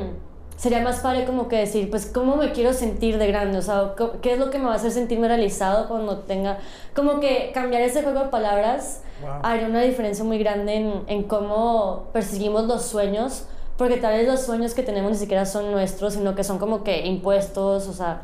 sería 0.55 0.81
más 0.81 1.01
padre 1.01 1.25
como 1.25 1.47
que 1.47 1.57
decir, 1.57 1.91
pues, 1.91 2.07
¿cómo 2.07 2.35
me 2.35 2.51
quiero 2.51 2.73
sentir 2.73 3.19
de 3.19 3.27
grande? 3.27 3.59
O 3.59 3.61
sea, 3.61 3.93
¿qué 4.23 4.33
es 4.33 4.39
lo 4.39 4.49
que 4.49 4.57
me 4.57 4.65
va 4.65 4.73
a 4.73 4.75
hacer 4.77 4.89
sentirme 4.89 5.27
realizado 5.27 5.87
cuando 5.87 6.17
tenga... 6.21 6.57
Como 6.95 7.19
que 7.19 7.51
cambiar 7.53 7.83
ese 7.83 8.01
juego 8.01 8.21
de 8.21 8.29
palabras 8.29 9.03
haría 9.43 9.67
una 9.67 9.81
diferencia 9.81 10.23
muy 10.25 10.39
grande 10.39 10.73
en, 10.73 11.03
en 11.05 11.23
cómo 11.23 12.07
perseguimos 12.11 12.65
los 12.65 12.83
sueños 12.85 13.45
porque 13.79 13.95
tal 13.95 14.13
vez 14.13 14.27
los 14.27 14.41
sueños 14.41 14.73
que 14.73 14.83
tenemos 14.83 15.09
ni 15.09 15.17
siquiera 15.17 15.45
son 15.45 15.71
nuestros, 15.71 16.15
sino 16.15 16.35
que 16.35 16.43
son 16.43 16.59
como 16.59 16.83
que 16.83 17.07
impuestos, 17.07 17.87
o 17.87 17.93
sea, 17.93 18.23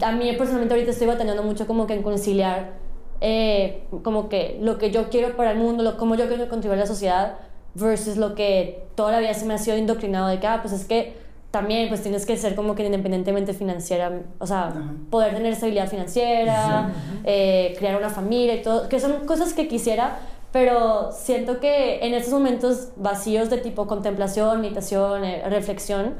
a 0.00 0.12
mí 0.12 0.32
personalmente 0.38 0.74
ahorita 0.74 0.92
estoy 0.92 1.08
batallando 1.08 1.42
mucho 1.42 1.66
como 1.66 1.88
que 1.88 1.94
en 1.94 2.04
conciliar 2.04 2.74
eh, 3.20 3.82
como 4.04 4.28
que 4.28 4.58
lo 4.60 4.78
que 4.78 4.92
yo 4.92 5.10
quiero 5.10 5.36
para 5.36 5.50
el 5.50 5.58
mundo, 5.58 5.82
lo, 5.82 5.96
cómo 5.96 6.14
yo 6.14 6.28
quiero 6.28 6.48
contribuir 6.48 6.78
a 6.78 6.82
la 6.82 6.86
sociedad, 6.86 7.38
versus 7.74 8.16
lo 8.16 8.36
que 8.36 8.86
toda 8.94 9.10
la 9.10 9.18
vida 9.18 9.34
se 9.34 9.44
me 9.44 9.54
ha 9.54 9.58
sido 9.58 9.76
indoctrinado 9.76 10.28
de 10.28 10.38
que, 10.38 10.46
ah, 10.46 10.60
pues 10.62 10.72
es 10.72 10.84
que 10.84 11.16
también 11.50 11.88
pues 11.88 12.02
tienes 12.02 12.24
que 12.24 12.36
ser 12.36 12.54
como 12.54 12.76
que 12.76 12.86
independientemente 12.86 13.54
financiera, 13.54 14.12
o 14.38 14.46
sea, 14.46 14.72
poder 15.10 15.34
tener 15.34 15.52
estabilidad 15.52 15.88
financiera, 15.88 16.92
eh, 17.24 17.74
crear 17.76 17.96
una 17.96 18.10
familia 18.10 18.54
y 18.54 18.62
todo, 18.62 18.88
que 18.88 19.00
son 19.00 19.26
cosas 19.26 19.52
que 19.52 19.66
quisiera, 19.66 20.18
pero 20.56 21.12
siento 21.12 21.60
que 21.60 21.98
en 22.06 22.14
estos 22.14 22.32
momentos 22.32 22.88
vacíos 22.96 23.50
de 23.50 23.58
tipo 23.58 23.86
contemplación, 23.86 24.62
meditación, 24.62 25.22
eh, 25.22 25.42
reflexión, 25.50 26.14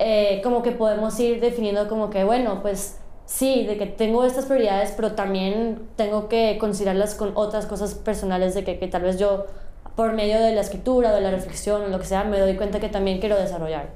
eh, 0.00 0.40
como 0.42 0.64
que 0.64 0.72
podemos 0.72 1.20
ir 1.20 1.38
definiendo 1.38 1.86
como 1.86 2.10
que, 2.10 2.24
bueno, 2.24 2.60
pues 2.60 2.96
sí, 3.24 3.64
de 3.68 3.78
que 3.78 3.86
tengo 3.86 4.24
estas 4.24 4.46
prioridades, 4.46 4.92
pero 4.96 5.12
también 5.12 5.78
tengo 5.94 6.28
que 6.28 6.58
considerarlas 6.58 7.14
con 7.14 7.30
otras 7.36 7.66
cosas 7.66 7.94
personales 7.94 8.56
de 8.56 8.64
que, 8.64 8.80
que 8.80 8.88
tal 8.88 9.02
vez 9.02 9.16
yo, 9.16 9.46
por 9.94 10.12
medio 10.12 10.40
de 10.40 10.52
la 10.56 10.62
escritura, 10.62 11.14
de 11.14 11.20
la 11.20 11.30
reflexión, 11.30 11.82
o 11.82 11.86
lo 11.86 12.00
que 12.00 12.06
sea, 12.06 12.24
me 12.24 12.40
doy 12.40 12.56
cuenta 12.56 12.80
que 12.80 12.88
también 12.88 13.20
quiero 13.20 13.36
desarrollar. 13.36 13.90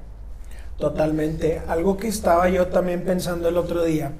Totalmente. 0.77 1.61
Algo 1.67 1.97
que 1.97 2.07
estaba 2.07 2.47
yo 2.47 2.67
también 2.67 3.03
pensando 3.03 3.49
el 3.49 3.57
otro 3.57 3.83
día 3.83 4.13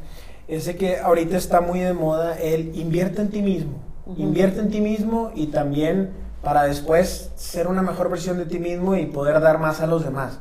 es 0.49 0.67
que 0.75 0.97
ahorita 0.97 1.37
está 1.37 1.61
muy 1.61 1.79
de 1.79 1.93
moda 1.93 2.37
el 2.37 2.77
invierte 2.77 3.21
en 3.21 3.29
ti 3.29 3.41
mismo. 3.41 3.92
Invierte 4.17 4.59
en 4.59 4.69
ti 4.69 4.81
mismo 4.81 5.31
y 5.33 5.47
también 5.47 6.11
para 6.43 6.63
después 6.63 7.31
ser 7.35 7.67
una 7.67 7.81
mejor 7.81 8.09
versión 8.09 8.37
de 8.37 8.45
ti 8.45 8.59
mismo 8.59 8.95
y 8.95 9.05
poder 9.05 9.39
dar 9.39 9.59
más 9.59 9.79
a 9.79 9.87
los 9.87 10.03
demás. 10.03 10.39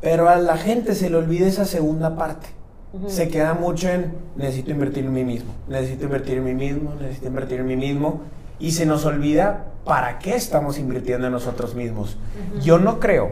Pero 0.00 0.28
a 0.28 0.36
la 0.36 0.56
gente 0.56 0.94
se 0.94 1.10
le 1.10 1.16
olvida 1.16 1.46
esa 1.46 1.66
segunda 1.66 2.16
parte. 2.16 2.48
Se 3.06 3.28
queda 3.28 3.52
mucho 3.52 3.88
en 3.88 4.14
necesito 4.36 4.70
invertir 4.70 5.04
en 5.04 5.12
mí 5.12 5.22
mismo, 5.22 5.52
necesito 5.68 6.04
invertir 6.04 6.38
en 6.38 6.44
mí 6.44 6.54
mismo, 6.54 6.94
necesito 6.98 7.26
invertir 7.26 7.60
en 7.60 7.66
mí 7.66 7.76
mismo 7.76 8.22
y 8.58 8.72
se 8.72 8.86
nos 8.86 9.04
olvida 9.04 9.66
para 9.84 10.18
qué 10.18 10.34
estamos 10.34 10.78
invirtiendo 10.78 11.26
en 11.26 11.34
nosotros 11.34 11.74
mismos. 11.74 12.16
Yo 12.62 12.78
no 12.78 12.98
creo 12.98 13.30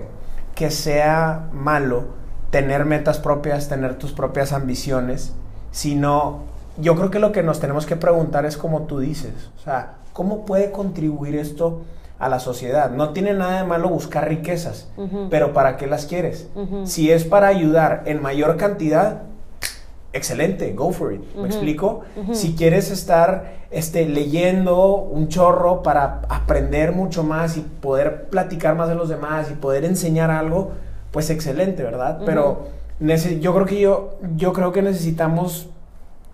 que 0.54 0.70
sea 0.70 1.48
malo 1.52 2.04
tener 2.50 2.84
metas 2.84 3.18
propias, 3.18 3.68
tener 3.68 3.98
tus 3.98 4.12
propias 4.12 4.52
ambiciones, 4.52 5.32
sino 5.70 6.44
yo 6.78 6.96
creo 6.96 7.10
que 7.10 7.18
lo 7.18 7.32
que 7.32 7.42
nos 7.42 7.60
tenemos 7.60 7.86
que 7.86 7.96
preguntar 7.96 8.46
es 8.46 8.56
como 8.56 8.82
tú 8.82 8.98
dices, 8.98 9.50
o 9.56 9.62
sea, 9.62 9.94
¿cómo 10.12 10.44
puede 10.44 10.70
contribuir 10.70 11.36
esto 11.36 11.82
a 12.18 12.28
la 12.28 12.38
sociedad? 12.38 12.90
No 12.90 13.10
tiene 13.10 13.34
nada 13.34 13.62
de 13.62 13.68
malo 13.68 13.88
buscar 13.88 14.28
riquezas, 14.28 14.88
pero 15.30 15.52
¿para 15.52 15.76
qué 15.76 15.86
las 15.86 16.06
quieres? 16.06 16.48
Si 16.84 17.10
es 17.10 17.24
para 17.24 17.48
ayudar 17.48 18.02
en 18.06 18.22
mayor 18.22 18.56
cantidad, 18.56 19.22
excelente, 20.12 20.72
go 20.72 20.92
for 20.92 21.12
it. 21.12 21.22
¿Me 21.34 21.46
explico? 21.46 22.02
Si 22.32 22.54
quieres 22.54 22.90
estar 22.90 23.56
este, 23.70 24.08
leyendo 24.08 24.96
un 24.96 25.28
chorro 25.28 25.82
para 25.82 26.22
aprender 26.28 26.92
mucho 26.92 27.22
más 27.22 27.56
y 27.56 27.60
poder 27.60 28.28
platicar 28.28 28.74
más 28.76 28.88
de 28.88 28.94
los 28.94 29.08
demás 29.08 29.50
y 29.50 29.54
poder 29.54 29.84
enseñar 29.84 30.30
algo, 30.30 30.72
pues 31.10 31.30
excelente, 31.30 31.82
¿verdad? 31.82 32.20
Pero 32.24 32.68
yo 33.40 33.54
creo 33.54 33.66
que 33.66 33.80
yo, 33.80 34.18
yo 34.36 34.52
creo 34.52 34.72
que 34.72 34.82
necesitamos 34.82 35.68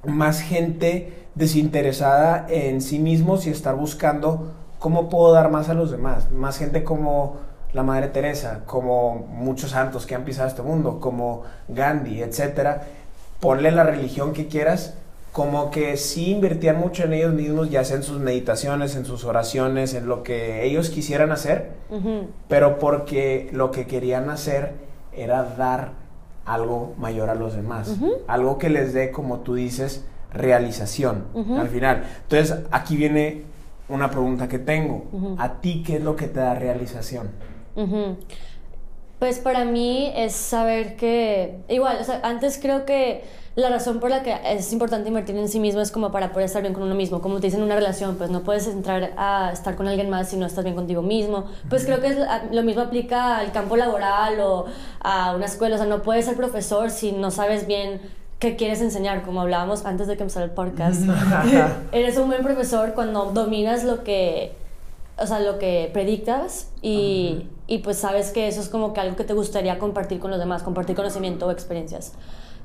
más 0.05 0.41
gente 0.41 1.27
desinteresada 1.35 2.47
en 2.49 2.81
sí 2.81 2.99
mismos 2.99 3.47
y 3.47 3.51
estar 3.51 3.75
buscando 3.75 4.53
cómo 4.79 5.09
puedo 5.09 5.33
dar 5.33 5.51
más 5.51 5.69
a 5.69 5.75
los 5.75 5.91
demás. 5.91 6.31
Más 6.31 6.59
gente 6.59 6.85
como 6.85 7.37
la 7.73 7.83
Madre 7.83 8.09
Teresa, 8.09 8.63
como 8.67 9.15
muchos 9.15 9.71
santos 9.71 10.07
que 10.07 10.15
han 10.15 10.25
pisado 10.25 10.49
este 10.49 10.63
mundo, 10.63 11.01
como 11.01 11.43
Gandhi, 11.69 12.23
etc. 12.23 12.81
Ponle 13.41 13.71
la 13.71 13.85
religión 13.85 14.33
que 14.33 14.49
quieras, 14.49 14.95
como 15.33 15.71
que 15.71 15.97
sí 15.97 16.31
invertían 16.31 16.79
mucho 16.79 17.05
en 17.05 17.15
ellos 17.15 17.33
mismos, 17.33 17.71
ya 17.71 17.85
sea 17.85 17.97
en 17.97 18.03
sus 18.03 18.19
meditaciones, 18.19 18.95
en 18.97 19.07
sus 19.07 19.25
oraciones, 19.25 19.95
en 19.95 20.07
lo 20.07 20.23
que 20.23 20.65
ellos 20.65 20.91
quisieran 20.91 21.33
hacer, 21.33 21.71
pero 22.49 22.79
porque 22.79 23.49
lo 23.53 23.71
que 23.71 23.87
querían 23.87 24.29
hacer 24.29 24.75
era 25.17 25.43
dar 25.43 26.02
algo 26.45 26.95
mayor 26.99 27.31
a 27.31 27.35
los 27.35 27.55
demás, 27.55 27.97
algo 28.27 28.59
que 28.59 28.69
les 28.71 28.93
dé, 28.93 29.11
como 29.11 29.41
tú 29.41 29.55
dices, 29.55 30.05
realización 30.33 31.25
al 31.59 31.69
final. 31.69 32.05
Entonces, 32.23 32.59
aquí 32.71 32.97
viene 32.97 33.43
una 33.89 34.11
pregunta 34.11 34.49
que 34.49 34.59
tengo. 34.59 35.07
¿A 35.39 35.61
ti 35.61 35.83
qué 35.87 35.97
es 35.97 36.03
lo 36.03 36.17
que 36.17 36.29
te 36.29 36.41
da 36.41 36.55
realización? 36.55 37.31
Pues 39.23 39.39
para 39.39 39.65
mí 39.65 40.13
es 40.17 40.33
saber 40.33 40.97
que, 40.97 41.61
igual, 41.69 41.99
o 42.01 42.03
sea, 42.03 42.19
antes 42.25 42.59
creo 42.61 42.85
que 42.85 43.23
la 43.55 43.71
razón 43.71 44.01
por 44.01 44.11
la 44.11 44.25
que 44.25 44.37
es 44.45 44.73
importante 44.73 45.11
invertir 45.11 45.37
en 45.37 45.49
sí 45.49 45.61
mismo 45.61 45.81
es 45.81 45.93
como 45.93 46.11
para 46.11 46.33
poder 46.33 46.47
estar 46.47 46.61
bien 46.61 46.75
con 46.75 46.83
uno 46.83 46.97
mismo. 46.97 47.23
Como 47.23 47.37
te 47.37 47.47
dicen 47.47 47.61
en 47.61 47.67
una 47.67 47.77
relación, 47.77 48.17
pues 48.17 48.31
no 48.31 48.43
puedes 48.43 48.67
entrar 48.67 49.13
a 49.17 49.53
estar 49.53 49.77
con 49.77 49.87
alguien 49.87 50.11
más 50.11 50.31
si 50.31 50.37
no 50.37 50.45
estás 50.45 50.65
bien 50.65 50.75
contigo 50.75 51.03
mismo. 51.03 51.45
Pues 51.71 51.85
creo 51.85 52.01
que 52.01 52.17
lo 52.51 52.65
mismo 52.65 52.83
aplica 52.83 53.39
al 53.39 53.53
campo 53.53 53.77
laboral 53.77 54.41
o 54.41 54.65
a 54.99 55.37
una 55.37 55.47
escuela. 55.47 55.77
O 55.77 55.79
sea, 55.79 55.87
no 55.87 56.03
puedes 56.03 56.25
ser 56.25 56.35
profesor 56.35 56.91
si 56.91 57.13
no 57.13 57.31
sabes 57.31 57.69
bien 57.69 58.01
qué 58.41 58.57
quieres 58.57 58.81
enseñar, 58.81 59.23
como 59.23 59.43
hablábamos 59.43 59.87
antes 59.87 60.09
de 60.09 60.17
que 60.17 60.25
empezara 60.25 60.47
el 60.47 60.51
podcast. 60.51 61.03
Eres 61.93 62.19
un 62.19 62.27
buen 62.27 62.43
profesor 62.43 62.95
cuando 62.95 63.27
dominas 63.27 63.85
lo 63.85 64.03
que, 64.03 64.57
o 65.17 65.29
sea, 65.29 65.39
lo 65.39 65.61
que 65.61 65.91
predictas 65.93 66.73
y, 66.83 67.47
y 67.73 67.79
pues 67.79 67.97
sabes 67.97 68.33
que 68.33 68.49
eso 68.49 68.61
es 68.61 68.69
como 68.69 68.93
que 68.93 69.01
algo 69.01 69.17
que 69.17 69.25
te 69.25 69.33
gustaría 69.33 69.79
compartir 69.79 70.19
con 70.19 70.31
los 70.31 70.39
demás, 70.39 70.63
compartir 70.63 70.95
conocimiento 70.95 71.47
o 71.47 71.51
experiencias. 71.51 72.13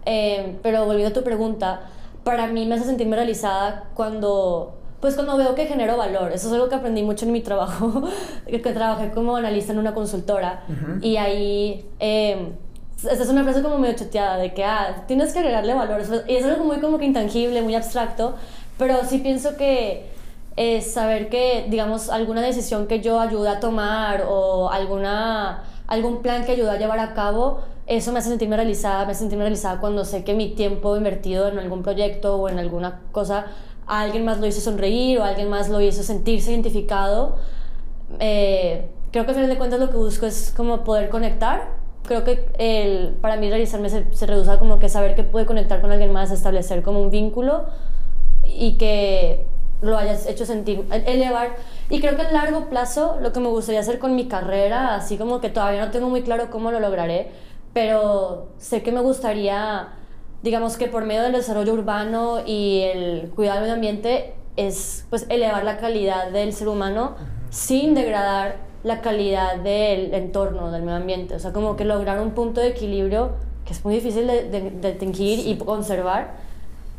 Eh, 0.05 0.57
pero 0.61 0.83
volviendo 0.83 1.11
a 1.11 1.13
tu 1.13 1.23
pregunta, 1.23 1.79
para 2.25 2.47
mí 2.47 2.65
me 2.65 2.75
hace 2.75 2.83
sentirme 2.83 3.15
realizada 3.15 3.85
cuando, 3.93 4.75
pues 4.99 5.15
cuando 5.15 5.37
veo 5.37 5.55
que 5.55 5.65
genero 5.65 5.95
valor. 5.95 6.33
Eso 6.33 6.49
es 6.49 6.53
algo 6.53 6.67
que 6.67 6.75
aprendí 6.75 7.03
mucho 7.03 7.25
en 7.25 7.31
mi 7.31 7.39
trabajo, 7.39 8.03
que 8.45 8.59
trabajé 8.59 9.11
como 9.11 9.37
analista 9.37 9.71
en 9.71 9.79
una 9.79 9.93
consultora 9.93 10.63
y 11.01 11.15
ahí... 11.15 11.85
Eh, 12.01 12.51
esta 12.97 13.23
es 13.23 13.29
una 13.29 13.43
frase 13.43 13.61
como 13.61 13.77
medio 13.77 13.95
choteada 13.95 14.37
de 14.37 14.53
que, 14.53 14.65
ah, 14.65 15.05
tienes 15.07 15.31
que 15.31 15.39
agregarle 15.39 15.73
valor. 15.73 16.01
Y 16.27 16.35
es 16.35 16.43
algo 16.43 16.65
muy 16.65 16.79
como 16.79 16.97
que 16.97 17.05
intangible, 17.05 17.61
muy 17.61 17.75
abstracto, 17.75 18.35
pero 18.77 19.05
sí 19.05 19.19
pienso 19.19 19.55
que 19.55 20.16
es 20.57 20.91
saber 20.91 21.29
que, 21.29 21.67
digamos, 21.69 22.09
alguna 22.09 22.41
decisión 22.41 22.87
que 22.87 22.99
yo 22.99 23.19
ayude 23.19 23.47
a 23.47 23.59
tomar 23.59 24.25
o 24.27 24.69
alguna, 24.71 25.63
algún 25.85 26.23
plan 26.23 26.45
que 26.45 26.53
ayude 26.53 26.71
a 26.71 26.77
llevar 26.77 26.99
a 26.99 27.13
cabo, 27.13 27.59
eso 27.85 28.11
me 28.11 28.19
hace 28.19 28.29
sentirme 28.29 28.57
realizada, 28.57 29.05
me 29.05 29.11
hace 29.11 29.19
sentirme 29.19 29.43
realizada 29.43 29.79
cuando 29.79 30.03
sé 30.03 30.23
que 30.23 30.33
mi 30.33 30.49
tiempo 30.55 30.97
invertido 30.97 31.47
en 31.47 31.59
algún 31.59 31.83
proyecto 31.83 32.37
o 32.37 32.49
en 32.49 32.57
alguna 32.57 33.01
cosa, 33.11 33.45
alguien 33.85 34.25
más 34.25 34.39
lo 34.39 34.47
hizo 34.47 34.59
sonreír 34.59 35.19
o 35.19 35.23
alguien 35.23 35.47
más 35.47 35.69
lo 35.69 35.79
hizo 35.79 36.01
sentirse 36.01 36.51
identificado. 36.51 37.35
Eh, 38.19 38.89
creo 39.11 39.25
que 39.25 39.29
al 39.29 39.35
final 39.35 39.49
de 39.49 39.57
cuentas 39.59 39.79
lo 39.79 39.91
que 39.91 39.97
busco 39.97 40.25
es 40.25 40.51
como 40.57 40.83
poder 40.83 41.09
conectar. 41.09 41.77
Creo 42.03 42.23
que 42.23 42.49
el, 42.57 43.15
para 43.21 43.35
mí 43.37 43.47
realizarme 43.47 43.89
se, 43.89 44.11
se 44.11 44.25
reduce 44.25 44.49
a 44.49 44.57
como 44.57 44.79
que 44.79 44.89
saber 44.89 45.13
que 45.13 45.23
puede 45.23 45.45
conectar 45.45 45.81
con 45.81 45.91
alguien 45.91 46.11
más, 46.11 46.31
establecer 46.31 46.81
como 46.81 46.99
un 46.99 47.11
vínculo 47.11 47.65
y 48.43 48.77
que 48.77 49.45
lo 49.81 49.97
hayas 49.97 50.27
hecho 50.27 50.45
sentir, 50.45 50.85
elevar. 51.05 51.55
Y 51.89 51.99
creo 51.99 52.15
que 52.15 52.23
a 52.23 52.31
largo 52.31 52.69
plazo 52.69 53.17
lo 53.21 53.31
que 53.31 53.39
me 53.39 53.47
gustaría 53.49 53.79
hacer 53.79 53.99
con 53.99 54.15
mi 54.15 54.27
carrera, 54.27 54.95
así 54.95 55.17
como 55.17 55.39
que 55.39 55.49
todavía 55.49 55.85
no 55.85 55.91
tengo 55.91 56.09
muy 56.09 56.23
claro 56.23 56.49
cómo 56.49 56.71
lo 56.71 56.79
lograré, 56.79 57.31
pero 57.73 58.47
sé 58.57 58.81
que 58.81 58.91
me 58.91 59.01
gustaría, 59.01 59.89
digamos 60.41 60.77
que 60.77 60.87
por 60.87 61.05
medio 61.05 61.23
del 61.23 61.33
desarrollo 61.33 61.73
urbano 61.73 62.39
y 62.45 62.81
el 62.83 63.31
cuidado 63.35 63.57
del 63.57 63.63
medio 63.63 63.75
ambiente, 63.75 64.33
es 64.55 65.05
pues 65.09 65.27
elevar 65.29 65.63
la 65.63 65.77
calidad 65.77 66.31
del 66.31 66.53
ser 66.53 66.67
humano 66.67 67.15
sin 67.49 67.93
degradar 67.93 68.57
la 68.83 69.01
calidad 69.01 69.57
del 69.57 70.13
entorno, 70.13 70.71
del 70.71 70.81
medio 70.81 70.97
ambiente. 70.97 71.35
O 71.35 71.39
sea, 71.39 71.53
como 71.53 71.75
que 71.75 71.85
lograr 71.85 72.19
un 72.19 72.31
punto 72.31 72.61
de 72.61 72.69
equilibrio 72.69 73.31
que 73.67 73.73
es 73.73 73.83
muy 73.83 73.95
difícil 73.95 74.25
de, 74.25 74.45
de, 74.45 74.97
y 75.11 75.57
conservar, 75.57 76.37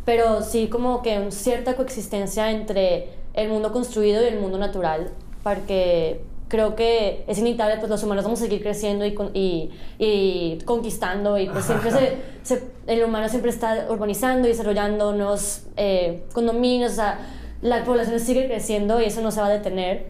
pero 0.08 0.42
sí 0.42 0.68
como 0.68 1.02
que 1.02 1.18
una 1.18 1.30
cierta 1.30 1.76
coexistencia 1.76 2.50
entre 2.50 3.10
el 3.34 3.50
mundo 3.50 3.72
construido 3.72 4.22
y 4.22 4.28
el 4.28 4.40
mundo 4.40 4.56
natural, 4.56 5.10
para 5.42 5.60
que 5.66 6.22
creo 6.48 6.74
que 6.76 7.24
es 7.26 7.36
inevitable, 7.36 7.76
pues 7.76 7.90
los 7.90 8.02
humanos 8.04 8.24
vamos 8.24 8.40
a 8.40 8.44
seguir 8.44 8.62
creciendo 8.62 9.04
y, 9.04 9.14
y, 9.34 9.70
y 9.98 10.58
conquistando 10.64 11.36
y 11.36 11.50
pues 11.50 11.66
siempre 11.66 11.90
se, 12.42 12.62
el 12.86 13.04
humano 13.04 13.28
siempre 13.28 13.50
está 13.50 13.86
urbanizando 13.90 14.48
y 14.48 14.52
desarrollando 14.52 15.12
nuevos 15.12 15.64
eh, 15.76 16.24
condominios, 16.32 16.92
o 16.92 16.94
sea, 16.94 17.18
la 17.60 17.84
población 17.84 18.18
sigue 18.18 18.46
creciendo 18.46 19.02
y 19.02 19.04
eso 19.04 19.20
no 19.20 19.30
se 19.30 19.42
va 19.42 19.48
a 19.48 19.50
detener, 19.50 20.06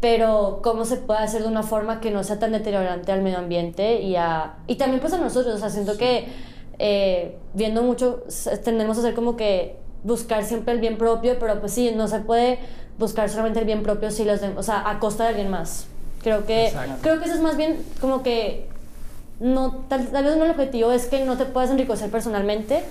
pero 0.00 0.60
cómo 0.62 0.86
se 0.86 0.96
puede 0.96 1.20
hacer 1.20 1.42
de 1.42 1.48
una 1.48 1.62
forma 1.62 2.00
que 2.00 2.10
no 2.10 2.24
sea 2.24 2.38
tan 2.38 2.52
deteriorante 2.52 3.12
al 3.12 3.20
medio 3.20 3.36
ambiente 3.36 4.00
y, 4.00 4.16
a, 4.16 4.54
y 4.66 4.76
también 4.76 5.02
pues 5.02 5.12
a 5.12 5.18
nosotros, 5.18 5.56
o 5.56 5.58
sea, 5.58 5.68
siento 5.68 5.98
que 5.98 6.51
eh, 6.78 7.38
viendo 7.54 7.82
mucho, 7.82 8.24
tendemos 8.64 8.96
a 8.96 9.00
hacer 9.00 9.14
como 9.14 9.36
que 9.36 9.76
buscar 10.04 10.44
siempre 10.44 10.74
el 10.74 10.80
bien 10.80 10.98
propio, 10.98 11.38
pero 11.38 11.60
pues 11.60 11.72
sí, 11.72 11.92
no 11.94 12.08
se 12.08 12.20
puede 12.20 12.58
buscar 12.98 13.28
solamente 13.28 13.60
el 13.60 13.66
bien 13.66 13.82
propio 13.82 14.10
si 14.10 14.24
los 14.24 14.40
o 14.56 14.62
sea, 14.62 14.88
a 14.88 14.98
costa 14.98 15.24
de 15.24 15.30
alguien 15.30 15.50
más. 15.50 15.86
Creo 16.22 16.46
que, 16.46 16.72
creo 17.00 17.18
que 17.18 17.24
eso 17.24 17.34
es 17.34 17.40
más 17.40 17.56
bien 17.56 17.84
como 18.00 18.22
que 18.22 18.68
no, 19.40 19.84
tal, 19.88 20.06
vez 20.06 20.36
no 20.36 20.44
el 20.44 20.50
objetivo 20.52 20.92
es 20.92 21.06
que 21.06 21.24
no 21.24 21.36
te 21.36 21.44
puedas 21.46 21.70
enriquecer 21.70 22.10
personalmente. 22.10 22.82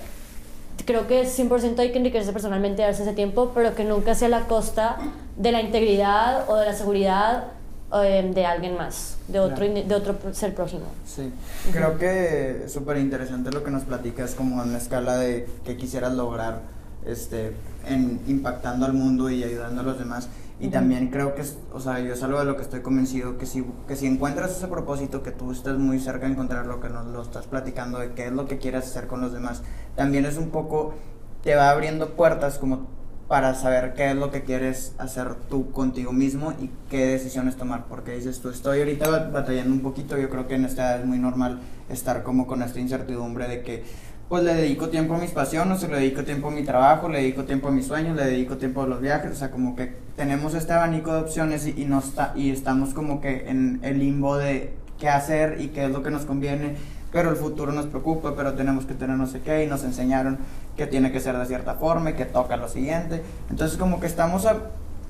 Creo 0.84 1.06
que 1.06 1.22
100% 1.24 1.78
hay 1.78 1.92
que 1.92 1.98
enriquecerse 1.98 2.32
personalmente, 2.32 2.82
darse 2.82 3.02
ese 3.02 3.12
tiempo, 3.12 3.52
pero 3.54 3.74
que 3.74 3.84
nunca 3.84 4.14
sea 4.14 4.28
a 4.28 4.30
la 4.30 4.46
costa 4.48 4.98
de 5.36 5.52
la 5.52 5.62
integridad 5.62 6.48
o 6.50 6.56
de 6.56 6.66
la 6.66 6.74
seguridad 6.74 7.44
em, 7.92 8.32
de 8.32 8.46
alguien 8.46 8.76
más, 8.76 9.18
de 9.28 9.40
otro, 9.40 9.66
de 9.68 9.94
otro 9.94 10.16
ser 10.32 10.54
próximo. 10.54 10.86
Sí, 11.06 11.32
creo 11.72 11.98
que 11.98 12.64
es 12.64 12.72
súper 12.72 12.96
interesante 12.96 13.50
lo 13.50 13.62
que 13.62 13.70
nos 13.70 13.84
platicas 13.84 14.34
como 14.34 14.62
en 14.62 14.70
una 14.70 14.78
escala 14.78 15.16
de 15.16 15.46
que 15.64 15.76
quisieras 15.76 16.14
lograr 16.14 16.62
este, 17.04 17.52
en 17.86 18.20
impactando 18.26 18.86
al 18.86 18.92
mundo 18.92 19.30
y 19.30 19.44
ayudando 19.44 19.82
a 19.82 19.84
los 19.84 19.98
demás. 19.98 20.28
Y 20.60 20.68
también 20.68 21.08
creo 21.08 21.34
que, 21.34 21.42
o 21.72 21.80
sea, 21.80 21.98
yo 21.98 22.12
es 22.12 22.22
algo 22.22 22.38
de 22.38 22.44
lo 22.44 22.56
que 22.56 22.62
estoy 22.62 22.82
convencido, 22.82 23.36
que 23.36 23.46
si, 23.46 23.66
que 23.88 23.96
si 23.96 24.06
encuentras 24.06 24.52
ese 24.52 24.68
propósito, 24.68 25.24
que 25.24 25.32
tú 25.32 25.50
estás 25.50 25.76
muy 25.76 25.98
cerca 25.98 26.26
de 26.26 26.32
encontrar 26.32 26.66
lo 26.66 26.78
que 26.78 26.88
nos 26.88 27.04
lo 27.06 27.20
estás 27.20 27.48
platicando, 27.48 27.98
de 27.98 28.12
qué 28.12 28.26
es 28.26 28.32
lo 28.32 28.46
que 28.46 28.58
quieres 28.58 28.84
hacer 28.84 29.08
con 29.08 29.20
los 29.20 29.32
demás, 29.32 29.62
también 29.96 30.24
es 30.24 30.36
un 30.36 30.50
poco, 30.50 30.94
te 31.42 31.56
va 31.56 31.70
abriendo 31.70 32.10
puertas 32.10 32.58
como 32.58 32.86
para 33.32 33.54
saber 33.54 33.94
qué 33.94 34.10
es 34.10 34.14
lo 34.14 34.30
que 34.30 34.42
quieres 34.42 34.92
hacer 34.98 35.34
tú 35.48 35.70
contigo 35.70 36.12
mismo 36.12 36.52
y 36.60 36.68
qué 36.90 37.06
decisiones 37.06 37.56
tomar. 37.56 37.86
Porque 37.88 38.14
dices 38.14 38.42
tú, 38.42 38.50
estoy 38.50 38.80
ahorita 38.80 39.30
batallando 39.30 39.72
un 39.72 39.80
poquito, 39.80 40.18
yo 40.18 40.28
creo 40.28 40.46
que 40.46 40.56
en 40.56 40.66
esta 40.66 40.82
edad 40.82 41.00
es 41.00 41.06
muy 41.06 41.18
normal 41.18 41.58
estar 41.88 42.24
como 42.24 42.46
con 42.46 42.62
esta 42.62 42.78
incertidumbre 42.78 43.48
de 43.48 43.62
que 43.62 43.84
pues 44.28 44.44
le 44.44 44.52
dedico 44.52 44.90
tiempo 44.90 45.14
a 45.14 45.18
mis 45.18 45.30
pasiones, 45.30 45.82
le 45.82 45.96
dedico 45.96 46.24
tiempo 46.24 46.48
a 46.48 46.50
mi 46.50 46.62
trabajo, 46.62 47.08
le 47.08 47.22
dedico 47.22 47.44
tiempo 47.44 47.68
a 47.68 47.70
mis 47.70 47.86
sueños, 47.86 48.14
le 48.16 48.26
dedico 48.26 48.58
tiempo 48.58 48.82
a 48.82 48.86
los 48.86 49.00
viajes, 49.00 49.32
o 49.32 49.34
sea, 49.34 49.50
como 49.50 49.76
que 49.76 49.94
tenemos 50.14 50.52
este 50.52 50.74
abanico 50.74 51.14
de 51.14 51.20
opciones 51.22 51.66
y, 51.66 51.70
y, 51.80 51.86
no 51.86 52.00
está, 52.00 52.34
y 52.36 52.50
estamos 52.50 52.92
como 52.92 53.22
que 53.22 53.48
en 53.48 53.80
el 53.82 53.98
limbo 53.98 54.36
de 54.36 54.74
qué 54.98 55.08
hacer 55.08 55.58
y 55.58 55.68
qué 55.68 55.86
es 55.86 55.90
lo 55.90 56.02
que 56.02 56.10
nos 56.10 56.26
conviene, 56.26 56.76
pero 57.12 57.30
el 57.30 57.36
futuro 57.36 57.72
nos 57.72 57.86
preocupa, 57.86 58.34
pero 58.34 58.54
tenemos 58.54 58.86
que 58.86 58.94
tener 58.94 59.16
no 59.16 59.26
sé 59.26 59.40
qué 59.40 59.64
y 59.64 59.66
nos 59.66 59.84
enseñaron 59.84 60.38
que 60.76 60.86
tiene 60.86 61.12
que 61.12 61.20
ser 61.20 61.36
de 61.36 61.46
cierta 61.46 61.74
forma 61.74 62.10
y 62.10 62.14
que 62.14 62.24
toca 62.24 62.56
lo 62.56 62.68
siguiente. 62.68 63.22
Entonces 63.50 63.76
como 63.76 64.00
que 64.00 64.06
estamos 64.06 64.46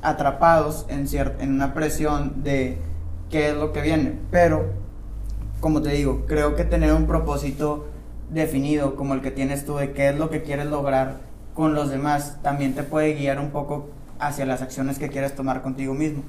atrapados 0.03 0.85
en, 0.88 1.07
en 1.41 1.53
una 1.53 1.75
presión 1.75 2.43
de 2.43 2.79
qué 3.31 3.51
es 3.51 3.55
lo 3.55 3.73
que 3.73 3.81
viene, 3.81 4.19
pero 4.31 4.67
como 5.61 5.81
te 5.81 5.91
digo, 5.91 6.25
creo 6.27 6.57
que 6.57 6.65
tener 6.65 6.93
un 6.93 7.07
propósito 7.07 7.87
definido 8.31 8.97
como 8.97 9.15
el 9.15 9.21
que 9.21 9.31
tienes 9.31 9.65
tú 9.65 9.77
de 9.77 9.93
qué 9.93 10.09
es 10.09 10.19
lo 10.19 10.29
que 10.29 10.43
quieres 10.43 10.67
lograr 10.67 11.19
con 11.55 11.75
los 11.75 11.91
demás, 11.91 12.38
también 12.43 12.75
te 12.75 12.83
puede 12.83 13.15
guiar 13.15 13.38
un 13.38 13.51
poco 13.51 13.91
hacia 14.19 14.47
las 14.47 14.62
acciones 14.62 14.99
que 14.99 15.09
quieres 15.09 15.35
tomar 15.35 15.62
contigo 15.62 15.95
mismo. 15.95 16.23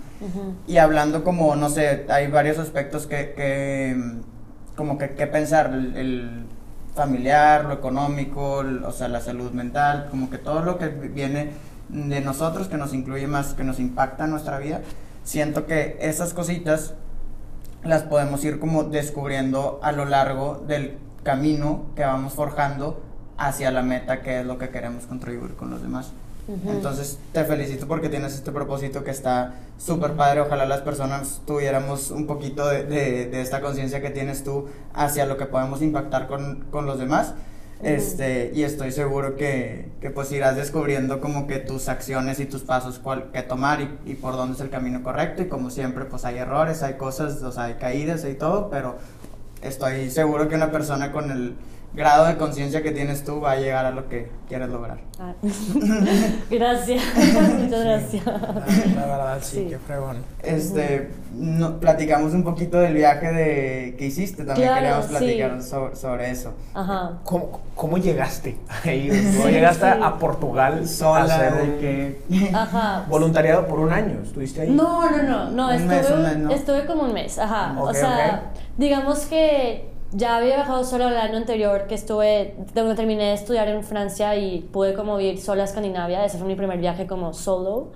Y 0.68 0.78
hablando 0.78 1.24
como, 1.24 1.56
no 1.56 1.70
sé, 1.70 2.06
hay 2.10 2.28
varios 2.28 2.60
aspectos 2.60 3.08
que, 3.08 3.34
que 3.36 3.96
como 4.76 4.98
que, 4.98 5.12
que 5.12 5.28
pensar, 5.28 5.74
el, 5.74 6.46
familiar, 6.96 7.66
lo 7.66 7.74
económico, 7.74 8.64
o 8.86 8.92
sea, 8.92 9.08
la 9.08 9.20
salud 9.20 9.52
mental, 9.52 10.08
como 10.12 10.30
que 10.30 10.38
todo 10.38 10.62
lo 10.62 10.78
que 10.78 10.90
viene 10.90 11.52
de 11.90 12.22
nosotros, 12.22 12.68
que 12.68 12.78
nos 12.78 12.94
incluye 12.94 13.28
más, 13.28 13.54
que 13.54 13.64
nos 13.64 13.80
impacta 13.80 14.26
en 14.26 14.32
nuestra 14.32 14.60
vida, 14.60 14.82
siento 15.24 15.66
que 15.66 15.98
esas 16.02 16.34
cositas 16.34 16.94
las 17.84 18.04
podemos 18.04 18.44
ir 18.46 18.60
como 18.60 18.84
descubriendo 18.84 19.80
a 19.84 19.92
lo 19.92 20.06
largo 20.06 20.64
del 20.68 20.98
camino 21.24 21.86
que 21.96 22.04
vamos 22.04 22.34
forjando 22.34 23.02
hacia 23.38 23.72
la 23.72 23.82
meta 23.82 24.22
que 24.22 24.42
es 24.42 24.46
lo 24.46 24.58
que 24.58 24.70
queremos 24.70 25.06
contribuir 25.06 25.56
con 25.56 25.70
los 25.70 25.82
demás. 25.82 26.12
Entonces 26.48 27.20
te 27.32 27.46
felicito 27.46 27.88
porque 27.88 28.10
tienes 28.10 28.34
este 28.34 28.52
propósito 28.52 29.04
que 29.04 29.12
está 29.12 29.56
súper 29.78 30.14
padre. 30.14 30.42
Ojalá 30.42 30.66
las 30.66 30.82
personas 30.82 31.42
tuviéramos 31.46 32.12
un 32.12 32.28
poquito 32.28 32.68
de, 32.68 32.84
de, 32.84 33.42
esta 33.42 33.62
conciencia 33.62 34.02
que 34.02 34.10
tienes 34.10 34.44
tú 34.44 34.68
hacia 34.94 35.26
lo 35.26 35.38
que 35.38 35.46
podemos 35.46 35.82
impactar 35.82 36.28
con, 36.28 36.66
con 36.70 36.86
los 36.86 37.00
demás. 37.00 37.34
Este, 37.82 38.52
y 38.54 38.64
estoy 38.64 38.94
seguro 38.94 39.36
que, 39.36 39.90
que, 40.00 40.10
pues 40.10 40.32
irás 40.32 40.56
descubriendo 40.56 41.20
como 41.20 41.48
que 41.48 41.60
tus 41.60 41.90
acciones 41.90 42.40
y 42.40 42.46
tus 42.46 42.62
pasos 42.62 42.98
cuál, 42.98 43.30
que 43.34 43.42
tomar 43.42 43.82
y, 43.82 44.12
y, 44.12 44.16
por 44.16 44.38
dónde 44.38 44.56
es 44.56 44.62
el 44.62 44.70
camino 44.70 45.04
correcto. 45.04 45.42
Y 45.42 45.48
como 45.48 45.70
siempre, 45.70 46.06
pues 46.06 46.24
hay 46.24 46.38
errores, 46.38 46.82
hay 46.82 46.94
cosas, 46.94 47.42
o 47.42 47.52
sea, 47.52 47.64
hay 47.64 47.74
caídas 47.76 48.24
y 48.24 48.36
todo, 48.36 48.70
pero 48.70 48.98
estoy 49.62 50.10
seguro 50.12 50.48
que 50.48 50.56
una 50.56 50.72
persona 50.72 51.12
con 51.12 51.30
el 51.30 51.56
grado 51.94 52.26
de 52.26 52.38
conciencia 52.38 52.82
que 52.82 52.92
tienes 52.92 53.24
tú 53.24 53.40
va 53.42 53.52
a 53.52 53.56
llegar 53.58 53.86
a 53.86 53.92
lo 53.92 54.08
que 54.10 54.30
quieres 54.48 54.70
lograr. 54.70 54.98
Ah. 55.20 55.34
gracias, 56.50 57.04
muchas 57.16 57.84
gracias. 57.84 58.26
La, 58.26 59.06
verdad, 59.06 59.38
sí, 59.42 59.56
Sí. 59.58 59.68
qué 59.70 59.78
fregón. 59.78 60.18
Este, 60.42 61.12
no- 61.36 61.80
platicamos 61.80 62.34
un 62.34 62.44
poquito 62.44 62.80
del 62.80 62.94
viaje 62.96 63.32
de 63.32 63.96
que 63.98 64.06
hiciste, 64.08 64.44
también 64.44 64.68
Claro, 64.70 64.82
queríamos 64.82 65.06
sí. 65.06 65.12
platicar 65.12 65.62
sobre, 65.64 65.96
sobre 65.96 66.32
eso. 66.32 66.54
Ajá. 66.74 67.20
¿Cómo, 67.24 67.62
cómo 67.76 67.98
llegaste? 67.98 68.58
Ahí, 68.84 69.10
¿Cómo 69.38 69.50
llegaste 69.50 69.86
Sí. 69.86 70.00
a 70.02 70.18
Portugal 70.18 70.82
a 70.84 70.88
Sola, 70.88 71.24
hacer 71.36 71.54
de 71.54 71.64
un 71.64 71.80
que... 71.80 72.22
Ajá. 72.54 73.06
voluntariado 73.08 73.68
por 73.68 73.80
un 73.80 73.92
año? 73.94 74.20
¿Estuviste 74.24 74.62
ahí? 74.62 74.72
No, 74.72 75.10
no, 75.12 75.24
no, 75.24 75.50
no, 75.52 75.68
Un 75.68 75.74
estuve, 75.74 75.96
mes, 75.96 76.10
un 76.12 76.24
mes, 76.24 76.38
¿no? 76.38 76.52
estuve 76.52 76.86
como 76.86 77.04
un 77.04 77.14
mes, 77.14 77.38
ajá. 77.40 77.76
O 77.80 77.94
sea, 77.94 78.52
digamos 78.78 79.20
que 79.28 79.93
ya 80.14 80.38
había 80.38 80.56
viajado 80.56 80.84
sola 80.84 81.10
el 81.10 81.18
año 81.18 81.38
anterior, 81.38 81.88
que 81.88 81.96
estuve, 81.96 82.56
cuando 82.74 82.96
terminé 82.96 83.26
de 83.26 83.34
estudiar 83.34 83.68
en 83.68 83.84
Francia 83.84 84.36
y 84.36 84.62
pude 84.62 84.94
como 84.94 85.18
vivir 85.18 85.40
sola 85.40 85.64
a 85.64 85.66
Escandinavia, 85.66 86.24
ese 86.24 86.38
fue 86.38 86.48
mi 86.48 86.56
primer 86.56 86.80
viaje 86.80 87.08
como 87.08 87.34
solo. 87.34 87.92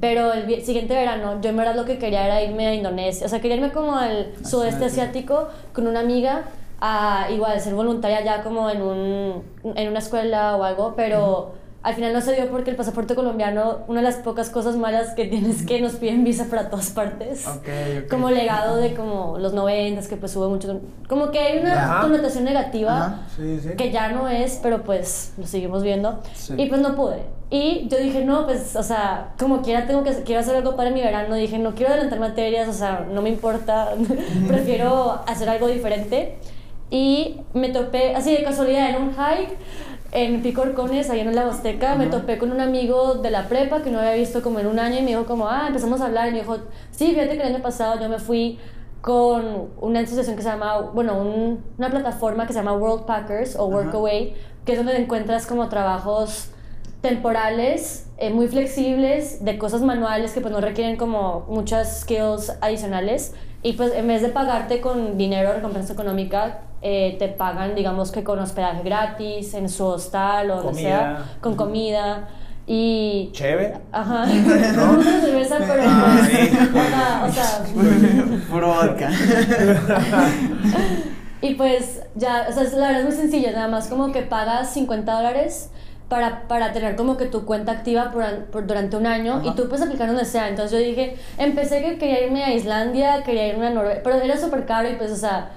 Pero 0.00 0.32
el 0.32 0.64
siguiente 0.64 0.94
verano, 0.94 1.40
yo 1.40 1.50
en 1.50 1.56
verdad 1.56 1.74
lo 1.74 1.84
que 1.84 1.98
quería 1.98 2.24
era 2.26 2.42
irme 2.42 2.66
a 2.66 2.74
Indonesia, 2.74 3.26
o 3.26 3.28
sea, 3.28 3.40
quería 3.40 3.56
irme 3.56 3.72
como 3.72 3.96
al 3.96 4.32
sudeste 4.44 4.84
Asia. 4.84 5.04
asiático 5.04 5.48
con 5.72 5.86
una 5.86 6.00
amiga 6.00 6.44
a 6.80 7.28
igual 7.30 7.58
ser 7.60 7.74
voluntaria 7.74 8.22
ya 8.22 8.42
como 8.42 8.68
en, 8.68 8.82
un, 8.82 9.42
en 9.74 9.88
una 9.88 9.98
escuela 9.98 10.56
o 10.56 10.62
algo, 10.62 10.94
pero 10.94 11.54
al 11.84 11.94
final 11.94 12.14
no 12.14 12.22
se 12.22 12.32
dio 12.32 12.48
porque 12.50 12.70
el 12.70 12.76
pasaporte 12.76 13.14
colombiano, 13.14 13.80
una 13.88 14.00
de 14.00 14.04
las 14.06 14.16
pocas 14.16 14.48
cosas 14.48 14.74
malas 14.76 15.10
que 15.10 15.26
tienes 15.26 15.60
es 15.60 15.66
que 15.66 15.82
nos 15.82 15.92
piden 15.92 16.24
visa 16.24 16.46
para 16.48 16.70
todas 16.70 16.88
partes. 16.88 17.46
Ok, 17.46 17.68
ok. 18.04 18.08
Como 18.08 18.30
legado 18.30 18.78
de 18.78 18.94
como 18.94 19.36
los 19.38 19.52
noventas, 19.52 20.08
que 20.08 20.16
pues 20.16 20.34
hubo 20.34 20.48
mucho... 20.48 20.80
Como 21.08 21.30
que 21.30 21.38
hay 21.40 21.58
una 21.58 21.74
Ajá. 21.74 22.00
connotación 22.00 22.44
negativa 22.44 22.96
Ajá. 22.96 23.20
Sí, 23.36 23.60
sí. 23.62 23.68
que 23.76 23.92
ya 23.92 24.08
no 24.08 24.28
es, 24.30 24.58
pero 24.62 24.82
pues 24.82 25.34
lo 25.36 25.46
seguimos 25.46 25.82
viendo. 25.82 26.20
Sí. 26.34 26.54
Y 26.56 26.70
pues 26.70 26.80
no 26.80 26.96
pude. 26.96 27.18
Y 27.50 27.86
yo 27.88 27.98
dije, 27.98 28.24
no, 28.24 28.46
pues, 28.46 28.74
o 28.76 28.82
sea, 28.82 29.34
como 29.38 29.60
quiera 29.60 29.86
tengo 29.86 30.02
que 30.04 30.10
quiero 30.22 30.40
hacer 30.40 30.56
algo 30.56 30.76
para 30.76 30.88
mi 30.88 31.02
verano. 31.02 31.34
Dije, 31.34 31.58
no 31.58 31.74
quiero 31.74 31.92
adelantar 31.92 32.18
materias, 32.18 32.66
o 32.66 32.72
sea, 32.72 33.06
no 33.12 33.20
me 33.20 33.28
importa, 33.28 33.90
prefiero 34.48 35.20
hacer 35.26 35.50
algo 35.50 35.68
diferente. 35.68 36.38
Y 36.90 37.40
me 37.52 37.68
topé, 37.68 38.14
así 38.14 38.32
de 38.32 38.42
casualidad, 38.42 38.88
en 38.88 39.02
un 39.02 39.10
hike 39.10 39.58
en 40.14 40.42
Pico 40.42 40.62
Orcones, 40.62 41.10
allá 41.10 41.22
en 41.22 41.34
la 41.34 41.44
Huasteca, 41.46 41.96
me 41.96 42.06
topé 42.06 42.38
con 42.38 42.52
un 42.52 42.60
amigo 42.60 43.14
de 43.16 43.30
la 43.30 43.48
prepa 43.48 43.82
que 43.82 43.90
no 43.90 43.98
había 43.98 44.14
visto 44.14 44.42
como 44.42 44.60
en 44.60 44.66
un 44.68 44.78
año 44.78 44.98
y 44.98 45.02
me 45.02 45.08
dijo 45.08 45.26
como, 45.26 45.48
ah, 45.48 45.64
empezamos 45.66 46.00
a 46.00 46.06
hablar 46.06 46.28
y 46.28 46.30
me 46.32 46.38
dijo, 46.38 46.56
sí, 46.92 47.08
fíjate 47.10 47.36
que 47.36 47.42
el 47.42 47.54
año 47.54 47.62
pasado 47.62 48.00
yo 48.00 48.08
me 48.08 48.18
fui 48.20 48.58
con 49.00 49.70
una 49.80 50.00
asociación 50.00 50.36
que 50.36 50.42
se 50.42 50.48
llama, 50.48 50.78
bueno, 50.94 51.18
un- 51.18 51.64
una 51.76 51.90
plataforma 51.90 52.46
que 52.46 52.52
se 52.52 52.60
llama 52.60 52.72
World 52.74 53.04
Packers 53.06 53.56
o 53.56 53.66
Workaway, 53.66 54.34
que 54.64 54.72
es 54.72 54.78
donde 54.78 54.96
encuentras 54.96 55.46
como 55.46 55.68
trabajos 55.68 56.48
temporales, 57.00 58.06
eh, 58.16 58.30
muy 58.30 58.48
flexibles, 58.48 59.44
de 59.44 59.58
cosas 59.58 59.82
manuales 59.82 60.32
que 60.32 60.40
pues 60.40 60.52
no 60.52 60.60
requieren 60.60 60.96
como 60.96 61.44
muchas 61.48 62.00
skills 62.02 62.52
adicionales. 62.62 63.34
Y 63.62 63.74
pues 63.74 63.92
en 63.94 64.06
vez 64.06 64.22
de 64.22 64.28
pagarte 64.28 64.80
con 64.80 65.18
dinero, 65.18 65.52
recompensa 65.52 65.92
económica, 65.92 66.60
eh, 66.86 67.16
te 67.18 67.28
pagan, 67.28 67.74
digamos 67.74 68.12
que 68.12 68.22
con 68.22 68.38
hospedaje 68.38 68.82
gratis, 68.84 69.54
en 69.54 69.68
su 69.68 69.86
hostal 69.86 70.50
o 70.50 70.56
donde 70.56 70.70
Comida. 70.82 70.88
sea, 70.98 71.24
con 71.40 71.56
comida. 71.56 72.28
Y 72.66 73.30
Chévere. 73.32 73.74
Ajá. 73.90 74.24
No 74.76 75.02
cerveza, 75.20 75.56
pero 75.66 75.82
ajá, 75.82 77.24
o 77.26 77.32
sea, 77.32 77.64
Puro 78.50 78.68
vodka. 78.68 79.10
y 81.42 81.54
pues 81.54 82.02
ya, 82.14 82.46
o 82.48 82.52
sea, 82.52 82.62
la 82.78 82.86
verdad 82.88 83.00
es 83.00 83.06
muy 83.06 83.14
sencillo, 83.16 83.52
nada 83.52 83.68
más 83.68 83.88
como 83.88 84.12
que 84.12 84.22
pagas 84.22 84.70
50 84.72 85.12
dólares 85.12 85.70
para, 86.08 86.48
para 86.48 86.72
tener 86.72 86.96
como 86.96 87.16
que 87.18 87.26
tu 87.26 87.44
cuenta 87.44 87.72
activa 87.72 88.10
por, 88.12 88.22
an- 88.22 88.46
por- 88.50 88.66
durante 88.66 88.96
un 88.96 89.06
año 89.06 89.40
y 89.44 89.48
Ajá. 89.48 89.56
tú 89.56 89.68
puedes 89.68 89.84
aplicar 89.84 90.06
donde 90.08 90.24
sea. 90.24 90.48
Entonces 90.48 90.72
yo 90.80 90.86
dije, 90.86 91.16
empecé 91.38 91.82
que 91.82 91.98
quería 91.98 92.24
irme 92.24 92.44
a 92.44 92.54
Islandia, 92.54 93.22
quería 93.24 93.48
irme 93.48 93.66
a 93.66 93.70
Noruega, 93.70 94.00
pero 94.02 94.16
era 94.16 94.38
súper 94.38 94.64
caro 94.64 94.88
y 94.88 94.94
pues, 94.94 95.10
o 95.12 95.16
sea, 95.16 95.50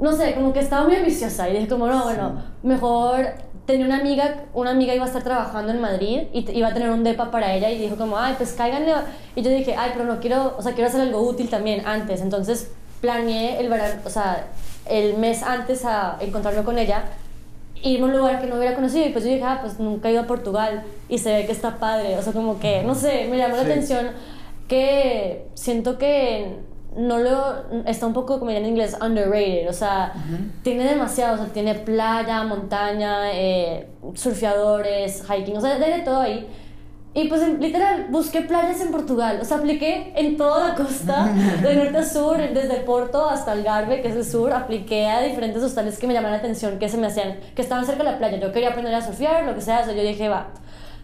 no 0.00 0.12
sé, 0.12 0.34
como 0.34 0.52
que 0.52 0.60
estaba 0.60 0.84
muy 0.86 0.96
ambiciosa 0.96 1.48
y 1.48 1.54
dije 1.54 1.68
como, 1.68 1.86
no, 1.88 2.04
bueno, 2.04 2.42
mejor 2.62 3.26
tenía 3.66 3.84
una 3.84 3.98
amiga, 3.98 4.44
una 4.54 4.70
amiga 4.70 4.94
iba 4.94 5.04
a 5.04 5.08
estar 5.08 5.22
trabajando 5.22 5.72
en 5.72 5.80
Madrid 5.80 6.22
y 6.32 6.50
iba 6.56 6.68
a 6.68 6.72
tener 6.74 6.88
un 6.90 7.04
depa 7.04 7.30
para 7.30 7.52
ella 7.54 7.70
y 7.70 7.78
dijo 7.78 7.96
como, 7.96 8.16
ay, 8.18 8.34
pues 8.38 8.52
cáiganle. 8.52 8.92
Y 9.36 9.42
yo 9.42 9.50
dije, 9.50 9.74
ay, 9.76 9.90
pero 9.92 10.04
no 10.06 10.20
quiero, 10.20 10.54
o 10.56 10.62
sea, 10.62 10.72
quiero 10.72 10.88
hacer 10.88 11.00
algo 11.02 11.20
útil 11.20 11.48
también 11.50 11.86
antes. 11.86 12.20
Entonces 12.22 12.70
planeé 13.00 13.60
el 13.60 13.68
verano, 13.68 14.00
o 14.04 14.10
sea, 14.10 14.46
el 14.86 15.18
mes 15.18 15.42
antes 15.42 15.84
a 15.84 16.16
encontrarme 16.20 16.62
con 16.62 16.78
ella, 16.78 17.04
irme 17.82 18.06
a 18.06 18.10
un 18.10 18.16
lugar 18.16 18.40
que 18.40 18.46
no 18.46 18.56
hubiera 18.56 18.74
conocido 18.74 19.06
y 19.06 19.10
pues 19.10 19.24
yo 19.24 19.30
dije, 19.30 19.44
ah, 19.44 19.58
pues 19.60 19.78
nunca 19.78 20.08
he 20.08 20.12
ido 20.12 20.22
a 20.22 20.26
Portugal 20.26 20.82
y 21.08 21.18
se 21.18 21.30
ve 21.32 21.44
que 21.46 21.52
está 21.52 21.76
padre. 21.78 22.16
O 22.16 22.22
sea, 22.22 22.32
como 22.32 22.58
que, 22.58 22.82
no 22.84 22.94
sé, 22.94 23.26
me 23.30 23.36
llamó 23.36 23.56
Sí. 23.56 23.60
la 23.64 23.66
atención 23.72 24.06
que 24.66 25.46
siento 25.54 25.98
que 25.98 26.56
no 26.96 27.18
lo 27.18 27.84
está 27.86 28.06
un 28.06 28.12
poco 28.12 28.38
como 28.38 28.50
en 28.50 28.64
inglés 28.64 28.96
underrated 29.00 29.68
o 29.68 29.72
sea 29.72 30.12
tiene 30.62 30.84
demasiado 30.84 31.34
o 31.34 31.36
sea 31.38 31.52
tiene 31.52 31.74
playa 31.74 32.42
montaña 32.44 33.32
eh, 33.32 33.88
surfeadores 34.14 35.22
hiking 35.28 35.56
o 35.56 35.60
sea 35.60 35.78
de 35.78 36.00
todo 36.00 36.20
ahí. 36.20 36.46
Y 37.14 37.26
pues 37.26 37.42
literal 37.58 38.06
busqué 38.10 38.42
playas 38.42 38.80
en 38.80 38.90
Portugal 38.90 39.38
o 39.40 39.44
sea 39.44 39.56
apliqué 39.56 40.12
en 40.14 40.36
toda 40.36 40.68
la 40.68 40.74
costa 40.74 41.26
de 41.62 41.74
norte 41.74 41.98
a 41.98 42.04
sur 42.04 42.36
desde 42.36 42.76
Porto 42.80 43.28
hasta 43.28 43.52
Algarve 43.52 44.02
que 44.02 44.08
es 44.08 44.16
el 44.16 44.24
sur 44.24 44.52
apliqué 44.52 45.06
a 45.06 45.20
diferentes 45.20 45.62
hostales 45.62 45.98
que 45.98 46.06
me 46.06 46.14
llamaban 46.14 46.32
la 46.32 46.38
atención 46.38 46.78
que 46.78 46.88
se 46.88 46.96
me 46.96 47.08
hacían 47.08 47.38
que 47.54 47.62
estaban 47.62 47.84
cerca 47.84 48.04
de 48.04 48.10
la 48.12 48.18
playa. 48.18 48.38
Yo 48.38 48.52
quería 48.52 48.70
aprender 48.70 48.94
a 48.94 49.02
surfear 49.02 49.44
lo 49.44 49.54
que 49.54 49.60
sea 49.60 49.80
o 49.80 49.84
sea 49.84 49.94
yo 49.94 50.02
dije 50.02 50.28
va 50.28 50.48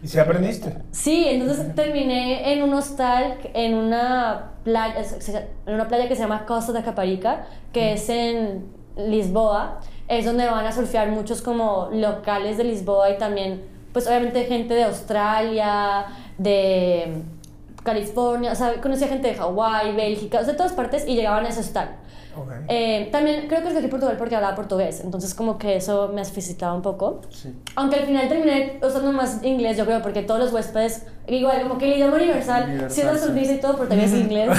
¿Y 0.05 0.07
si 0.07 0.19
aprendiste? 0.19 0.71
Sí, 0.91 1.25
entonces 1.27 1.73
terminé 1.73 2.53
en 2.53 2.61
un 2.61 2.75
hostal 2.75 3.39
en 3.55 3.73
una 3.73 4.51
playa, 4.63 5.03
en 5.65 5.73
una 5.73 5.87
playa 5.87 6.07
que 6.07 6.15
se 6.15 6.21
llama 6.21 6.45
Costa 6.45 6.73
da 6.73 6.83
Caparica, 6.83 7.47
que 7.73 7.93
es 7.93 8.07
en 8.09 8.67
Lisboa. 8.95 9.79
Es 10.07 10.25
donde 10.25 10.45
van 10.45 10.63
a 10.63 10.71
surfear 10.71 11.09
muchos 11.09 11.41
como 11.41 11.89
locales 11.91 12.57
de 12.57 12.65
Lisboa 12.65 13.09
y 13.09 13.17
también, 13.17 13.63
pues 13.93 14.05
obviamente 14.05 14.43
gente 14.43 14.75
de 14.75 14.83
Australia, 14.83 16.05
de 16.37 17.23
California, 17.81 18.51
o 18.51 18.55
sea, 18.55 18.79
conocía 18.81 19.07
gente 19.07 19.29
de 19.29 19.33
Hawái, 19.33 19.95
Bélgica, 19.95 20.37
o 20.37 20.43
sea, 20.43 20.51
de 20.51 20.57
todas 20.57 20.73
partes 20.73 21.07
y 21.07 21.15
llegaban 21.15 21.47
a 21.47 21.49
ese 21.49 21.61
hostal. 21.61 21.95
Ok. 22.37 22.51
Eh, 22.67 23.09
también 23.11 23.47
creo 23.47 23.61
que 23.61 23.69
escogí 23.69 23.87
Portugal 23.87 24.15
porque 24.17 24.35
hablaba 24.35 24.55
portugués, 24.55 25.01
entonces 25.03 25.33
como 25.33 25.57
que 25.57 25.77
eso 25.77 26.11
me 26.13 26.23
facilitaba 26.25 26.73
un 26.73 26.81
poco. 26.81 27.21
Sí. 27.29 27.53
Aunque 27.75 27.97
al 27.97 28.05
final 28.05 28.27
terminé 28.27 28.79
usando 28.81 29.11
más 29.11 29.43
inglés, 29.43 29.77
yo 29.77 29.85
creo, 29.85 30.01
porque 30.01 30.21
todos 30.23 30.39
los 30.39 30.53
huéspedes, 30.53 31.03
igual, 31.27 31.61
como 31.63 31.77
que 31.77 31.85
el 31.91 31.97
idioma 31.99 32.15
universal, 32.17 32.85
si 32.89 33.01
sí. 33.01 33.07
sonrisa 33.19 33.53
y 33.53 33.59
todo, 33.59 33.73
también 33.87 34.01
es 34.01 34.13
inglés. 34.19 34.49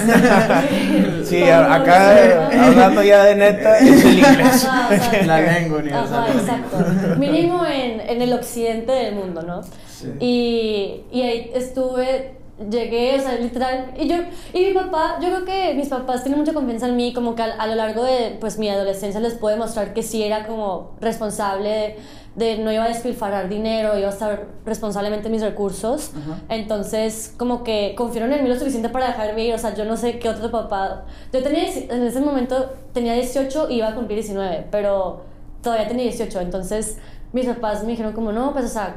Sí, 1.24 1.42
acá 1.42 2.18
eh, 2.24 2.58
hablando 2.60 3.02
ya 3.02 3.24
de 3.24 3.34
neta, 3.36 3.78
es 3.78 4.04
el 4.04 4.18
inglés. 4.18 4.64
Ajá, 4.64 4.88
o 4.94 5.10
sea, 5.10 5.26
La 5.26 5.40
lengua 5.40 5.78
universal. 5.78 6.24
Ajá, 6.24 6.32
exacto. 6.32 7.18
Mínimo 7.18 7.64
en, 7.66 8.00
en 8.00 8.22
el 8.22 8.32
occidente 8.32 8.92
del 8.92 9.14
mundo, 9.14 9.42
¿no? 9.42 9.62
Sí. 9.62 10.12
Y, 10.20 11.04
y 11.10 11.22
ahí 11.22 11.50
estuve, 11.54 12.36
llegué, 12.58 13.16
o 13.18 13.20
sea, 13.20 13.34
literal. 13.36 13.92
Y 13.98 14.08
yo, 14.08 14.16
y 14.52 14.66
mi 14.66 14.72
papá, 14.72 15.18
yo 15.20 15.28
creo 15.28 15.44
que 15.44 15.74
mis 15.74 15.88
papás 15.88 16.22
tienen 16.22 16.40
mucha 16.40 16.52
confianza 16.52 16.88
en 16.88 16.96
mí, 16.96 17.12
como 17.12 17.34
que 17.34 17.42
a, 17.42 17.54
a 17.54 17.66
lo 17.66 17.74
largo 17.74 18.02
de 18.02 18.36
pues, 18.40 18.58
mi 18.58 18.68
adolescencia 18.68 19.20
les 19.20 19.34
puedo 19.34 19.54
demostrar 19.54 19.92
que 19.92 20.02
sí 20.02 20.22
era 20.22 20.46
como 20.46 20.92
responsable 21.00 21.68
de, 21.68 21.96
de 22.36 22.58
no 22.58 22.72
iba 22.72 22.84
a 22.84 22.88
despilfarrar 22.88 23.48
dinero, 23.48 23.98
iba 23.98 24.08
a 24.08 24.12
estar 24.12 24.46
responsablemente 24.64 25.26
en 25.26 25.32
mis 25.32 25.42
recursos. 25.42 26.12
Ajá. 26.16 26.40
Entonces, 26.48 27.34
como 27.36 27.62
que 27.62 27.94
confiaron 27.96 28.32
en 28.32 28.42
mí 28.42 28.48
lo 28.48 28.58
suficiente 28.58 28.88
para 28.88 29.08
dejarme 29.08 29.46
ir. 29.46 29.54
O 29.54 29.58
sea, 29.58 29.74
yo 29.74 29.84
no 29.84 29.96
sé 29.96 30.18
qué 30.18 30.28
otro 30.28 30.50
papá. 30.50 31.04
Yo 31.32 31.42
tenía, 31.42 31.64
en 31.64 32.02
ese 32.02 32.20
momento 32.20 32.72
tenía 32.92 33.14
18 33.14 33.70
y 33.70 33.76
iba 33.76 33.88
a 33.88 33.94
cumplir 33.94 34.18
19, 34.18 34.66
pero 34.70 35.24
todavía 35.62 35.88
tenía 35.88 36.04
18. 36.04 36.40
Entonces, 36.40 36.98
mis 37.32 37.46
papás 37.46 37.84
me 37.84 37.90
dijeron, 37.90 38.12
como, 38.12 38.32
no, 38.32 38.52
pues, 38.52 38.66
o 38.66 38.68
sea, 38.68 38.96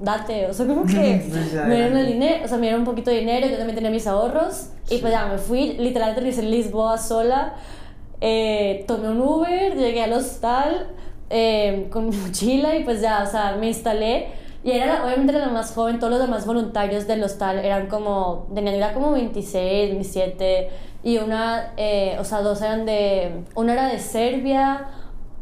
date. 0.00 0.46
O 0.46 0.52
sea, 0.52 0.66
como 0.66 0.84
que 0.84 1.20
Sí, 1.32 1.50
sí, 1.50 1.56
me 1.66 1.76
dieron 1.76 1.96
el 1.96 2.06
dinero, 2.06 2.44
o 2.44 2.48
sea, 2.48 2.56
me 2.56 2.62
dieron 2.62 2.80
un 2.80 2.86
poquito 2.86 3.10
de 3.10 3.18
dinero. 3.20 3.46
Yo 3.46 3.56
también 3.56 3.76
tenía 3.76 3.90
mis 3.90 4.06
ahorros. 4.06 4.70
Y 4.88 4.98
pues 4.98 5.12
ya 5.12 5.26
me 5.26 5.38
fui, 5.38 5.74
literal, 5.74 6.10
aterricé 6.10 6.40
en 6.40 6.50
Lisboa 6.50 6.98
sola. 6.98 7.54
Eh, 8.20 8.84
tomé 8.86 9.08
un 9.08 9.20
Uber, 9.20 9.76
llegué 9.76 10.02
al 10.02 10.12
hostal 10.12 10.88
eh, 11.30 11.88
con 11.90 12.08
mi 12.08 12.16
mochila 12.26 12.76
y 12.76 12.84
pues 12.84 13.00
ya, 13.00 13.22
o 13.22 13.30
sea, 13.30 13.56
me 13.58 13.68
instalé. 13.68 14.28
Y 14.62 14.72
era, 14.72 15.04
obviamente 15.04 15.34
era 15.34 15.46
la 15.46 15.52
más 15.52 15.72
joven, 15.72 15.98
todos 15.98 16.10
los 16.10 16.20
demás 16.20 16.44
voluntarios 16.44 17.06
del 17.06 17.22
hostal 17.24 17.60
eran 17.60 17.86
como, 17.86 18.46
tenían 18.54 18.74
edad 18.74 18.92
como 18.92 19.12
26, 19.12 19.90
27, 19.92 20.68
y 21.02 21.16
una, 21.16 21.72
eh, 21.78 22.18
o 22.20 22.24
sea, 22.24 22.42
dos 22.42 22.60
eran 22.60 22.84
de, 22.84 23.42
una 23.54 23.72
era 23.72 23.86
de 23.86 23.98
Serbia, 23.98 24.88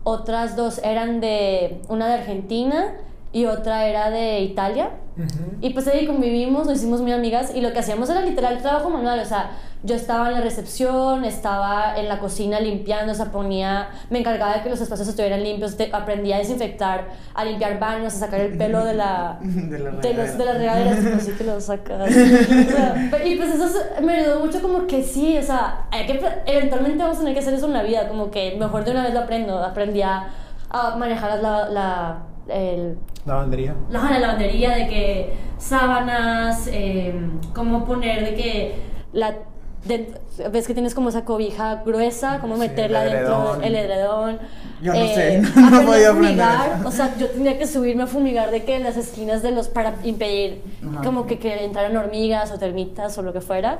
otras 0.05 0.55
dos 0.55 0.79
eran 0.85 1.21
de, 1.21 1.81
una 1.89 2.07
de 2.07 2.15
Argentina 2.15 2.95
y 3.33 3.45
otra 3.45 3.87
era 3.87 4.11
de 4.11 4.41
Italia. 4.41 4.91
Y 5.61 5.71
pues 5.71 5.89
ahí 5.89 6.07
convivimos, 6.07 6.67
nos 6.67 6.77
hicimos 6.77 7.01
muy 7.01 7.11
amigas 7.11 7.53
y 7.53 7.61
lo 7.61 7.73
que 7.73 7.81
hacíamos 7.81 8.09
era 8.09 8.23
literal 8.23 8.63
trabajo 8.63 8.89
manual, 8.89 9.19
o 9.19 9.25
sea, 9.25 9.51
yo 9.83 9.97
estaba 9.97 10.29
en 10.29 10.35
la 10.35 10.41
recepción, 10.41 11.25
estaba 11.25 11.99
en 11.99 12.09
la 12.09 12.21
cocina 12.21 12.61
limpiando, 12.61 13.13
o 13.13 13.15
sea, 13.17 13.33
ponía, 13.33 13.89
me 14.11 14.21
encargaba 14.21 14.55
de 14.55 14.63
que 14.63 14.71
los 14.71 14.81
espacios 14.81 15.09
estuvieran 15.09 15.43
limpios, 15.43 15.77
aprendía 15.93 16.37
a 16.37 16.39
desinfectar, 16.39 17.09
a 17.35 17.45
limpiar 17.45 17.81
baños, 17.81 18.15
a 18.15 18.19
sacar 18.19 18.41
el 18.41 18.57
pelo 18.57 18.85
de 18.85 18.95
la 18.95 19.39
de, 19.43 19.79
la 19.81 19.91
de, 19.91 20.15
los, 20.15 20.39
de 20.39 20.45
las 20.45 20.57
regaderas, 20.57 21.05
así 21.17 21.33
que 21.33 21.43
lo 21.45 21.61
sacas. 21.61 22.11
y 23.25 23.35
pues 23.35 23.55
eso 23.55 23.79
me 24.03 24.21
ayudó 24.21 24.39
mucho 24.39 24.63
como 24.63 24.87
que 24.87 25.03
sí, 25.03 25.37
o 25.37 25.43
sea, 25.43 25.87
hay 25.91 26.07
que, 26.07 26.21
eventualmente 26.47 27.03
vamos 27.03 27.17
a 27.17 27.21
tener 27.21 27.35
que 27.35 27.41
hacer 27.41 27.55
eso 27.55 27.67
en 27.67 27.73
la 27.73 27.83
vida, 27.83 28.09
como 28.09 28.31
que 28.31 28.57
mejor 28.57 28.85
de 28.85 28.93
una 28.93 29.03
vez 29.03 29.15
lo 29.15 29.21
aprendo, 29.21 29.59
aprendí 29.59 30.03
a, 30.03 30.29
manejar 30.97 31.43
la, 31.43 31.69
la 31.71 32.19
el, 32.49 32.99
lavandería. 33.27 33.75
La, 33.91 34.19
lavandería, 34.19 34.77
de 34.77 34.89
que 34.89 35.35
sábanas, 35.59 36.69
eh, 36.73 37.15
cómo 37.55 37.85
poner, 37.85 38.25
de 38.25 38.35
que 38.35 38.75
la 39.13 39.35
ves 40.51 40.67
que 40.67 40.75
tienes 40.75 40.95
como 40.95 41.09
esa 41.09 41.25
cobija 41.25 41.83
gruesa, 41.85 42.39
cómo 42.41 42.57
meterla 42.57 43.05
dentro 43.05 43.57
del 43.57 43.75
edredón. 43.75 44.39
Yo 44.83 44.93
no 44.93 45.07
sé, 45.07 45.37
eh, 45.37 45.43
no 45.57 45.83
podía 45.83 46.13
fumigar, 46.13 46.81
o 46.85 46.91
sea, 46.91 47.17
yo 47.17 47.29
tenía 47.29 47.59
que 47.59 47.67
subirme 47.67 48.05
a 48.05 48.07
fumigar 48.07 48.51
de 48.51 48.65
que 48.65 48.77
en 48.77 48.85
las 48.85 48.97
esquinas 48.97 49.43
de 49.43 49.51
los 49.51 49.69
para 49.69 49.95
impedir 50.05 50.63
como 51.03 51.27
que, 51.27 51.39
que 51.39 51.65
entraran 51.65 51.97
hormigas 51.97 52.53
o 52.53 52.59
termitas 52.59 53.17
o 53.19 53.23
lo 53.23 53.33
que 53.33 53.41
fuera. 53.41 53.79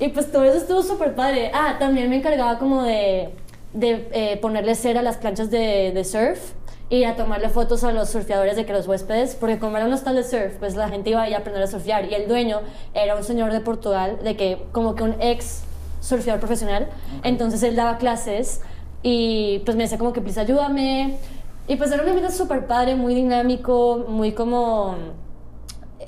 Y 0.00 0.08
pues 0.08 0.30
todo 0.30 0.44
eso 0.44 0.58
estuvo 0.58 0.82
súper 0.82 1.14
padre. 1.14 1.50
Ah, 1.52 1.76
también 1.78 2.08
me 2.08 2.16
encargaba 2.16 2.58
como 2.58 2.84
de, 2.84 3.30
de 3.72 4.08
eh, 4.12 4.38
ponerle 4.40 4.74
cera 4.74 5.00
a 5.00 5.02
las 5.02 5.16
planchas 5.16 5.50
de, 5.50 5.92
de 5.92 6.04
surf 6.04 6.52
y 6.90 7.04
a 7.04 7.16
tomarle 7.16 7.48
fotos 7.50 7.84
a 7.84 7.92
los 7.92 8.08
surfeadores 8.08 8.56
de 8.56 8.64
que 8.64 8.72
los 8.72 8.86
huéspedes, 8.86 9.34
porque 9.34 9.58
como 9.58 9.76
era 9.76 9.86
un 9.86 9.92
hostal 9.92 10.14
de 10.14 10.24
surf, 10.24 10.54
pues 10.58 10.74
la 10.74 10.88
gente 10.88 11.10
iba 11.10 11.22
a 11.22 11.28
ir 11.28 11.34
a 11.34 11.38
aprender 11.38 11.62
a 11.62 11.66
surfear. 11.66 12.06
Y 12.06 12.14
el 12.14 12.28
dueño 12.28 12.60
era 12.94 13.14
un 13.16 13.24
señor 13.24 13.52
de 13.52 13.60
Portugal, 13.60 14.18
de 14.22 14.36
que 14.36 14.64
como 14.72 14.94
que 14.94 15.02
un 15.02 15.16
ex 15.20 15.62
surfeador 16.00 16.40
profesional, 16.40 16.88
entonces 17.24 17.62
él 17.62 17.76
daba 17.76 17.98
clases 17.98 18.62
y 19.02 19.60
pues 19.64 19.76
me 19.76 19.84
decía 19.84 19.98
como 19.98 20.12
que 20.12 20.20
please 20.20 20.40
ayúdame 20.40 21.18
y 21.66 21.76
pues 21.76 21.90
era 21.92 22.02
un 22.02 22.08
ambiente 22.08 22.32
súper 22.32 22.66
padre, 22.66 22.94
muy 22.94 23.14
dinámico, 23.14 24.06
muy 24.08 24.32
como 24.32 24.96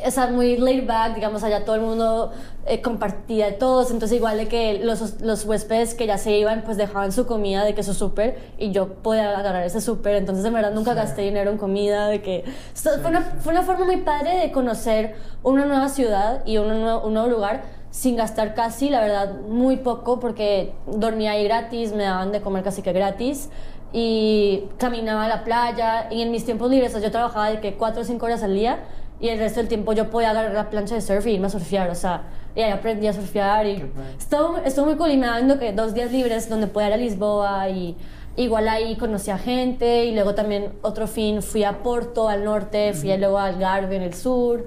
o 0.07 0.11
sea, 0.11 0.29
muy 0.29 0.57
laid 0.57 0.87
back, 0.87 1.15
digamos, 1.15 1.43
allá 1.43 1.65
todo 1.65 1.77
el 1.77 1.83
mundo 1.83 2.33
eh, 2.67 2.81
compartía 2.81 3.47
de 3.47 3.53
todos, 3.53 3.91
entonces 3.91 4.17
igual 4.17 4.37
de 4.37 4.49
que 4.49 4.81
los, 4.83 5.21
los, 5.21 5.45
huéspedes 5.45 5.95
que 5.95 6.07
ya 6.07 6.19
se 6.19 6.33
iban, 6.33 6.63
pues 6.63 6.77
dejaban 6.77 7.13
su 7.13 7.27
comida 7.27 7.65
de 7.65 7.75
que 7.75 7.83
su 7.83 7.95
súper 7.95 8.39
y 8.59 8.71
yo 8.71 8.95
podía 8.95 9.39
agarrar 9.39 9.65
ese 9.65 9.81
súper, 9.81 10.17
entonces 10.17 10.45
de 10.45 10.51
verdad 10.51 10.73
nunca 10.73 10.95
gasté 10.95 11.23
dinero 11.23 11.51
en 11.51 11.59
comida, 11.59 12.09
de 12.09 12.23
que... 12.23 12.45
fue, 12.75 13.11
una, 13.11 13.21
fue, 13.23 13.53
una, 13.53 13.63
forma 13.63 13.85
muy 13.85 13.99
padre 13.99 14.39
de 14.39 14.53
conocer 14.53 15.17
una 15.43 15.65
nueva 15.65 15.89
ciudad 15.89 16.43
y 16.47 16.59
un 16.59 16.69
nuevo, 16.69 17.07
un 17.07 17.15
nuevo 17.15 17.29
lugar 17.29 17.63
sin 17.91 18.17
gastar 18.17 18.55
casi, 18.55 18.89
la 18.89 19.01
verdad, 19.01 19.41
muy 19.49 19.77
poco, 19.79 20.21
porque 20.21 20.73
dormía 20.87 21.33
ahí 21.33 21.45
gratis, 21.45 21.93
me 21.93 22.05
daban 22.05 22.31
de 22.31 22.41
comer 22.41 22.63
casi 22.63 22.83
que 22.83 22.93
gratis 22.93 23.51
y 23.93 24.65
caminaba 24.79 25.25
a 25.25 25.29
la 25.29 25.45
playa. 25.45 26.07
Y 26.11 26.23
en 26.23 26.31
mis 26.31 26.45
tiempos 26.45 26.71
libres, 26.71 27.01
yo 27.01 27.11
trabajaba 27.11 27.51
de 27.51 27.61
que 27.61 27.75
4 27.75 28.03
o 28.03 28.05
5 28.05 28.25
horas 28.25 28.43
al 28.43 28.55
día 28.55 28.79
y 29.21 29.29
el 29.29 29.39
resto 29.39 29.61
del 29.61 29.69
tiempo 29.69 29.93
yo 29.93 30.11
podía 30.11 30.31
agarrar 30.31 30.55
la 30.55 30.71
plancha 30.71 30.95
de 30.95 31.01
surf 31.01 31.27
y 31.27 31.33
irme 31.33 31.47
a 31.47 31.51
surfear, 31.51 31.91
o 31.91 31.95
sea, 31.95 32.23
y 32.55 32.63
ahí 32.63 32.71
aprendí 32.71 33.07
a 33.07 33.13
surfear 33.13 33.67
y 33.67 33.85
estuvo, 34.19 34.59
estuvo 34.65 34.87
muy 34.87 34.97
cool 34.97 35.11
y 35.11 35.17
me 35.17 35.29
que 35.59 35.73
dos 35.73 35.95
días 35.95 36.11
libres 36.11 36.49
donde 36.49 36.67
podía 36.67 36.89
ir 36.89 36.95
a 36.95 36.97
Lisboa 36.97 37.69
y 37.69 37.97
igual 38.37 38.69
ahí 38.69 38.97
conocí 38.97 39.31
a 39.31 39.39
gente 39.39 40.07
y 40.07 40.15
luego 40.15 40.35
también 40.35 40.73
otro 40.83 41.07
fin 41.07 41.43
fui 41.43 41.65
a 41.65 41.83
Porto 41.83 42.29
al 42.29 42.45
norte, 42.45 42.95
fui 42.95 43.15
luego 43.17 43.39
a 43.39 43.47
Algarve 43.47 43.97
en 43.97 44.03
el 44.03 44.15
sur 44.15 44.67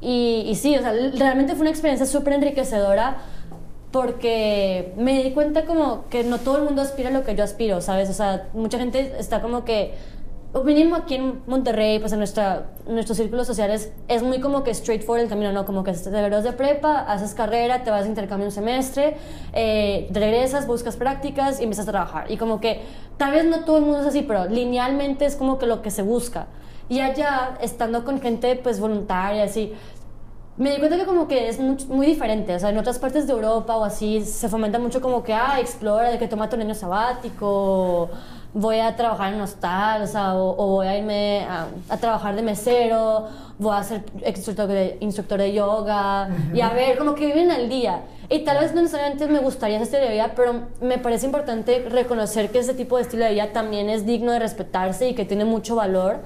y, 0.00 0.44
y 0.46 0.54
sí, 0.54 0.76
o 0.76 0.80
sea, 0.80 0.92
realmente 0.92 1.54
fue 1.54 1.62
una 1.62 1.70
experiencia 1.70 2.06
súper 2.06 2.34
enriquecedora 2.34 3.18
porque 3.90 4.92
me 4.96 5.22
di 5.22 5.32
cuenta 5.32 5.64
como 5.64 6.08
que 6.08 6.22
no 6.22 6.38
todo 6.38 6.58
el 6.58 6.64
mundo 6.64 6.82
aspira 6.82 7.08
a 7.08 7.12
lo 7.12 7.24
que 7.24 7.34
yo 7.34 7.42
aspiro, 7.42 7.80
¿sabes? 7.80 8.10
O 8.10 8.12
sea, 8.12 8.48
mucha 8.52 8.78
gente 8.78 9.14
está 9.18 9.40
como 9.40 9.64
que 9.64 9.94
o 10.58 10.64
mínimo 10.64 10.96
aquí 10.96 11.14
en 11.14 11.42
Monterrey, 11.46 11.98
pues 11.98 12.12
en 12.12 12.18
nuestra, 12.18 12.70
nuestros 12.86 13.16
círculos 13.18 13.46
sociales, 13.46 13.92
es 14.08 14.22
muy 14.22 14.40
como 14.40 14.64
que 14.64 14.74
straightforward 14.74 15.22
el 15.22 15.28
camino, 15.28 15.52
¿no? 15.52 15.64
Como 15.64 15.84
que 15.84 15.92
te 15.92 16.10
gradúas 16.10 16.44
de 16.44 16.52
prepa, 16.52 17.00
haces 17.00 17.34
carrera, 17.34 17.84
te 17.84 17.90
vas 17.90 18.04
a 18.04 18.08
intercambio 18.08 18.46
un 18.46 18.52
semestre, 18.52 19.16
eh, 19.52 20.08
regresas, 20.10 20.66
buscas 20.66 20.96
prácticas 20.96 21.60
y 21.60 21.64
empiezas 21.64 21.88
a 21.88 21.90
trabajar. 21.92 22.30
Y 22.30 22.36
como 22.36 22.60
que 22.60 22.80
tal 23.16 23.32
vez 23.32 23.44
no 23.44 23.64
todo 23.64 23.78
el 23.78 23.84
mundo 23.84 24.00
es 24.00 24.06
así, 24.06 24.22
pero 24.22 24.46
linealmente 24.46 25.24
es 25.24 25.36
como 25.36 25.58
que 25.58 25.66
lo 25.66 25.82
que 25.82 25.90
se 25.90 26.02
busca. 26.02 26.46
Y 26.88 27.00
allá, 27.00 27.58
estando 27.60 28.04
con 28.04 28.20
gente 28.20 28.56
pues 28.56 28.80
voluntaria, 28.80 29.44
así, 29.44 29.74
me 30.58 30.72
di 30.72 30.78
cuenta 30.78 30.96
que 30.96 31.06
como 31.06 31.28
que 31.28 31.48
es 31.48 31.60
muy, 31.60 32.06
diferente, 32.06 32.54
o 32.56 32.58
sea, 32.58 32.70
en 32.70 32.78
otras 32.78 32.98
partes 32.98 33.28
de 33.28 33.32
Europa 33.32 33.76
o 33.76 33.84
así 33.84 34.24
se 34.24 34.48
fomenta 34.48 34.80
mucho 34.80 35.00
como 35.00 35.22
que, 35.22 35.32
ah, 35.32 35.60
explora, 35.60 36.10
de 36.10 36.18
que 36.18 36.26
toma 36.26 36.48
tu 36.48 36.56
año 36.56 36.74
sabático, 36.74 38.10
voy 38.58 38.80
a 38.80 38.96
trabajar 38.96 39.28
en 39.28 39.36
un 39.36 39.42
hostal, 39.42 40.02
o, 40.02 40.06
sea, 40.06 40.34
o, 40.34 40.66
voy 40.66 40.86
a 40.88 40.98
irme 40.98 41.46
a, 41.48 41.96
trabajar 41.96 42.34
de 42.34 42.42
mesero, 42.42 43.28
voy 43.56 43.76
a 43.76 43.84
ser 43.84 44.04
instructor 44.26 44.66
de, 44.66 44.96
instructor 45.00 45.38
de 45.38 45.52
yoga, 45.52 46.28
y 46.52 46.60
a 46.60 46.70
ver, 46.70 46.98
como 46.98 47.14
que 47.14 47.26
viven 47.26 47.52
al 47.52 47.68
día. 47.68 48.02
Y 48.28 48.40
tal 48.40 48.58
vez 48.58 48.74
no 48.74 48.82
necesariamente 48.82 49.28
me 49.28 49.38
gustaría 49.38 49.76
ese 49.76 49.84
estilo 49.84 50.04
de 50.06 50.12
vida, 50.12 50.32
pero 50.34 50.62
me 50.80 50.98
parece 50.98 51.26
importante 51.26 51.86
reconocer 51.88 52.50
que 52.50 52.58
ese 52.58 52.74
tipo 52.74 52.96
de 52.96 53.02
estilo 53.02 53.24
de 53.24 53.32
vida 53.32 53.52
también 53.52 53.88
es 53.88 54.04
digno 54.04 54.32
de 54.32 54.40
respetarse 54.40 55.08
y 55.08 55.14
que 55.14 55.24
tiene 55.24 55.44
mucho 55.44 55.76
valor 55.76 56.18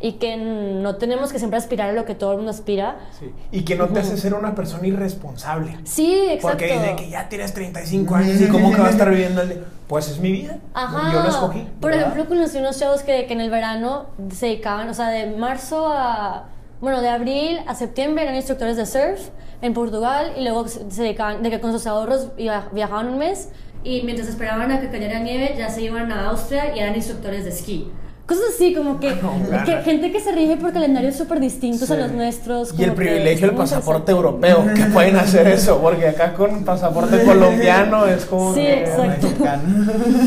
y 0.00 0.12
que 0.12 0.36
no 0.36 0.96
tenemos 0.96 1.32
que 1.32 1.38
siempre 1.38 1.58
aspirar 1.58 1.90
a 1.90 1.92
lo 1.92 2.04
que 2.04 2.14
todo 2.14 2.32
el 2.32 2.36
mundo 2.38 2.50
aspira. 2.50 2.98
Sí. 3.18 3.32
Y 3.50 3.62
que 3.62 3.74
no 3.74 3.88
te 3.88 4.00
hace 4.00 4.16
ser 4.16 4.34
una 4.34 4.54
persona 4.54 4.86
irresponsable. 4.86 5.76
Sí, 5.84 6.26
exacto. 6.30 6.58
Porque 6.58 6.72
dice 6.72 6.96
que 6.96 7.10
ya 7.10 7.28
tienes 7.28 7.52
35 7.52 8.14
años 8.14 8.40
y 8.40 8.48
cómo 8.48 8.72
que 8.72 8.80
va 8.80 8.88
a 8.88 8.90
estar 8.90 9.10
viviendo 9.10 9.42
el. 9.42 9.64
Pues 9.88 10.08
es 10.08 10.20
mi 10.20 10.30
vida. 10.30 10.58
Ajá. 10.74 11.12
Yo 11.12 11.22
lo 11.22 11.28
escogí. 11.28 11.66
Por 11.80 11.92
ejemplo, 11.92 12.26
conocí 12.26 12.58
unos 12.58 12.78
chavos 12.78 13.02
que, 13.02 13.26
que 13.26 13.32
en 13.32 13.40
el 13.40 13.50
verano 13.50 14.06
se 14.30 14.46
dedicaban, 14.46 14.88
o 14.88 14.94
sea, 14.94 15.08
de 15.08 15.26
marzo 15.36 15.88
a. 15.88 16.48
Bueno, 16.80 17.00
de 17.00 17.08
abril 17.08 17.58
a 17.66 17.74
septiembre 17.74 18.22
eran 18.22 18.36
instructores 18.36 18.76
de 18.76 18.86
surf 18.86 19.30
en 19.62 19.74
Portugal 19.74 20.34
y 20.36 20.44
luego 20.44 20.68
se 20.68 20.84
dedicaban, 20.84 21.42
de 21.42 21.50
que 21.50 21.60
con 21.60 21.72
sus 21.72 21.88
ahorros 21.88 22.28
viajaban 22.36 23.08
un 23.08 23.18
mes 23.18 23.48
y 23.82 24.02
mientras 24.02 24.28
esperaban 24.28 24.70
a 24.70 24.80
que 24.80 24.88
cayera 24.88 25.18
nieve 25.18 25.54
ya 25.56 25.70
se 25.70 25.82
iban 25.82 26.12
a 26.12 26.28
Austria 26.28 26.76
y 26.76 26.78
eran 26.78 26.94
instructores 26.94 27.44
de 27.44 27.50
esquí. 27.50 27.90
Cosas 28.28 28.44
así, 28.54 28.74
como 28.74 29.00
que, 29.00 29.10
gente 29.84 30.12
que 30.12 30.20
se 30.20 30.32
rige 30.32 30.58
por 30.58 30.70
calendarios 30.74 31.16
súper 31.16 31.40
distintos 31.40 31.90
a 31.90 31.96
los 31.96 32.12
nuestros. 32.12 32.78
Y 32.78 32.84
el 32.84 32.92
privilegio 32.92 33.46
del 33.46 33.56
pasaporte 33.56 34.12
europeo, 34.12 34.66
que 34.76 34.84
pueden 34.92 35.16
hacer 35.16 35.46
eso, 35.46 35.78
porque 35.80 36.08
acá 36.08 36.34
con 36.34 36.62
pasaporte 36.62 37.24
colombiano 37.24 38.04
es 38.04 38.26
como... 38.26 38.52
Sí, 38.52 38.66
exacto. 38.66 39.28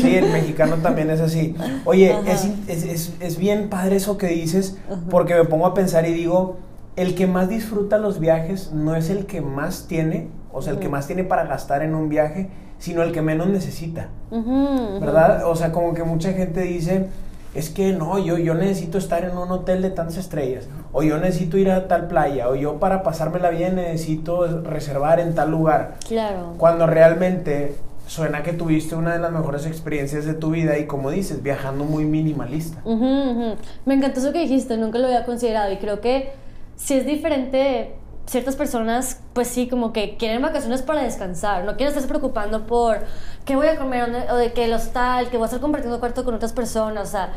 Sí, 0.00 0.16
el 0.16 0.32
mexicano 0.32 0.78
también 0.78 1.10
es 1.10 1.20
así. 1.20 1.54
Oye, 1.84 2.16
es, 2.26 2.48
es, 2.66 3.12
es, 3.20 3.38
bien 3.38 3.68
padre 3.68 3.96
eso 3.96 4.18
que 4.18 4.26
dices, 4.26 4.76
porque 5.08 5.36
me 5.36 5.44
pongo 5.44 5.66
a 5.66 5.72
pensar 5.72 6.04
y 6.04 6.12
digo, 6.12 6.56
el 6.96 7.14
que 7.14 7.28
más 7.28 7.48
disfruta 7.48 7.98
los 7.98 8.18
viajes 8.18 8.72
no 8.72 8.96
es 8.96 9.10
el 9.10 9.26
que 9.26 9.42
más 9.42 9.86
tiene, 9.86 10.26
o 10.52 10.60
sea, 10.60 10.72
el 10.72 10.80
que 10.80 10.88
más 10.88 11.06
tiene 11.06 11.22
para 11.22 11.44
gastar 11.44 11.84
en 11.84 11.94
un 11.94 12.08
viaje, 12.08 12.50
sino 12.80 13.04
el 13.04 13.12
que 13.12 13.22
menos 13.22 13.46
necesita. 13.46 14.08
¿Verdad? 14.28 15.46
O 15.46 15.54
sea, 15.54 15.70
como 15.70 15.94
que 15.94 16.02
mucha 16.02 16.32
gente 16.32 16.62
dice 16.62 17.06
es 17.54 17.70
que 17.70 17.92
no, 17.92 18.18
yo, 18.18 18.38
yo 18.38 18.54
necesito 18.54 18.98
estar 18.98 19.24
en 19.24 19.36
un 19.36 19.50
hotel 19.50 19.82
de 19.82 19.90
tantas 19.90 20.16
estrellas, 20.16 20.68
o 20.92 21.02
yo 21.02 21.18
necesito 21.18 21.58
ir 21.58 21.70
a 21.70 21.88
tal 21.88 22.08
playa, 22.08 22.48
o 22.48 22.54
yo 22.54 22.78
para 22.78 23.02
pasármela 23.02 23.50
bien 23.50 23.76
necesito 23.76 24.62
reservar 24.62 25.20
en 25.20 25.34
tal 25.34 25.50
lugar. 25.50 25.96
Claro. 26.06 26.54
Cuando 26.56 26.86
realmente 26.86 27.74
suena 28.06 28.42
que 28.42 28.52
tuviste 28.52 28.94
una 28.94 29.12
de 29.12 29.18
las 29.18 29.32
mejores 29.32 29.66
experiencias 29.66 30.24
de 30.24 30.34
tu 30.34 30.50
vida 30.50 30.78
y 30.78 30.86
como 30.86 31.10
dices, 31.10 31.42
viajando 31.42 31.84
muy 31.84 32.04
minimalista. 32.04 32.82
Me 32.84 33.94
encantó 33.94 34.20
eso 34.20 34.32
que 34.32 34.40
dijiste, 34.40 34.76
nunca 34.76 34.98
lo 34.98 35.06
había 35.06 35.24
considerado 35.24 35.72
y 35.72 35.76
creo 35.76 36.00
que 36.00 36.32
si 36.76 36.94
es 36.94 37.06
diferente 37.06 37.94
ciertas 38.26 38.56
personas, 38.56 39.20
pues 39.32 39.48
sí, 39.48 39.68
como 39.68 39.92
que 39.92 40.16
quieren 40.16 40.42
vacaciones 40.42 40.82
para 40.82 41.02
descansar, 41.02 41.64
no 41.64 41.72
quieren 41.72 41.88
estarse 41.88 42.08
preocupando 42.08 42.66
por 42.66 43.00
qué 43.44 43.56
voy 43.56 43.66
a 43.66 43.76
comer 43.76 44.28
o 44.30 44.36
de 44.36 44.52
que 44.52 44.64
el 44.64 44.72
hostal, 44.72 45.28
que 45.28 45.36
voy 45.36 45.44
a 45.44 45.46
estar 45.46 45.60
compartiendo 45.60 45.98
cuarto 45.98 46.24
con 46.24 46.34
otras 46.34 46.52
personas, 46.52 47.08
o 47.08 47.10
sea, 47.10 47.32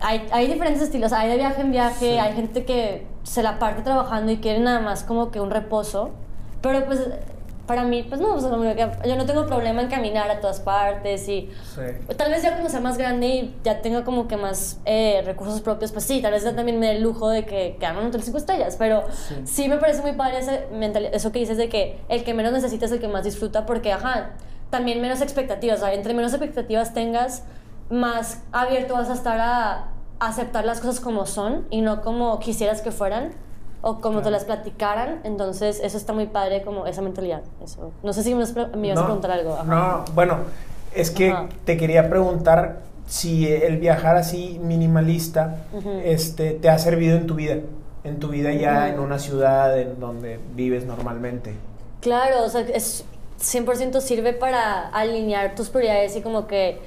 hay, 0.00 0.26
hay, 0.32 0.46
diferentes 0.48 0.82
estilos, 0.82 1.12
hay 1.12 1.28
de 1.28 1.36
viaje 1.36 1.60
en 1.60 1.70
viaje, 1.70 2.20
hay 2.20 2.34
gente 2.34 2.64
que 2.64 3.06
se 3.22 3.42
la 3.42 3.58
parte 3.58 3.82
trabajando 3.82 4.32
y 4.32 4.38
quiere 4.38 4.60
nada 4.60 4.80
más 4.80 5.04
como 5.04 5.30
que 5.30 5.40
un 5.40 5.50
reposo, 5.50 6.10
pero 6.60 6.84
pues 6.86 7.00
para 7.66 7.84
mí, 7.84 8.04
pues 8.04 8.20
no, 8.20 8.38
yo 8.38 9.16
no 9.16 9.26
tengo 9.26 9.46
problema 9.46 9.82
en 9.82 9.88
caminar 9.88 10.30
a 10.30 10.40
todas 10.40 10.60
partes 10.60 11.28
y 11.28 11.50
tal 12.16 12.30
vez 12.30 12.42
ya 12.42 12.56
como 12.56 12.68
sea 12.68 12.80
más 12.80 12.96
grande 12.96 13.26
y 13.26 13.56
ya 13.64 13.82
tenga 13.82 14.04
como 14.04 14.28
que 14.28 14.36
más 14.36 14.80
eh, 14.84 15.22
recursos 15.24 15.60
propios, 15.60 15.92
pues 15.92 16.04
sí, 16.04 16.22
tal 16.22 16.32
vez 16.32 16.44
ya 16.44 16.54
también 16.54 16.78
me 16.78 16.86
dé 16.86 16.96
el 16.96 17.02
lujo 17.02 17.28
de 17.28 17.44
que, 17.44 17.76
que 17.78 17.86
hagan 17.86 18.02
un 18.02 18.08
hotel 18.08 18.22
cinco 18.22 18.38
estrellas, 18.38 18.76
pero 18.78 19.04
sí. 19.44 19.68
me 19.68 19.78
parece 19.78 20.02
muy 20.02 20.12
padre 20.12 20.38
ese 20.38 20.66
eso 21.12 21.32
que 21.32 21.40
dices 21.40 21.56
de 21.56 21.68
que 21.68 21.98
el 22.08 22.24
que 22.24 22.34
menos 22.34 22.52
necesita 22.52 22.86
es 22.86 22.92
el 22.92 23.00
que 23.00 23.08
más 23.08 23.24
disfruta 23.24 23.66
porque, 23.66 23.92
ajá, 23.92 24.30
también 24.70 25.00
menos 25.00 25.20
expectativas, 25.20 25.78
o 25.78 25.84
sea, 25.84 25.94
entre 25.94 26.14
menos 26.14 26.32
expectativas 26.32 26.94
tengas, 26.94 27.44
más 27.90 28.42
abierto 28.52 28.94
vas 28.94 29.10
a 29.10 29.14
estar 29.14 29.40
a 29.40 29.88
aceptar 30.18 30.64
las 30.64 30.80
cosas 30.80 31.00
como 31.00 31.26
son 31.26 31.66
y 31.70 31.80
no 31.80 32.02
como 32.02 32.38
quisieras 32.38 32.80
que 32.80 32.90
fueran 32.90 33.32
o 33.82 34.00
como 34.00 34.22
te 34.22 34.30
las 34.30 34.44
platicaran. 34.44 35.20
Entonces, 35.24 35.80
eso 35.82 35.96
está 35.96 36.12
muy 36.12 36.26
padre, 36.26 36.62
como 36.62 36.86
esa 36.86 37.02
mentalidad. 37.02 37.42
Eso. 37.62 37.92
No 38.02 38.12
sé 38.12 38.22
si 38.22 38.34
me, 38.34 38.44
me 38.76 38.88
ibas 38.88 38.98
a 38.98 39.04
preguntar 39.04 39.30
algo. 39.30 39.54
Ajá. 39.54 39.64
No, 39.64 40.04
bueno, 40.14 40.38
es 40.94 41.10
que 41.10 41.30
Ajá. 41.30 41.48
te 41.64 41.76
quería 41.76 42.08
preguntar 42.08 42.80
si 43.06 43.46
el 43.52 43.78
viajar 43.78 44.16
así 44.16 44.60
minimalista 44.62 45.58
este, 46.04 46.52
te 46.52 46.68
ha 46.68 46.78
servido 46.78 47.16
en 47.16 47.26
tu 47.26 47.34
vida, 47.34 47.58
en 48.04 48.18
tu 48.18 48.28
vida 48.28 48.52
ya 48.52 48.88
en 48.88 48.98
una 48.98 49.18
ciudad 49.18 49.78
en 49.78 50.00
donde 50.00 50.40
vives 50.54 50.84
normalmente. 50.84 51.54
Claro, 52.00 52.44
o 52.44 52.48
sea, 52.48 52.62
es 52.62 53.04
100% 53.40 54.00
sirve 54.00 54.32
para 54.32 54.88
alinear 54.88 55.54
tus 55.54 55.68
prioridades 55.68 56.16
y 56.16 56.22
como 56.22 56.46
que 56.46 56.80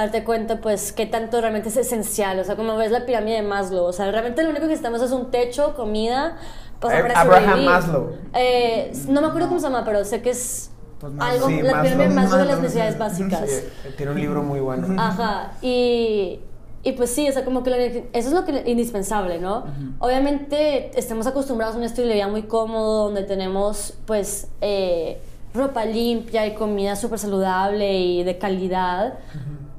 darte 0.00 0.24
cuenta, 0.24 0.60
pues, 0.60 0.92
qué 0.92 1.06
tanto 1.06 1.40
realmente 1.40 1.68
es 1.68 1.76
esencial. 1.76 2.38
O 2.40 2.44
sea, 2.44 2.56
como 2.56 2.76
ves 2.76 2.90
la 2.90 3.04
pirámide 3.06 3.36
de 3.36 3.42
Maslow. 3.42 3.84
O 3.84 3.92
sea, 3.92 4.10
realmente 4.10 4.42
lo 4.42 4.48
único 4.50 4.62
que 4.62 4.68
necesitamos 4.68 5.02
es 5.02 5.10
un 5.12 5.30
techo, 5.30 5.74
comida, 5.74 6.36
pues, 6.80 6.94
Eh, 6.94 7.02
para 7.02 7.20
Abraham 7.20 7.42
sobrevivir. 7.44 7.70
Maslow. 7.70 8.10
Eh, 8.34 8.92
no 9.08 9.20
me 9.20 9.26
acuerdo 9.28 9.48
cómo 9.48 9.60
se 9.60 9.66
llama, 9.66 9.84
pero 9.84 10.04
sé 10.04 10.20
que 10.22 10.30
es 10.30 10.70
Pues 11.00 11.12
algo, 11.18 11.48
Sí, 11.48 11.62
la 11.62 11.82
pirámide 11.82 11.90
de 11.96 12.08
Maslow. 12.08 12.14
Maslow 12.22 12.38
de 12.40 12.44
las 12.46 12.60
necesidades 12.60 12.98
básicas. 12.98 13.48
Sí, 13.50 13.88
tiene 13.96 14.12
un 14.12 14.18
libro 14.20 14.42
muy 14.42 14.60
bueno. 14.60 14.86
Ajá, 15.00 15.52
y, 15.62 16.40
y 16.84 16.92
pues 16.92 17.10
sí, 17.10 17.28
o 17.28 17.32
sea, 17.32 17.44
como 17.44 17.62
que 17.64 17.70
lo- 17.70 17.76
eso 17.76 18.08
es 18.12 18.32
lo 18.32 18.44
que 18.44 18.62
indispensable, 18.70 19.38
¿no? 19.40 19.64
Obviamente 19.98 20.90
estamos 20.98 21.26
acostumbrados 21.26 21.74
a 21.74 21.78
un 21.78 21.84
estilo 21.84 22.06
de 22.08 22.14
vida 22.14 22.28
muy 22.28 22.42
cómodo, 22.44 23.04
donde 23.06 23.22
tenemos 23.24 23.94
pues 24.06 24.48
eh, 24.60 25.20
ropa 25.54 25.84
limpia 25.84 26.46
y 26.46 26.54
comida 26.54 26.94
súper 26.96 27.18
saludable 27.18 27.98
y 28.00 28.22
de 28.24 28.38
calidad. 28.38 29.14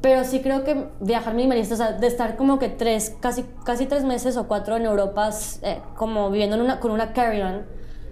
Pero 0.04 0.26
sí 0.26 0.42
creo 0.42 0.66
que 0.66 0.90
viajar 1.00 1.34
minimalista, 1.34 1.76
o 1.76 1.78
sea, 1.78 1.94
de 1.94 2.08
estar 2.08 2.36
como 2.36 2.60
que 2.60 2.68
tres, 2.68 3.16
casi, 3.22 3.46
casi 3.64 3.86
tres 3.86 4.04
meses 4.04 4.36
o 4.36 4.50
cuatro 4.50 4.76
en 4.76 4.84
Europa, 4.84 5.30
eh, 5.62 5.80
como 5.96 6.30
viviendo 6.30 6.58
en 6.58 6.62
una, 6.62 6.82
con 6.82 6.92
una 6.92 7.14
carry-on, 7.14 7.62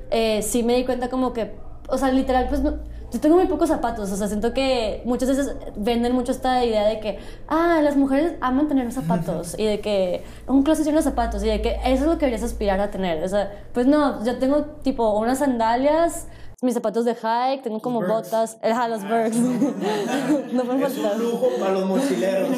eh, 0.10 0.42
sí 0.42 0.64
me 0.64 0.74
di 0.78 0.86
cuenta 0.86 1.10
como 1.10 1.34
que, 1.34 1.52
o 1.90 1.98
sea, 1.98 2.10
literal, 2.14 2.48
pues 2.48 2.62
no- 2.62 2.78
yo 3.12 3.20
tengo 3.20 3.36
muy 3.36 3.46
pocos 3.48 3.68
zapatos, 3.68 4.10
o 4.10 4.16
sea, 4.16 4.30
siento 4.30 4.54
que 4.54 5.02
muchas 5.04 5.28
veces 5.28 5.54
venden 5.76 6.14
mucho 6.14 6.32
esta 6.32 6.64
idea 6.64 6.86
de 6.88 7.02
que, 7.02 7.20
ah, 7.50 7.82
las 7.84 7.98
mujeres 7.98 8.36
aman 8.40 8.70
tener 8.70 8.90
zapatos 8.94 9.54
y 9.60 9.66
de 9.66 9.82
que 9.82 10.24
un 10.48 10.64
closet 10.64 10.86
lleno 10.86 11.00
de 11.00 11.04
zapatos 11.04 11.44
y 11.44 11.48
de 11.48 11.62
que 11.62 11.72
eso 11.84 12.04
es 12.06 12.10
lo 12.10 12.14
que 12.18 12.26
deberías 12.28 12.44
aspirar 12.44 12.80
a 12.80 12.90
tener. 12.90 13.22
O 13.22 13.28
sea, 13.28 13.52
pues 13.74 13.86
no, 13.86 14.24
yo 14.24 14.38
tengo 14.40 14.64
tipo 14.82 15.20
unas 15.20 15.40
sandalias, 15.40 16.28
mis 16.64 16.76
zapatos 16.76 17.06
de 17.06 17.16
hike, 17.16 17.64
tengo 17.64 17.80
como 17.80 18.02
botas, 18.06 18.58
ajá, 18.62 18.88
los 18.88 19.02
Birks. 19.02 19.36
no 19.36 20.64
pueden 20.64 20.82
faltar. 20.82 21.14
para 21.60 21.74
los 21.74 21.86
mochileros. 21.88 22.50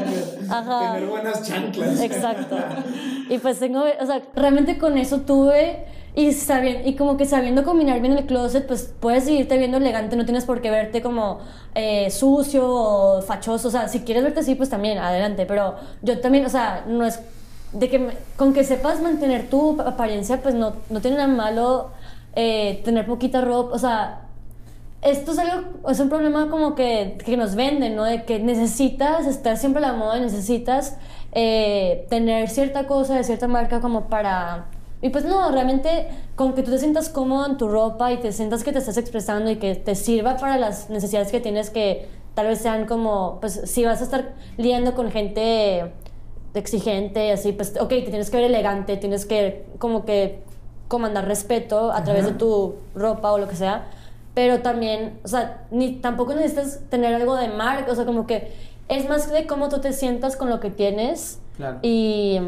Ajá. 0.50 0.92
Tener 0.92 1.08
buenas 1.08 1.42
chanclas. 1.42 2.00
Exacto. 2.00 2.56
Y 3.28 3.38
pues 3.38 3.58
tengo, 3.58 3.80
o 4.00 4.06
sea, 4.06 4.22
realmente 4.36 4.78
con 4.78 4.96
eso 4.98 5.22
tuve 5.22 5.84
y 6.14 6.30
sabiendo, 6.32 6.88
y 6.88 6.94
como 6.94 7.16
que 7.16 7.24
sabiendo 7.24 7.64
combinar 7.64 7.98
bien 8.00 8.16
el 8.16 8.24
closet, 8.24 8.64
pues 8.68 8.94
puedes 9.00 9.24
seguirte 9.24 9.58
viendo 9.58 9.78
elegante, 9.78 10.14
no 10.14 10.24
tienes 10.24 10.44
por 10.44 10.60
qué 10.60 10.70
verte 10.70 11.02
como 11.02 11.40
eh, 11.74 12.08
sucio 12.12 12.64
o 12.68 13.22
fachoso, 13.22 13.66
o 13.66 13.70
sea, 13.72 13.88
si 13.88 14.02
quieres 14.02 14.22
verte 14.22 14.40
así, 14.40 14.54
pues 14.54 14.70
también, 14.70 14.98
adelante, 14.98 15.44
pero 15.44 15.74
yo 16.02 16.20
también, 16.20 16.46
o 16.46 16.48
sea, 16.48 16.84
no 16.86 17.04
es 17.04 17.18
de 17.72 17.88
que 17.90 17.98
me- 17.98 18.14
con 18.36 18.52
que 18.54 18.62
sepas 18.62 19.00
mantener 19.00 19.50
tu 19.50 19.80
apariencia, 19.82 20.40
pues 20.40 20.54
no, 20.54 20.74
no 20.88 21.00
tiene 21.00 21.16
nada 21.16 21.26
malo 21.28 21.90
eh, 22.36 22.82
tener 22.84 23.06
poquita 23.06 23.40
ropa, 23.40 23.74
o 23.74 23.78
sea, 23.78 24.26
esto 25.02 25.32
es 25.32 25.38
algo, 25.38 25.88
es 25.88 26.00
un 26.00 26.08
problema 26.08 26.48
como 26.50 26.74
que, 26.74 27.16
que 27.24 27.36
nos 27.36 27.54
venden, 27.54 27.96
¿no? 27.96 28.04
De 28.04 28.24
que 28.24 28.38
necesitas 28.38 29.26
estar 29.26 29.56
siempre 29.56 29.82
a 29.84 29.88
la 29.88 29.92
moda, 29.94 30.18
necesitas 30.18 30.96
eh, 31.32 32.06
tener 32.10 32.48
cierta 32.48 32.86
cosa 32.86 33.14
de 33.14 33.24
cierta 33.24 33.48
marca 33.48 33.80
como 33.80 34.08
para... 34.08 34.66
Y 35.02 35.10
pues 35.10 35.24
no, 35.24 35.50
realmente 35.50 36.08
con 36.34 36.54
que 36.54 36.62
tú 36.62 36.70
te 36.70 36.78
sientas 36.78 37.08
cómodo 37.08 37.46
en 37.46 37.56
tu 37.56 37.68
ropa 37.68 38.12
y 38.12 38.18
te 38.18 38.32
sientas 38.32 38.64
que 38.64 38.72
te 38.72 38.78
estás 38.78 38.96
expresando 38.96 39.50
y 39.50 39.56
que 39.56 39.74
te 39.74 39.94
sirva 39.94 40.36
para 40.36 40.58
las 40.58 40.90
necesidades 40.90 41.30
que 41.30 41.40
tienes 41.40 41.70
que 41.70 42.08
tal 42.34 42.48
vez 42.48 42.58
sean 42.58 42.86
como, 42.86 43.38
pues 43.40 43.62
si 43.64 43.84
vas 43.84 44.00
a 44.00 44.04
estar 44.04 44.34
lidiando 44.56 44.94
con 44.94 45.10
gente 45.10 45.92
exigente, 46.54 47.32
así, 47.32 47.52
pues, 47.52 47.74
ok, 47.80 47.88
te 47.88 48.02
tienes 48.02 48.30
que 48.30 48.36
ver 48.38 48.46
elegante, 48.46 48.96
tienes 48.96 49.26
que 49.26 49.66
como 49.78 50.04
que 50.04 50.42
comandar 50.88 51.26
respeto 51.26 51.92
a 51.92 52.04
través 52.04 52.24
de 52.26 52.32
tu 52.32 52.76
ropa 52.94 53.32
o 53.32 53.38
lo 53.38 53.48
que 53.48 53.56
sea, 53.56 53.86
pero 54.34 54.60
también, 54.60 55.18
o 55.24 55.28
sea, 55.28 55.64
ni 55.70 55.92
tampoco 55.96 56.34
necesitas 56.34 56.80
tener 56.90 57.14
algo 57.14 57.34
de 57.36 57.48
marca, 57.48 57.90
o 57.90 57.94
sea, 57.94 58.04
como 58.04 58.26
que 58.26 58.52
es 58.88 59.08
más 59.08 59.30
de 59.30 59.46
cómo 59.46 59.68
tú 59.68 59.80
te 59.80 59.92
sientas 59.92 60.36
con 60.36 60.48
lo 60.50 60.60
que 60.60 60.70
tienes 60.70 61.40
Claro. 61.56 61.78
y, 61.82 62.38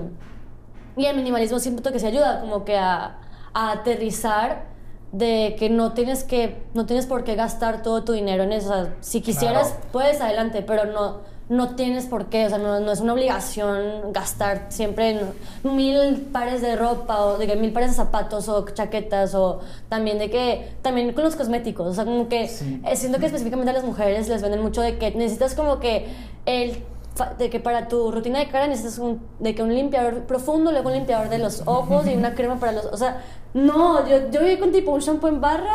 y 0.97 1.07
el 1.07 1.17
minimalismo 1.17 1.59
siento 1.59 1.91
que 1.93 1.99
se 1.99 2.07
ayuda 2.09 2.41
como 2.43 2.65
que 2.65 2.77
a, 2.77 3.17
a 3.55 3.73
aterrizar 3.73 4.67
de 5.13 5.57
que 5.59 5.71
no 5.71 5.93
tienes 5.95 6.23
que 6.25 6.63
no 6.75 6.85
tienes 6.85 7.07
por 7.07 7.25
qué 7.25 7.35
gastar 7.35 7.83
todo 7.83 8.05
tu 8.05 8.13
dinero 8.13 8.43
en 8.43 8.53
eso, 8.53 8.69
o 8.71 8.75
sea, 8.85 8.95
si 9.01 9.23
quisieras 9.23 9.69
Claro. 9.71 9.87
puedes 9.93 10.21
adelante, 10.21 10.61
pero 10.63 10.85
no 10.85 11.21
no 11.49 11.75
tienes 11.77 12.07
por 12.07 12.27
qué, 12.27 12.45
o 12.47 12.49
sea, 12.51 12.59
no, 12.59 12.79
no 12.81 12.93
es 12.93 13.01
una 13.01 13.15
obligación 13.15 14.13
gastar 14.13 14.67
siempre 14.69 15.11
en 15.11 15.77
mil 15.77 16.29
pares 16.33 16.61
de 16.61 16.77
ropa 16.77 17.25
o 17.25 17.39
de 17.39 17.47
que 17.47 17.57
mil 17.57 17.73
pares 17.73 17.91
de 17.91 17.97
zapatos 17.97 18.49
o 18.49 18.67
chaquetas 18.69 19.35
o 19.35 19.61
también 19.89 20.19
de 20.19 20.29
que, 20.31 20.73
también 20.83 21.13
con 21.15 21.25
los 21.25 21.37
cosméticos, 21.37 21.87
o 21.87 21.95
sea, 21.95 22.05
como 22.05 22.29
que 22.29 22.45
eh, 22.45 22.97
siento 22.97 23.19
que 23.19 23.27
específicamente 23.27 23.71
a 23.71 23.75
las 23.75 23.85
mujeres 23.85 24.29
les 24.29 24.43
venden 24.43 24.61
mucho 24.63 24.83
de 24.83 24.99
que 24.99 25.11
necesitas 25.13 25.55
como 25.55 25.79
que 25.81 26.07
el 26.47 26.83
de 27.37 27.51
que 27.51 27.59
para 27.59 27.89
tu 27.89 28.13
rutina 28.13 28.39
de 28.39 28.47
cara 28.47 28.69
necesitas 28.69 28.99
un, 28.99 29.21
de 29.41 29.53
que 29.53 29.63
un 29.65 29.75
limpiador 29.75 30.21
profundo, 30.27 30.71
luego 30.71 30.89
un 30.89 30.95
limpiador 30.95 31.29
de 31.29 31.39
los 31.39 31.63
ojos 31.67 32.07
y 32.07 32.15
una 32.15 32.35
crema 32.37 32.61
para 32.61 32.71
los... 32.71 32.85
O 32.87 32.97
sea, 32.97 33.23
no, 33.55 34.07
yo, 34.07 34.31
yo 34.31 34.41
viví 34.41 34.57
con 34.59 34.71
tipo 34.71 34.93
un 34.93 35.01
shampoo 35.01 35.27
en 35.29 35.41
barra, 35.41 35.75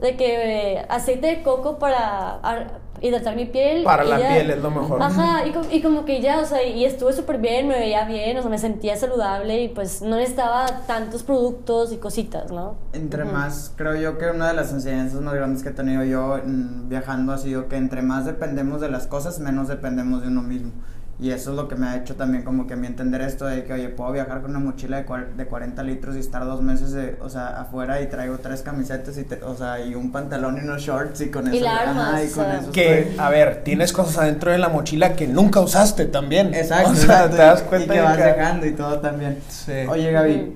de 0.00 0.16
que 0.16 0.76
eh, 0.78 0.86
aceite 0.88 1.26
de 1.26 1.42
coco 1.42 1.78
para 1.78 2.36
ar- 2.36 2.80
hidratar 3.00 3.36
mi 3.36 3.46
piel. 3.46 3.84
Para 3.84 4.04
la 4.04 4.18
ya- 4.18 4.28
piel 4.34 4.50
es 4.50 4.62
lo 4.62 4.70
mejor. 4.70 5.02
Ajá, 5.02 5.46
y, 5.46 5.52
co- 5.52 5.62
y 5.70 5.80
como 5.82 6.04
que 6.04 6.20
ya, 6.20 6.40
o 6.40 6.44
sea, 6.44 6.62
y 6.64 6.84
estuve 6.84 7.12
súper 7.12 7.38
bien, 7.38 7.68
me 7.68 7.78
veía 7.78 8.04
bien, 8.04 8.36
o 8.38 8.42
sea, 8.42 8.50
me 8.50 8.58
sentía 8.58 8.96
saludable 8.96 9.62
y 9.62 9.68
pues 9.68 10.02
no 10.02 10.16
necesitaba 10.16 10.66
tantos 10.86 11.22
productos 11.22 11.92
y 11.92 11.96
cositas, 11.96 12.50
¿no? 12.50 12.76
Entre 12.92 13.24
más, 13.24 13.72
creo 13.76 13.94
yo 13.96 14.18
que 14.18 14.26
una 14.30 14.48
de 14.48 14.54
las 14.54 14.72
enseñanzas 14.72 15.20
más 15.20 15.34
grandes 15.34 15.62
que 15.62 15.70
he 15.70 15.72
tenido 15.72 16.04
yo 16.04 16.40
viajando 16.44 17.32
ha 17.32 17.38
sido 17.38 17.68
que 17.68 17.76
entre 17.76 18.02
más 18.02 18.24
dependemos 18.26 18.80
de 18.80 18.90
las 18.90 19.06
cosas, 19.06 19.38
menos 19.40 19.68
dependemos 19.68 20.22
de 20.22 20.28
uno 20.28 20.42
mismo. 20.42 20.72
Y 21.20 21.30
eso 21.32 21.50
es 21.50 21.56
lo 21.56 21.66
que 21.66 21.74
me 21.74 21.88
ha 21.88 21.96
hecho 21.96 22.14
también 22.14 22.44
como 22.44 22.68
que 22.68 22.74
a 22.74 22.76
mí 22.76 22.86
entender 22.86 23.20
esto 23.22 23.44
de 23.46 23.64
que, 23.64 23.72
oye, 23.72 23.88
puedo 23.88 24.12
viajar 24.12 24.40
con 24.40 24.52
una 24.52 24.60
mochila 24.60 25.02
de, 25.02 25.24
de 25.36 25.46
40 25.46 25.82
litros 25.82 26.14
y 26.14 26.20
estar 26.20 26.44
dos 26.44 26.62
meses, 26.62 26.92
de- 26.92 27.18
o 27.20 27.28
sea, 27.28 27.60
afuera 27.60 28.00
y 28.00 28.06
traigo 28.06 28.38
tres 28.38 28.62
camisetas 28.62 29.18
y, 29.18 29.24
te- 29.24 29.42
o 29.42 29.56
sea, 29.56 29.84
y 29.84 29.96
un 29.96 30.12
pantalón 30.12 30.58
y 30.58 30.60
unos 30.60 30.80
shorts 30.80 31.20
y 31.22 31.28
con 31.30 31.52
Y 31.52 31.56
eso. 31.56 31.64
la 31.64 31.90
ajá, 31.90 32.22
y 32.22 32.28
con 32.30 32.46
eso 32.46 32.70
Que, 32.70 33.00
estoy- 33.00 33.18
a 33.18 33.30
ver, 33.30 33.64
tienes 33.64 33.92
cosas 33.92 34.18
adentro 34.18 34.52
de 34.52 34.58
la 34.58 34.68
mochila 34.68 35.16
que 35.16 35.26
nunca 35.26 35.58
usaste 35.60 36.04
también. 36.04 36.54
Exacto, 36.54 36.90
O 36.90 36.94
sea, 36.94 37.04
exacto, 37.24 37.36
te 37.36 37.42
das 37.42 37.62
y 37.62 37.68
cuenta 37.68 37.92
que 37.94 37.98
de 37.98 38.04
vas 38.04 38.16
que- 38.16 38.22
dejando 38.22 38.66
y 38.66 38.72
todo 38.74 39.00
también. 39.00 39.38
Sí. 39.48 39.72
Oye, 39.88 40.12
Gaby. 40.12 40.52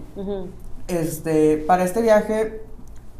Este, 0.89 1.57
para 1.67 1.85
este 1.85 2.03
viaje 2.03 2.61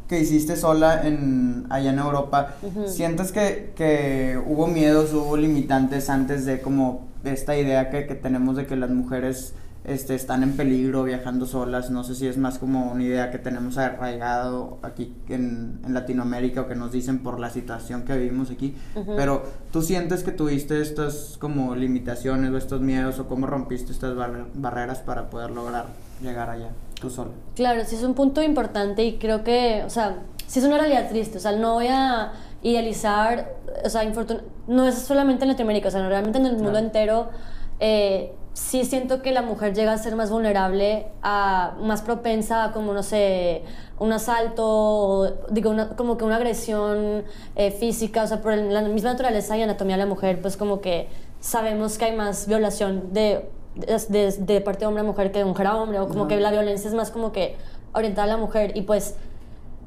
que 0.07 0.19
hiciste 0.19 0.55
sola 0.55 1.01
en, 1.07 1.65
allá 1.69 1.89
en 1.91 1.99
Europa, 1.99 2.55
¿sientes 2.87 3.31
que, 3.31 3.71
que 3.75 4.39
hubo 4.45 4.67
miedos, 4.67 5.13
hubo 5.13 5.35
limitantes 5.37 6.09
antes 6.09 6.45
de 6.45 6.61
como 6.61 7.11
esta 7.23 7.57
idea 7.57 7.89
que, 7.89 8.05
que 8.07 8.15
tenemos 8.15 8.55
de 8.55 8.65
que 8.65 8.75
las 8.75 8.89
mujeres 8.89 9.53
este, 9.85 10.15
están 10.15 10.43
en 10.43 10.55
peligro 10.55 11.03
viajando 11.03 11.45
solas? 11.45 11.89
No 11.91 12.03
sé 12.03 12.15
si 12.15 12.27
es 12.27 12.37
más 12.37 12.57
como 12.57 12.91
una 12.91 13.03
idea 13.03 13.31
que 13.31 13.37
tenemos 13.37 13.77
arraigado 13.77 14.79
aquí 14.81 15.13
en, 15.29 15.79
en 15.85 15.93
Latinoamérica 15.93 16.61
o 16.61 16.67
que 16.67 16.75
nos 16.75 16.91
dicen 16.91 17.19
por 17.19 17.39
la 17.39 17.49
situación 17.49 18.03
que 18.03 18.17
vivimos 18.17 18.49
aquí, 18.51 18.75
pero 19.15 19.43
¿tú 19.71 19.81
sientes 19.81 20.23
que 20.23 20.31
tuviste 20.31 20.81
estas 20.81 21.37
como 21.39 21.75
limitaciones 21.75 22.51
o 22.51 22.57
estos 22.57 22.81
miedos 22.81 23.19
o 23.19 23.27
cómo 23.27 23.45
rompiste 23.47 23.91
estas 23.91 24.15
bar- 24.15 24.45
barreras 24.53 24.99
para 24.99 25.29
poder 25.29 25.51
lograr 25.51 25.87
llegar 26.21 26.49
allá 26.49 26.69
tú 27.01 27.09
sola? 27.09 27.31
Claro, 27.55 27.81
sí 27.85 27.95
es 27.95 28.03
un 28.03 28.13
punto 28.13 28.41
importante 28.41 29.03
y 29.03 29.17
creo 29.17 29.43
que, 29.43 29.83
o 29.85 29.89
sea, 29.89 30.19
sí 30.47 30.59
es 30.59 30.65
una 30.65 30.77
realidad 30.77 31.09
triste, 31.09 31.37
o 31.39 31.41
sea, 31.41 31.51
no 31.57 31.73
voy 31.73 31.87
a 31.89 32.31
idealizar, 32.63 33.55
o 33.85 33.89
sea, 33.89 34.03
infortun- 34.03 34.41
no 34.67 34.87
es 34.87 34.95
solamente 34.95 35.43
en 35.43 35.49
Latinoamérica, 35.49 35.89
o 35.89 35.91
sea, 35.91 36.07
realmente 36.07 36.39
en 36.39 36.45
el 36.45 36.53
mundo 36.53 36.71
Claro. 36.71 36.85
entero, 36.85 37.29
eh, 37.79 38.33
sí 38.53 38.85
siento 38.85 39.21
que 39.21 39.31
la 39.31 39.41
mujer 39.41 39.73
llega 39.73 39.93
a 39.93 39.97
ser 39.97 40.15
más 40.15 40.29
vulnerable, 40.29 41.07
a, 41.21 41.75
más 41.81 42.01
propensa 42.01 42.63
a 42.65 42.71
como, 42.71 42.93
no 42.93 43.03
sé, 43.03 43.63
un 43.99 44.11
asalto, 44.13 44.63
o, 44.65 45.27
digo, 45.49 45.69
una- 45.71 45.89
como 45.95 46.17
que 46.17 46.23
una 46.23 46.35
agresión 46.37 47.23
eh, 47.55 47.71
física, 47.71 48.23
o 48.23 48.27
sea, 48.27 48.41
por 48.41 48.55
la 48.55 48.81
misma 48.83 49.11
naturaleza 49.11 49.57
y 49.57 49.61
anatomía 49.63 49.95
de 49.97 50.03
la 50.03 50.09
mujer, 50.09 50.41
pues 50.41 50.55
como 50.55 50.81
que 50.81 51.07
sabemos 51.39 51.97
que 51.97 52.05
hay 52.05 52.15
más 52.15 52.47
violación 52.47 53.11
de, 53.11 53.49
de, 53.75 54.61
parte 54.61 54.81
de 54.81 54.85
hombre 54.85 55.01
a 55.01 55.03
mujer 55.03 55.31
que 55.31 55.39
de 55.39 55.45
mujer 55.45 55.67
a 55.67 55.75
hombre, 55.77 55.99
o 55.99 56.07
como 56.07 56.21
Ajá. 56.21 56.29
que 56.29 56.39
la 56.39 56.51
violencia 56.51 56.87
es 56.87 56.93
más 56.93 57.11
como 57.11 57.31
que 57.31 57.57
orientada 57.93 58.25
a 58.25 58.27
la 58.27 58.37
mujer 58.37 58.71
y 58.77 58.83
pues 58.83 59.15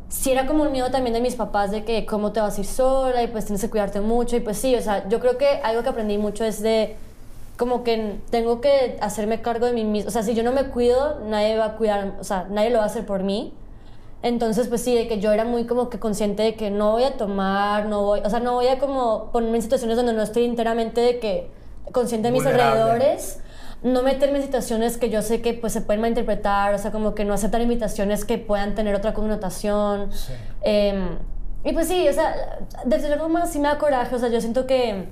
sí 0.09 0.31
era 0.31 0.47
como 0.47 0.63
un 0.63 0.73
miedo 0.73 0.91
también 0.91 1.15
de 1.15 1.21
mis 1.21 1.35
papás 1.35 1.71
de 1.71 1.85
que 1.85 2.07
cómo 2.07 2.33
te 2.33 2.41
vas 2.41 2.57
a 2.57 2.61
ir 2.61 2.67
sola 2.67 3.23
y 3.23 3.27
pues 3.27 3.47
tienes 3.47 3.61
que 3.63 3.71
cuidarte 3.71 4.01
mucho 4.01 4.37
y 4.37 4.41
pues 4.41 4.59
sí, 4.59 4.75
o 4.75 4.81
sea, 4.81 5.09
yo 5.09 5.21
creo 5.21 5.37
que 5.39 5.47
algo 5.63 5.83
que 5.83 5.89
aprendí 5.89 6.19
mucho 6.19 6.45
es 6.45 6.63
de 6.63 6.97
como 7.57 7.85
que 7.85 8.19
tengo 8.31 8.61
que 8.61 8.99
hacerme 9.01 9.41
cargo 9.41 9.67
de 9.67 9.73
mí 9.73 9.85
mismo. 9.85 10.09
O 10.09 10.11
sea, 10.13 10.23
si 10.23 10.35
yo 10.35 10.43
no 10.43 10.53
me 10.53 10.67
cuido, 10.67 11.21
nadie 11.27 11.57
va 11.57 11.65
a 11.67 11.77
cuidar, 11.77 12.15
o 12.21 12.25
sea, 12.25 12.47
nadie 12.51 12.71
lo 12.71 12.79
va 12.79 12.85
a 12.85 12.87
hacer 12.87 13.07
por 13.07 13.23
mí. 13.23 13.53
Entonces, 14.23 14.69
pues 14.69 14.83
sí, 14.83 14.95
de 14.95 15.09
que 15.09 15.21
yo 15.21 15.33
era 15.33 15.45
muy 15.45 15.65
como 15.67 15.89
que 15.89 15.99
consciente 15.99 16.43
de 16.43 16.55
que 16.55 16.71
no 16.71 16.93
voy 16.93 17.05
a 17.05 17.17
tomar, 17.17 17.87
no 17.87 18.03
voy, 18.03 18.21
o 18.25 18.31
sea, 18.31 18.41
no 18.41 18.55
voy 18.55 18.67
a 18.69 18.79
como 18.79 19.31
ponerme 19.33 19.57
en 19.57 19.63
situaciones 19.63 19.97
donde 19.97 20.13
no 20.13 20.23
estoy 20.23 20.45
enteramente 20.45 21.01
de 21.01 21.19
que 21.19 21.49
consciente 21.93 22.29
de 22.29 22.33
mis 22.33 22.43
Vulnerable. 22.43 22.81
alrededores, 22.83 23.39
no 23.83 24.03
meterme 24.03 24.39
en 24.39 24.45
situaciones 24.45 24.97
que 24.97 25.11
yo 25.11 25.23
sé 25.23 25.41
que 25.41 25.55
pues 25.55 25.73
se 25.73 25.81
pueden 25.81 26.01
malinterpretar, 26.01 26.75
o 26.75 26.79
sea, 26.79 26.91
como 26.91 27.15
que 27.15 27.25
no 27.25 27.35
aceptar 27.35 27.61
invitaciones 27.61 28.25
que 28.25 28.39
puedan 28.39 28.75
tener 28.75 28.95
otra 28.95 29.15
connotación. 29.15 30.13
Sí. 30.13 30.33
Em, 30.63 31.19
y 31.65 31.73
pues 31.73 31.89
sí, 31.89 32.09
o 32.09 32.13
sea, 32.13 32.59
desde 32.85 33.09
luego 33.09 33.29
más 33.29 33.51
sí 33.51 33.59
me 33.59 33.69
da 33.69 33.79
coraje, 33.79 34.15
o 34.15 34.19
sea, 34.19 34.29
yo 34.29 34.41
siento 34.41 34.67
que, 34.67 35.09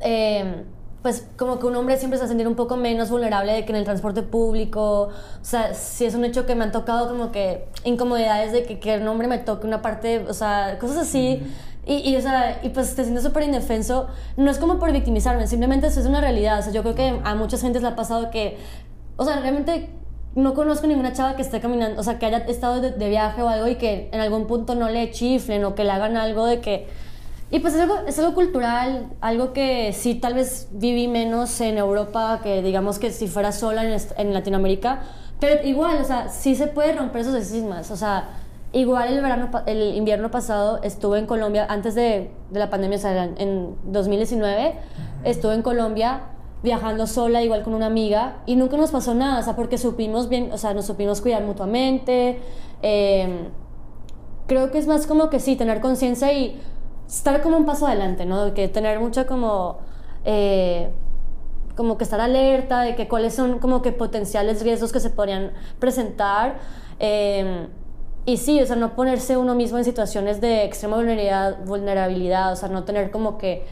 em, 0.00 0.64
pues 1.02 1.26
como 1.36 1.58
que 1.58 1.66
un 1.66 1.76
hombre 1.76 1.96
siempre 1.96 2.18
se 2.18 2.22
va 2.22 2.26
a 2.26 2.28
sentir 2.28 2.46
un 2.48 2.56
poco 2.56 2.76
menos 2.76 3.10
vulnerable 3.10 3.52
de 3.52 3.64
que 3.64 3.72
en 3.72 3.76
el 3.76 3.84
transporte 3.84 4.22
público, 4.22 5.10
o 5.40 5.44
sea, 5.44 5.74
sí 5.74 6.04
es 6.04 6.14
un 6.14 6.24
hecho 6.24 6.44
que 6.44 6.54
me 6.54 6.64
han 6.64 6.72
tocado 6.72 7.08
como 7.08 7.32
que 7.32 7.66
incomodidades 7.84 8.52
de 8.52 8.64
que, 8.64 8.78
que 8.78 8.98
un 8.98 9.08
hombre 9.08 9.28
me 9.28 9.38
toque 9.38 9.66
una 9.66 9.80
parte, 9.80 10.24
o 10.28 10.34
sea, 10.34 10.78
cosas 10.78 10.98
así. 10.98 11.42
Y, 11.88 12.10
y, 12.10 12.16
o 12.16 12.20
sea, 12.20 12.60
y 12.62 12.68
pues 12.68 12.94
te 12.94 13.02
sientes 13.02 13.24
súper 13.24 13.44
indefenso. 13.44 14.08
No 14.36 14.50
es 14.50 14.58
como 14.58 14.78
por 14.78 14.92
victimizarme, 14.92 15.46
simplemente 15.46 15.86
eso 15.86 16.00
es 16.00 16.06
una 16.06 16.20
realidad. 16.20 16.58
O 16.58 16.62
sea, 16.62 16.70
yo 16.70 16.82
creo 16.82 16.94
que 16.94 17.18
a 17.24 17.34
muchas 17.34 17.62
gentes 17.62 17.80
le 17.80 17.88
ha 17.88 17.96
pasado 17.96 18.30
que, 18.30 18.58
o 19.16 19.24
sea, 19.24 19.40
realmente 19.40 19.88
no 20.34 20.52
conozco 20.52 20.86
ninguna 20.86 21.14
chava 21.14 21.34
que 21.34 21.40
esté 21.40 21.60
caminando, 21.60 21.98
o 21.98 22.04
sea, 22.04 22.18
que 22.18 22.26
haya 22.26 22.38
estado 22.38 22.82
de, 22.82 22.90
de 22.90 23.08
viaje 23.08 23.42
o 23.42 23.48
algo 23.48 23.66
y 23.68 23.76
que 23.76 24.10
en 24.12 24.20
algún 24.20 24.46
punto 24.46 24.74
no 24.74 24.90
le 24.90 25.10
chiflen 25.10 25.64
o 25.64 25.74
que 25.74 25.84
le 25.84 25.90
hagan 25.90 26.18
algo 26.18 26.44
de 26.44 26.60
que... 26.60 26.86
Y 27.50 27.60
pues 27.60 27.72
es 27.72 27.80
algo, 27.80 28.00
es 28.06 28.18
algo 28.18 28.34
cultural, 28.34 29.06
algo 29.22 29.54
que 29.54 29.94
sí 29.94 30.14
tal 30.14 30.34
vez 30.34 30.68
viví 30.70 31.08
menos 31.08 31.58
en 31.62 31.78
Europa 31.78 32.40
que 32.42 32.60
digamos 32.60 32.98
que 32.98 33.10
si 33.10 33.26
fuera 33.26 33.52
sola 33.52 33.82
en, 33.82 33.98
en 34.18 34.34
Latinoamérica, 34.34 35.00
pero 35.40 35.66
igual, 35.66 35.98
o 36.02 36.04
sea, 36.04 36.28
sí 36.28 36.54
se 36.54 36.66
puede 36.66 36.92
romper 36.92 37.22
esos 37.22 37.34
estigmas, 37.34 37.90
o 37.90 37.96
sea, 37.96 38.28
igual 38.72 39.08
el 39.14 39.20
verano, 39.22 39.48
el 39.66 39.94
invierno 39.96 40.30
pasado 40.30 40.80
estuve 40.82 41.18
en 41.18 41.26
Colombia, 41.26 41.66
antes 41.68 41.94
de, 41.94 42.30
de 42.50 42.58
la 42.58 42.68
pandemia, 42.70 42.98
o 42.98 43.00
sea, 43.00 43.24
en- 43.24 43.34
en 43.40 43.74
2019, 43.84 44.74
estuve 45.24 45.54
en 45.54 45.62
Colombia 45.62 46.20
viajando 46.62 47.06
sola, 47.06 47.42
igual 47.42 47.62
con 47.62 47.72
una 47.74 47.86
amiga, 47.86 48.38
y 48.46 48.56
nunca 48.56 48.76
nos 48.76 48.90
pasó 48.90 49.14
nada, 49.14 49.40
o 49.40 49.42
sea, 49.42 49.54
porque 49.56 49.78
supimos 49.78 50.28
bien, 50.28 50.50
o 50.52 50.58
sea, 50.58 50.74
nos 50.74 50.86
supimos 50.86 51.20
cuidar 51.20 51.42
mutuamente, 51.44 52.40
eh, 52.82 53.48
creo 54.46 54.70
que 54.70 54.78
es 54.78 54.86
más 54.86 55.06
como 55.06 55.30
que 55.30 55.40
sí, 55.40 55.56
tener 55.56 55.80
conciencia 55.80 56.32
y 56.32 56.60
estar 57.06 57.40
como 57.42 57.56
un 57.56 57.64
paso 57.64 57.86
adelante, 57.86 58.24
¿no? 58.26 58.52
Que 58.54 58.68
tener 58.68 58.98
mucho 59.00 59.26
como... 59.26 59.78
eh, 60.24 60.90
como 61.76 61.96
que 61.96 62.02
estar 62.02 62.20
alerta 62.20 62.80
de 62.80 62.96
que 62.96 63.06
cuáles 63.06 63.34
son 63.34 63.60
como 63.60 63.82
que 63.82 63.92
potenciales 63.92 64.62
riesgos 64.64 64.90
que 64.92 64.98
se 64.98 65.10
podrían 65.10 65.52
presentar. 65.78 66.58
eh, 66.98 67.68
y 68.28 68.36
sí, 68.36 68.60
o 68.60 68.66
sea, 68.66 68.76
no 68.76 68.94
ponerse 68.94 69.38
uno 69.38 69.54
mismo 69.54 69.78
en 69.78 69.84
situaciones 69.84 70.40
de 70.42 70.64
extrema 70.64 70.96
vulnerabilidad, 70.96 71.64
vulnerabilidad 71.64 72.52
o 72.52 72.56
sea, 72.56 72.68
no 72.68 72.84
tener 72.84 73.10
como 73.10 73.38
que 73.38 73.64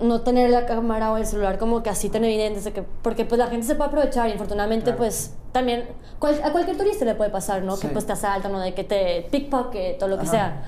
no 0.00 0.22
tener 0.22 0.48
la 0.48 0.64
cámara 0.64 1.12
o 1.12 1.18
el 1.18 1.26
celular 1.26 1.58
como 1.58 1.82
que 1.82 1.90
así 1.90 2.08
tan 2.08 2.24
evidentes 2.24 2.64
de 2.64 2.72
que 2.72 2.82
porque 3.02 3.26
pues 3.26 3.38
la 3.38 3.48
gente 3.48 3.66
se 3.66 3.74
puede 3.74 3.88
aprovechar 3.88 4.26
y 4.28 4.32
infortunadamente 4.32 4.84
Claro. 4.84 4.96
pues 4.98 5.34
también 5.52 5.84
cual- 6.18 6.40
a 6.42 6.50
cualquier 6.52 6.78
turista 6.78 7.04
le 7.04 7.14
puede 7.14 7.28
pasar 7.28 7.62
no 7.62 7.74
que 7.74 7.88
Sí. 7.88 7.92
pues 7.92 8.06
te 8.06 8.12
asaltan 8.14 8.54
o 8.54 8.60
de 8.60 8.72
que 8.72 8.84
te 8.84 9.26
pickpocket 9.30 10.02
o 10.02 10.08
lo 10.08 10.16
que 10.16 10.22
Ajá. 10.22 10.30
sea 10.30 10.62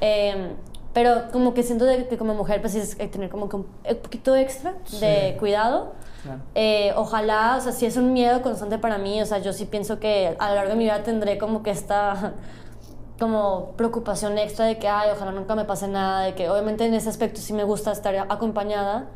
Em, 0.00 0.52
pero 0.94 1.24
como 1.32 1.52
que 1.52 1.62
siento 1.62 1.84
de 1.84 2.06
que 2.08 2.16
como 2.16 2.32
mujer 2.32 2.62
pues 2.62 2.74
es 2.76 2.94
que 2.94 3.06
tener 3.08 3.28
como 3.28 3.50
que 3.50 3.56
un, 3.56 3.66
un 3.90 3.96
poquito 3.96 4.34
extra 4.34 4.72
de 5.00 5.32
Sí. 5.32 5.38
cuidado 5.38 5.92
Claro. 6.22 6.40
eh, 6.54 6.92
ojalá, 6.96 7.56
o 7.56 7.60
sea, 7.60 7.72
sí 7.72 7.86
es 7.86 7.96
un 7.96 8.12
miedo 8.12 8.42
constante 8.42 8.78
para 8.78 8.98
mí, 8.98 9.22
o 9.22 9.26
sea, 9.26 9.38
yo 9.38 9.52
sí 9.52 9.66
pienso 9.66 10.00
que 10.00 10.36
a 10.38 10.48
lo 10.48 10.54
largo 10.56 10.70
de 10.70 10.76
mi 10.76 10.84
vida 10.84 11.02
tendré 11.02 11.38
como 11.38 11.62
que 11.62 11.70
esta 11.70 12.34
como 13.18 13.72
preocupación 13.76 14.38
extra 14.38 14.66
de 14.66 14.78
que, 14.78 14.88
ay, 14.88 15.10
ojalá 15.12 15.32
nunca 15.32 15.54
me 15.54 15.64
pase 15.64 15.88
nada, 15.88 16.22
de 16.22 16.34
que 16.34 16.48
obviamente 16.48 16.86
en 16.86 16.94
ese 16.94 17.08
aspecto 17.08 17.40
sí 17.40 17.52
me 17.52 17.64
gusta 17.64 17.92
estar 17.92 18.14
acompañada, 18.28 19.06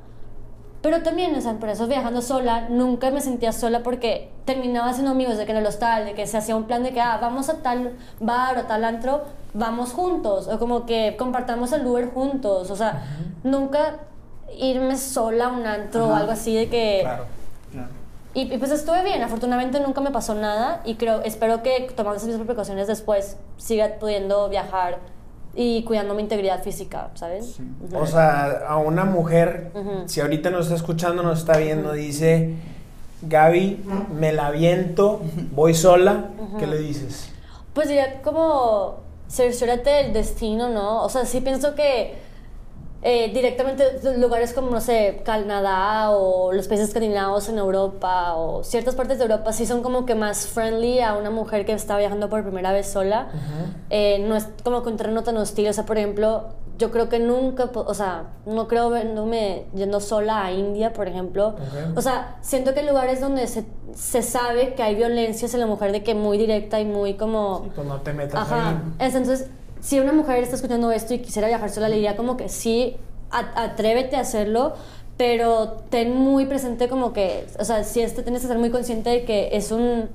pero 0.83 1.03
también, 1.03 1.35
o 1.37 1.41
sea, 1.41 1.55
por 1.55 1.69
eso 1.69 1.87
viajando 1.87 2.21
sola, 2.23 2.69
nunca 2.69 3.13
me 3.13 3.21
sentía 3.21 3.53
sola 3.53 3.85
porque 3.85 4.33
terminaba 4.45 4.91
haciendo 4.91 5.13
amigos 5.13 5.39
de 5.39 5.47
que 5.47 5.53
en 5.53 5.59
el 5.59 5.67
hostal, 5.67 6.05
de 6.05 6.15
que 6.15 6.27
se 6.27 6.37
hacía 6.37 6.57
un 6.57 6.65
plan 6.65 6.83
de 6.83 6.93
que, 6.93 7.01
ah, 7.01 7.19
vamos 7.23 7.49
a 7.49 7.63
tal 7.63 7.93
bar 8.19 8.59
o 8.59 8.63
tal 8.65 8.85
antro, 8.85 9.23
vamos 9.55 9.93
juntos, 9.93 10.49
o 10.49 10.59
como 10.59 10.85
que 10.85 11.15
compartamos 11.17 11.73
el 11.73 11.87
Uber 11.87 12.11
juntos, 12.11 12.69
o 12.71 12.77
sea, 12.77 13.05
nunca 13.45 14.01
irme 14.59 14.97
sola 14.97 15.47
a 15.47 15.49
un 15.49 15.67
antro 15.67 16.07
o 16.07 16.11
Ajá. 16.11 16.21
algo 16.21 16.33
así 16.33 16.55
de 16.55 16.69
que... 16.69 17.01
Claro. 17.03 17.25
Claro. 17.73 17.89
Y, 18.35 18.53
y 18.55 18.59
pues 18.59 18.71
estuve 18.71 19.03
bien, 19.05 19.23
afortunadamente 19.23 19.79
nunca 19.81 20.01
me 20.01 20.11
pasó 20.11 20.35
nada 20.35 20.81
y 20.87 20.95
creo, 20.95 21.21
espero 21.23 21.63
que 21.63 21.91
tomando 21.95 22.17
esas 22.17 22.29
mismas 22.29 22.47
precauciones 22.47 22.87
después 22.87 23.37
siga 23.59 23.97
pudiendo 24.01 24.49
viajar 24.49 24.99
y 25.55 25.85
cuidando 25.85 26.15
mi 26.15 26.23
integridad 26.23 26.63
física, 26.63 27.11
¿sabes? 27.15 27.55
Sí. 27.57 27.63
Ujú. 27.91 27.99
O 28.03 28.07
sea, 28.07 28.63
a 28.67 28.79
una 28.79 29.05
mujer, 29.05 29.71
Ujú. 29.75 30.05
si 30.09 30.21
ahorita 30.23 30.49
nos 30.49 30.63
está 30.67 30.77
escuchando, 30.77 31.23
nos 31.23 31.41
está 31.41 31.59
viendo, 31.59 31.93
dice, 31.93 32.55
Gaby, 33.21 33.85
me 34.19 34.33
la 34.33 34.51
viento, 34.51 35.21
voy 35.53 35.75
sola, 35.75 36.31
¿qué 36.59 36.67
le 36.67 36.79
dices? 36.79 37.29
Pues 37.75 37.89
diría 37.89 38.23
como 38.23 38.97
cerciórate 39.29 39.91
del 39.91 40.13
destino, 40.15 40.69
¿no? 40.71 41.03
O 41.05 41.09
sea, 41.11 41.27
sí 41.27 41.41
pienso 41.43 41.75
que 41.75 42.15
eh, 43.03 43.31
directamente 43.35 43.85
lugares 44.19 44.53
como, 44.53 44.71
no 44.71 44.81
sé, 44.81 45.23
Canadá 45.25 46.11
o 46.13 46.53
los 46.53 46.69
países 46.69 46.89
escandinavos 46.89 47.49
en 47.49 47.59
Europa 47.59 48.35
o 48.37 48.63
ciertas 48.63 48.95
partes 48.95 49.19
de 49.19 49.25
Europa 49.25 49.53
sí 49.53 49.67
son 49.67 49.83
como 49.83 50.07
que 50.07 50.15
más 50.15 50.47
friendly 50.47 51.01
a 51.01 51.15
una 51.17 51.31
mujer 51.31 51.67
que 51.67 51.73
está 51.73 51.99
viajando 51.99 52.29
por 52.31 52.43
primera 52.45 52.73
vez 52.73 52.87
sola. 52.87 53.29
Eh, 53.91 54.25
no 54.29 54.37
es 54.37 54.49
como 54.63 54.83
que 54.83 54.89
un 54.91 54.97
terreno 54.97 55.23
tan 55.25 55.37
hostil. 55.37 55.69
O 55.69 55.73
sea, 55.73 55.85
por 55.85 55.99
ejemplo, 55.99 56.51
yo 56.79 56.91
creo 56.91 57.09
que 57.09 57.19
nunca, 57.19 57.71
o 57.75 57.95
sea, 57.95 58.31
no 58.47 58.69
creo 58.69 58.89
verme 58.91 59.67
yendo 59.75 60.01
sola 60.01 60.45
a 60.45 60.53
India, 60.53 60.93
por 60.93 61.09
ejemplo. 61.09 61.57
O 61.97 62.03
sea, 62.03 62.39
siento 62.41 62.73
que 62.73 62.81
hay 62.81 62.87
lugares 62.87 63.21
donde 63.21 63.47
se, 63.49 63.65
se 63.95 64.23
sabe 64.23 64.75
que 64.75 64.83
hay 64.83 64.95
violencia 64.95 65.47
hacia 65.47 65.59
la 65.59 65.67
mujer 65.67 65.91
de 65.93 66.03
que 66.05 66.15
muy 66.15 66.39
directa 66.39 66.81
y 66.81 66.85
muy 66.85 67.15
como... 67.15 67.69
Pues 67.75 67.87
no 67.87 68.01
te 68.01 68.13
metas 68.13 68.41
Ajá. 68.41 68.69
ahí. 68.71 68.77
Es- 69.09 69.15
Entonces, 69.15 69.51
si 69.83 69.99
una 69.99 70.13
mujer 70.13 70.43
está 70.43 70.55
escuchando 70.55 70.93
esto 70.93 71.13
y 71.13 71.19
quisiera 71.19 71.49
viajar 71.49 71.69
sola, 71.69 71.89
le 71.89 71.97
diría 71.97 72.17
como 72.17 72.37
que 72.37 72.49
sí, 72.49 72.97
atrévete 73.31 74.17
a 74.17 74.21
hacerlo, 74.21 74.75
pero 75.17 75.83
ten 75.91 76.17
muy 76.17 76.47
presente 76.47 76.89
como 76.89 77.13
que, 77.13 77.47
o 77.59 77.65
sea, 77.65 77.83
si 77.83 78.01
este 78.01 78.23
tienes 78.23 78.43
que 78.43 78.49
ser 78.49 78.59
muy 78.59 78.71
consciente 78.71 79.11
de 79.11 79.25
que 79.25 79.51
es 79.53 79.73
un, 79.73 80.09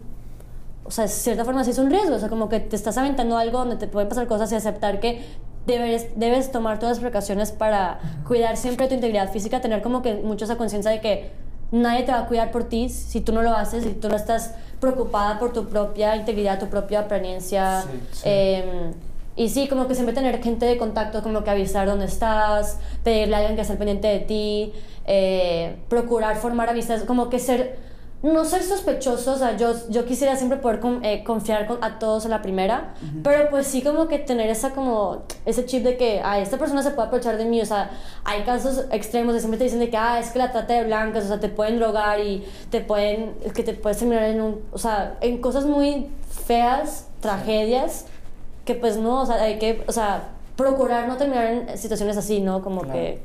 o 0.86 0.91
sea, 0.91 1.03
de 1.03 1.09
cierta 1.09 1.43
forma 1.43 1.65
sí 1.65 1.72
es 1.72 1.80
un 1.80 1.89
riesgo, 1.89 2.15
o 2.15 2.20
sea, 2.20 2.30
como 2.30 2.47
que 2.47 2.61
te 2.61 2.78
estás 2.78 2.97
aventando 2.97 3.38
algo 3.38 3.59
donde 3.59 3.76
te 3.76 3.88
pueden 3.88 4.07
pasar 4.07 4.26
cosas 4.28 4.49
y 4.53 4.55
aceptar 4.55 5.01
que 5.01 5.22
debes, 5.65 6.07
debes 6.15 6.49
tomar 6.49 6.80
todas 6.80 6.97
las 6.97 7.01
precauciones 7.01 7.51
para 7.51 7.99
cuidar 8.26 8.55
siempre 8.55 8.88
tu 8.88 8.93
integridad 8.93 9.30
física, 9.34 9.59
tener 9.59 9.82
como 9.82 10.01
que 10.01 10.13
mucho 10.13 10.45
esa 10.45 10.55
conciencia 10.55 10.91
de 10.91 11.01
que 11.01 11.32
nadie 11.72 12.03
te 12.03 12.13
va 12.13 12.20
a 12.20 12.28
cuidar 12.28 12.51
por 12.51 12.63
ti 12.63 12.88
si 12.88 13.20
tú 13.20 13.34
no 13.34 13.41
lo 13.41 13.51
haces, 13.51 13.84
si 13.84 13.89
tú 13.89 14.07
no 14.07 14.15
estás 14.15 14.53
preocupada 14.80 15.39
por 15.39 15.51
tu 15.51 15.68
propia 15.68 16.15
integridad, 16.15 16.57
tu 16.57 16.68
propia 16.68 17.01
apariencia. 17.01 17.82
Sí, 17.82 17.99
sí. 18.11 18.22
eh, 18.24 18.93
y 19.38 19.48
sí, 19.50 19.68
como 19.70 19.88
que 19.88 19.94
siempre 19.96 20.14
tener 20.14 20.42
gente 20.44 20.66
de 20.66 20.78
contacto, 20.78 21.24
como 21.24 21.44
que 21.46 21.50
avisar 21.52 21.88
dónde 21.88 22.06
estás, 22.06 22.80
pedirle 23.04 23.36
a 23.36 23.38
alguien 23.40 23.56
que 23.56 23.62
esté 23.62 23.74
al 23.74 23.78
pendiente 23.78 24.08
de 24.08 24.20
ti, 24.20 24.74
eh, 25.06 25.78
procurar 25.88 26.36
formar 26.36 26.70
amistades, 26.70 27.04
como 27.04 27.30
que 27.30 27.40
ser, 27.40 27.78
no 28.24 28.44
ser 28.46 28.64
sospechosos, 28.64 29.28
o 29.28 29.38
sea, 29.38 29.56
yo, 29.58 29.74
yo 29.90 30.04
quisiera 30.06 30.36
siempre 30.36 30.58
poder 30.58 30.80
con- 30.80 31.06
eh, 31.06 31.24
confiar 31.24 31.68
con- 31.68 31.82
a 31.84 32.00
todos 32.00 32.26
a 32.26 32.30
la 32.30 32.42
primera, 32.42 32.96
pero 33.24 33.50
pues 33.52 33.68
sí 33.68 33.84
como 33.84 34.08
que 34.08 34.18
tener 34.18 34.50
esa 34.50 34.72
como, 34.72 35.22
ese 35.46 35.66
chip 35.68 35.84
de 35.84 35.98
que, 35.98 36.20
ah, 36.24 36.40
esta 36.40 36.58
persona 36.58 36.82
se 36.82 36.90
puede 36.92 37.08
aprovechar 37.10 37.38
de 37.38 37.46
mí, 37.46 37.62
o 37.62 37.66
sea, 37.66 37.92
hay 38.26 38.42
casos 38.42 38.86
extremos 38.92 39.36
de 39.36 39.40
siempre 39.40 39.60
te 39.60 39.66
dicen 39.66 39.80
de 39.80 39.92
que, 39.92 39.98
ah, 39.98 40.20
es 40.20 40.32
que 40.32 40.40
la 40.40 40.52
trata 40.52 40.74
de 40.74 40.84
blancas, 40.86 41.26
o 41.26 41.28
sea, 41.28 41.40
te 41.40 41.48
pueden 41.50 41.78
drogar 41.78 42.20
y 42.20 42.44
te 42.72 42.82
pueden, 42.82 43.36
es 43.46 43.54
que 43.54 43.62
te 43.62 43.76
puedes 43.76 44.00
terminar 44.00 44.24
en 44.24 44.42
un, 44.42 44.62
o 44.74 44.80
sea, 44.80 45.16
en 45.22 45.38
cosas 45.40 45.66
muy 45.66 46.08
feas, 46.48 47.06
tragedias, 47.22 48.06
que 48.68 48.76
pues 48.76 48.97
no, 48.97 49.22
o 49.22 49.26
sea, 49.26 49.41
hay 49.41 49.57
que, 49.57 49.84
o 49.88 49.91
sea, 49.91 50.30
procurar 50.55 51.07
no 51.07 51.18
terminar 51.18 51.45
en 51.47 51.78
situaciones 51.78 52.18
así, 52.18 52.41
¿no? 52.41 52.61
Como 52.61 52.82
Claro. 52.82 52.93
que 52.99 53.20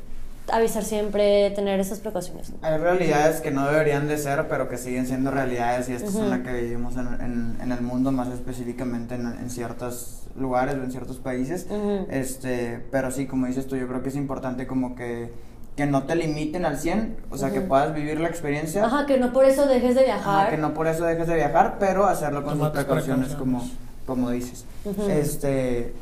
avisar 0.50 0.82
siempre, 0.84 1.50
tener 1.50 1.78
esas 1.80 1.98
precauciones. 2.00 2.50
¿no? 2.50 2.56
Hay 2.62 2.76
realidades 2.78 3.40
que 3.40 3.50
no 3.50 3.66
deberían 3.70 4.08
de 4.08 4.18
ser, 4.18 4.48
pero 4.48 4.68
que 4.68 4.76
siguen 4.78 5.06
siendo 5.06 5.30
realidades 5.30 5.88
y 5.88 5.92
estas 5.94 6.12
son 6.12 6.22
Ujú. 6.22 6.30
las 6.30 6.40
que 6.40 6.52
vivimos 6.52 6.94
en, 6.96 7.06
en- 7.20 7.58
en 7.62 7.72
el 7.72 7.80
mundo, 7.80 8.10
más 8.12 8.28
específicamente 8.28 9.14
en, 9.14 9.26
en 9.26 9.50
ciertos 9.50 10.22
lugares 10.36 10.74
o 10.76 10.82
en 10.84 10.90
ciertos 10.90 11.18
países. 11.18 11.66
Este, 12.10 12.84
pero 12.90 13.10
sí, 13.10 13.26
como 13.26 13.46
dices 13.46 13.66
tú, 13.66 13.76
yo 13.76 13.86
creo 13.88 14.02
que 14.02 14.08
es 14.08 14.16
importante 14.16 14.66
como 14.66 14.94
que, 14.94 15.32
que 15.76 15.86
no 15.86 16.02
te 16.04 16.16
limiten 16.16 16.64
al 16.66 16.76
100, 16.78 17.16
o 17.30 17.36
sea, 17.38 17.50
que 17.50 17.60
puedas 17.60 17.94
vivir 17.94 18.20
la 18.20 18.28
experiencia. 18.28 18.84
Ajá, 18.84 19.06
que 19.06 19.18
no 19.18 19.32
por 19.32 19.44
eso 19.44 19.66
dejes 19.66 19.94
de 19.94 20.02
Ajá, 20.10 20.14
viajar. 20.24 20.50
que 20.50 20.56
no 20.58 20.74
por 20.74 20.86
eso 20.88 21.04
dejes 21.04 21.26
de 21.28 21.36
viajar, 21.36 21.76
pero 21.78 22.04
hacerlo 22.06 22.44
con 22.44 22.58
tus 22.58 22.68
precauciones, 22.70 23.34
como. 23.34 23.62
Como 24.06 24.30
dices. 24.30 24.64
Este. 25.08 25.92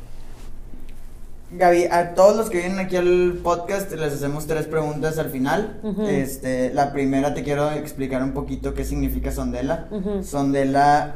Gaby, 1.53 1.85
a 1.91 2.13
todos 2.13 2.37
los 2.37 2.49
que 2.49 2.59
vienen 2.59 2.79
aquí 2.79 2.95
al 2.95 3.39
podcast 3.43 3.91
les 3.91 4.13
hacemos 4.13 4.47
tres 4.47 4.67
preguntas 4.67 5.17
al 5.17 5.29
final. 5.29 5.81
Este, 6.07 6.73
la 6.73 6.93
primera 6.93 7.33
te 7.33 7.43
quiero 7.43 7.71
explicar 7.71 8.23
un 8.23 8.31
poquito 8.31 8.73
qué 8.73 8.85
significa 8.85 9.31
sondela. 9.31 9.87
Sondela 10.23 11.15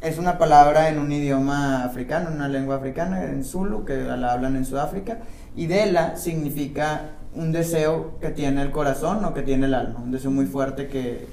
es 0.00 0.16
una 0.16 0.38
palabra 0.38 0.88
en 0.88 0.98
un 0.98 1.12
idioma 1.12 1.84
africano, 1.84 2.30
una 2.34 2.48
lengua 2.48 2.76
africana, 2.76 3.24
en 3.24 3.44
Zulu, 3.44 3.84
que 3.84 3.96
la 3.98 4.32
hablan 4.32 4.56
en 4.56 4.64
Sudáfrica. 4.64 5.18
Y 5.54 5.66
dela 5.66 6.16
significa 6.16 7.10
un 7.34 7.52
deseo 7.52 8.18
que 8.18 8.30
tiene 8.30 8.62
el 8.62 8.70
corazón 8.70 9.22
o 9.26 9.34
que 9.34 9.42
tiene 9.42 9.66
el 9.66 9.74
alma, 9.74 10.00
un 10.00 10.10
deseo 10.10 10.30
muy 10.30 10.46
fuerte 10.46 10.88
que, 10.88 11.26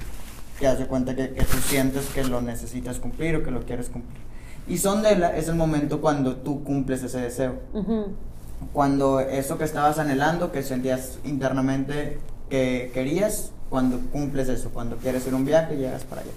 que 0.60 0.68
hace 0.68 0.86
cuenta 0.86 1.16
que, 1.16 1.30
que 1.30 1.44
tú 1.46 1.58
sientes 1.60 2.08
que 2.08 2.26
lo 2.26 2.42
necesitas 2.42 3.00
cumplir 3.00 3.38
o 3.38 3.44
que 3.44 3.52
lo 3.52 3.62
quieres 3.62 3.90
cumplir. 3.90 4.27
Y 4.68 4.78
sondela 4.78 5.36
es 5.36 5.48
el 5.48 5.56
momento 5.56 6.02
cuando 6.02 6.36
tú 6.36 6.64
cumples 6.64 7.04
ese 7.04 7.20
deseo 7.20 7.56
cuando 8.74 9.20
eso 9.20 9.58
que 9.58 9.64
estabas 9.64 10.00
anhelando, 10.00 10.52
que 10.52 10.64
sentías 10.64 11.20
internamente 11.24 12.20
que 12.50 12.92
querías, 12.94 13.52
cuando 13.70 14.00
cumples 14.12 14.50
eso, 14.50 14.70
cuando 14.70 14.98
quieres 14.98 15.28
ir 15.28 15.34
a 15.34 15.36
un 15.36 15.46
viaje 15.46 15.78
llegas 15.78 16.04
para 16.04 16.22
allá. 16.22 16.32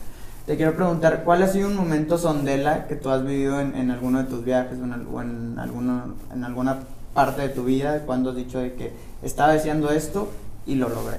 Te 0.47 0.57
quiero 0.57 0.75
preguntar, 0.75 1.23
¿cuál 1.25 1.43
ha 1.43 1.49
sido 1.49 1.69
un 1.69 1.77
momento 1.77 2.19
sondela 2.19 2.87
que 2.89 2.97
tú 2.97 3.11
has 3.11 3.25
vivido 3.25 3.61
en, 3.61 3.75
en 3.77 3.91
alguno 3.91 4.19
de 4.19 4.25
tus 4.25 4.45
viajes 4.45 4.79
o 4.81 4.85
en, 4.85 5.07
o 5.13 5.23
en, 5.23 5.59
alguno, 5.59 6.15
en 6.33 6.45
alguna 6.45 6.81
parte 7.15 7.43
de 7.43 7.49
tu 7.51 7.65
vida 7.65 8.03
cuando 8.05 8.31
has 8.31 8.37
dicho 8.37 8.59
de 8.59 8.75
que 8.75 8.93
estaba 9.23 9.53
deseando 9.53 9.91
esto 9.91 10.29
y 10.67 10.75
lo 10.75 10.89
logré? 10.89 11.19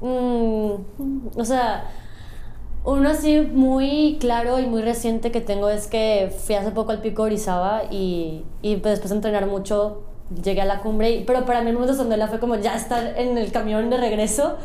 Mm, 0.00 1.28
o 1.36 1.44
sea, 1.44 1.84
uno 2.84 3.10
así 3.10 3.40
muy 3.40 4.16
claro 4.20 4.58
y 4.58 4.66
muy 4.66 4.82
reciente 4.82 5.30
que 5.30 5.40
tengo 5.40 5.68
es 5.68 5.86
que 5.86 6.34
fui 6.44 6.54
hace 6.54 6.70
poco 6.70 6.92
al 6.92 7.00
pico 7.00 7.22
Orizaba 7.24 7.82
y, 7.90 8.44
y 8.62 8.76
pues 8.76 8.92
después 8.92 9.10
de 9.10 9.16
entrenar 9.16 9.46
mucho 9.46 10.02
llegué 10.44 10.60
a 10.60 10.64
la 10.64 10.78
cumbre, 10.78 11.10
y- 11.10 11.24
pero 11.24 11.44
para 11.44 11.60
mí 11.60 11.68
el 11.70 11.74
momento 11.74 11.92
de 11.92 11.98
sondela 11.98 12.28
fue 12.28 12.38
como 12.38 12.54
ya 12.54 12.76
estar 12.76 13.14
en 13.18 13.36
el 13.36 13.50
camión 13.50 13.90
de 13.90 13.96
regreso 13.96 14.56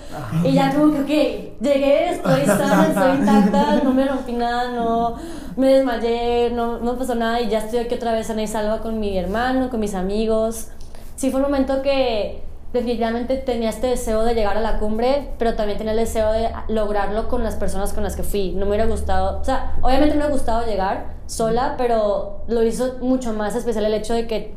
y 0.43 0.53
ya 0.53 0.72
como 0.74 0.93
que, 0.93 1.53
ok, 1.57 1.61
llegué, 1.61 2.09
estoy 2.11 2.45
sana, 2.45 2.88
estoy 2.88 3.18
intacta, 3.18 3.82
no 3.84 3.91
me 3.91 4.05
rompí 4.07 4.34
nada, 4.34 4.72
no 4.72 5.16
me 5.57 5.74
desmayé, 5.74 6.51
no, 6.51 6.78
no 6.80 6.97
pasó 6.99 7.16
nada 7.16 7.41
y 7.41 7.49
ya 7.49 7.57
estoy 7.59 7.80
aquí 7.80 7.95
otra 7.95 8.13
vez 8.13 8.28
sana 8.28 8.43
y 8.43 8.47
salva 8.47 8.80
con 8.82 8.99
mi 8.99 9.18
hermano, 9.18 9.70
con 9.72 9.80
mis 9.80 9.95
amigos. 9.95 10.68
Sí 11.16 11.32
fue 11.32 11.39
un 11.41 11.47
momento 11.47 11.82
que 11.82 12.43
definitivamente 12.76 13.38
tenía 13.38 13.70
este 13.70 13.88
deseo 13.88 14.24
de 14.24 14.34
llegar 14.36 14.58
a 14.58 14.62
la 14.62 14.80
cumbre, 14.80 15.32
pero 15.38 15.56
también 15.56 15.78
tenía 15.78 15.94
el 15.94 16.00
deseo 16.00 16.32
de 16.32 16.50
lograrlo 16.68 17.28
con 17.28 17.44
las 17.44 17.56
personas 17.56 17.94
con 17.94 18.04
las 18.04 18.16
que 18.16 18.24
fui. 18.24 18.52
No 18.52 18.66
me 18.66 18.72
hubiera 18.72 18.86
gustado, 18.86 19.40
o 19.40 19.44
sea, 19.44 19.76
obviamente 19.82 20.16
me 20.16 20.22
hubiera 20.22 20.34
gustado 20.34 20.66
llegar 20.66 21.14
sola, 21.26 21.76
pero 21.78 22.42
lo 22.48 22.64
hizo 22.64 22.98
mucho 23.02 23.34
más 23.34 23.56
especial 23.56 23.86
el 23.86 23.94
hecho 23.94 24.14
de 24.14 24.28
que 24.28 24.54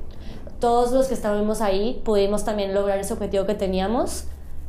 todos 0.60 0.92
los 0.92 1.06
que 1.06 1.14
estábamos 1.14 1.60
ahí 1.60 2.00
pudimos 2.04 2.44
también 2.44 2.74
lograr 2.74 2.98
ese 2.98 3.12
objetivo 3.12 3.46
que 3.46 3.54
teníamos. 3.54 4.24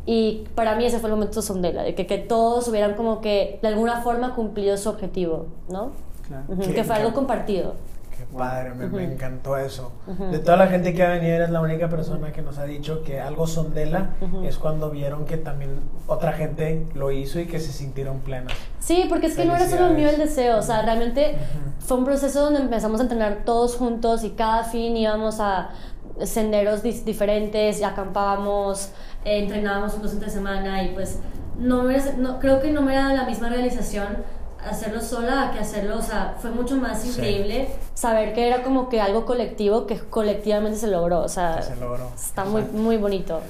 Y 0.05 0.47
para 0.55 0.75
mí 0.75 0.85
ese 0.85 0.99
fue 0.99 1.09
el 1.09 1.15
momento 1.15 1.41
sondela, 1.41 1.83
de 1.83 1.93
que, 1.93 2.07
que 2.07 2.17
todos 2.17 2.67
hubieran 2.67 2.95
como 2.95 3.21
que 3.21 3.59
de 3.61 3.67
alguna 3.67 4.01
forma 4.01 4.33
cumplido 4.33 4.75
su 4.77 4.89
objetivo, 4.89 5.47
¿no? 5.67 5.91
Claro. 6.27 6.45
Ujú, 6.47 6.61
Qué 6.61 6.73
que 6.73 6.83
fue 6.83 6.95
algo 6.95 7.13
compartido. 7.13 7.73
Qué 8.19 8.25
padre, 8.37 8.71
me, 8.71 8.87
me 8.87 9.05
Ujú. 9.05 9.13
encantó 9.13 9.55
eso. 9.57 9.93
Ujú. 10.05 10.25
De 10.25 10.39
toda 10.39 10.57
la 10.57 10.67
gente 10.67 10.93
que 10.93 11.01
ha 11.03 11.09
venido, 11.09 11.35
eres 11.35 11.49
la 11.51 11.61
única 11.61 11.87
persona 11.87 12.33
que 12.33 12.41
nos 12.41 12.57
ha 12.57 12.65
dicho 12.65 13.01
que 13.03 13.21
algo 13.21 13.47
sondela 13.47 14.09
Ujú. 14.19 14.43
es 14.43 14.57
cuando 14.57 14.89
vieron 14.91 15.23
que 15.23 15.37
también 15.37 15.79
otra 16.05 16.33
gente 16.33 16.85
lo 16.95 17.11
hizo 17.11 17.39
y 17.39 17.45
que 17.45 17.59
se 17.61 17.71
sintieron 17.71 18.19
plenas. 18.19 18.51
Sí, 18.79 19.05
porque 19.07 19.27
es 19.27 19.37
que 19.37 19.45
no 19.45 19.55
era 19.55 19.69
solo 19.69 19.91
mío 19.91 20.09
el 20.09 20.17
deseo, 20.17 20.57
o 20.57 20.61
sea, 20.61 20.81
realmente 20.81 21.37
fue 21.79 21.95
un 21.97 22.03
proceso 22.03 22.41
donde 22.43 22.59
empezamos 22.59 22.99
a 22.99 23.03
entrenar 23.03 23.43
todos 23.45 23.77
juntos 23.77 24.25
y 24.25 24.31
cada 24.31 24.65
fin 24.65 24.97
íbamos 24.97 25.39
a 25.39 25.69
senderos 26.23 26.83
diferentes 26.83 27.79
y 27.79 27.83
acampábamos, 27.85 28.91
eh, 29.23 29.39
entrenábamos 29.39 29.93
juntos 29.93 30.11
entre 30.11 30.29
semana 30.29 30.83
y 30.83 30.89
pues 30.93 31.19
no, 31.57 31.83
me, 31.83 31.97
no 32.17 32.39
creo 32.39 32.59
que 32.59 32.71
no 32.71 32.81
me 32.81 32.95
da 32.95 33.13
la 33.13 33.23
misma 33.23 33.47
realización 33.47 34.07
hacerlo 34.67 35.01
sola 35.01 35.51
que 35.53 35.59
hacerlo, 35.59 35.97
o 35.97 36.01
sea, 36.01 36.35
fue 36.39 36.51
mucho 36.51 36.75
más 36.77 37.01
Sí. 37.01 37.09
increíble 37.09 37.69
saber 37.93 38.33
que 38.33 38.47
era 38.47 38.63
como 38.63 38.89
que 38.89 39.01
algo 39.01 39.25
colectivo 39.25 39.85
que 39.87 39.97
colectivamente 39.99 40.77
se 40.77 40.87
logró, 40.87 41.19
o 41.21 41.29
sea, 41.29 41.57
Que 41.57 41.63
se 41.63 41.75
logró. 41.77 42.09
está 42.15 42.45
muy, 42.45 42.63
muy 42.63 42.97
bonito. 42.97 43.41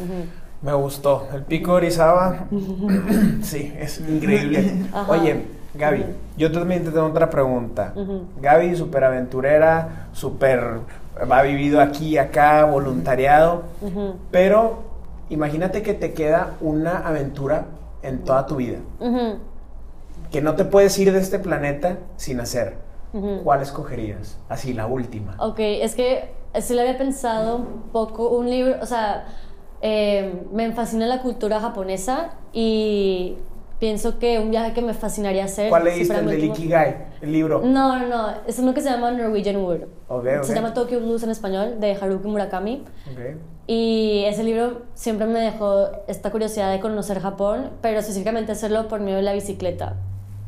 Me 0.61 0.73
gustó. 0.73 1.27
El 1.33 1.43
pico 1.43 1.71
de 1.71 1.77
Orizaba, 1.77 2.45
sí, 3.41 3.73
es 3.79 3.99
increíble. 4.01 4.85
Ajá. 4.93 5.11
Oye, 5.11 5.45
Gaby, 5.73 6.05
yo 6.37 6.51
también 6.51 6.83
te 6.83 6.91
tengo 6.91 7.05
otra 7.07 7.29
pregunta. 7.29 7.93
Gaby, 8.41 8.75
súper 8.75 9.03
aventurera, 9.05 10.07
súper, 10.13 10.79
ha 11.29 11.41
vivido 11.43 11.79
aquí 11.79 12.17
acá, 12.17 12.65
voluntariado, 12.65 13.63
pero 14.31 14.79
imagínate 15.29 15.81
que 15.81 15.93
te 15.93 16.13
queda 16.13 16.55
una 16.59 16.97
aventura 17.07 17.65
en 18.01 18.19
toda 18.23 18.45
tu 18.45 18.55
vida, 18.57 18.79
que 20.31 20.41
no 20.41 20.55
te 20.55 20.65
puedes 20.65 20.97
ir 20.99 21.11
de 21.11 21.19
este 21.19 21.39
planeta 21.39 21.97
sin 22.17 22.39
hacer. 22.39 22.77
ujú. 23.13 23.41
¿Cuál 23.43 23.61
escogerías? 23.61 24.37
Así, 24.49 24.73
la 24.73 24.85
última. 24.87 25.35
Ok, 25.39 25.59
es 25.59 25.95
que 25.95 26.31
sí 26.61 26.73
lo 26.73 26.81
había 26.81 26.97
pensado 26.97 27.57
un 27.57 27.83
poco, 27.91 28.29
un 28.29 28.49
libro, 28.49 28.75
o 28.81 28.85
sea, 28.85 29.25
eh, 29.81 30.43
me 30.51 30.71
fascina 30.73 31.07
la 31.07 31.21
cultura 31.21 31.59
japonesa 31.59 32.31
y 32.53 33.37
pienso 33.79 34.19
que 34.19 34.39
un 34.39 34.51
viaje 34.51 34.73
que 34.73 34.81
me 34.81 34.93
fascinaría 34.93 35.45
hacer... 35.45 35.69
¿Cuál 35.69 35.85
leíste? 35.85 36.15
El 36.15 36.27
del 36.27 36.43
Ikigai, 36.43 37.05
el 37.21 37.31
libro. 37.31 37.61
No, 37.63 37.97
no, 37.97 38.07
no, 38.07 38.33
es 38.45 38.59
uno 38.59 38.73
que 38.73 38.81
se 38.81 38.89
llama 38.89 39.11
Norwegian 39.11 39.57
Wood. 39.57 39.83
Ok, 40.09 40.25
ok. 40.39 40.43
Se 40.43 40.53
llama 40.53 40.73
Tokyo 40.73 40.99
Blues 40.99 41.23
en 41.23 41.29
español, 41.31 41.79
de 41.79 41.93
Haruki 41.93 42.27
Murakami. 42.27 42.83
Ok. 43.11 43.37
Y 43.67 44.23
ese 44.25 44.43
libro 44.43 44.81
siempre 44.95 45.27
me 45.27 45.39
dejó 45.39 45.89
esta 46.07 46.31
curiosidad 46.31 46.71
de 46.71 46.79
conocer 46.79 47.19
Japón, 47.19 47.69
pero 47.81 47.99
específicamente 47.99 48.51
hacerlo 48.51 48.87
por 48.87 48.99
medio 48.99 49.17
de 49.17 49.23
la 49.23 49.33
bicicleta. 49.33 49.95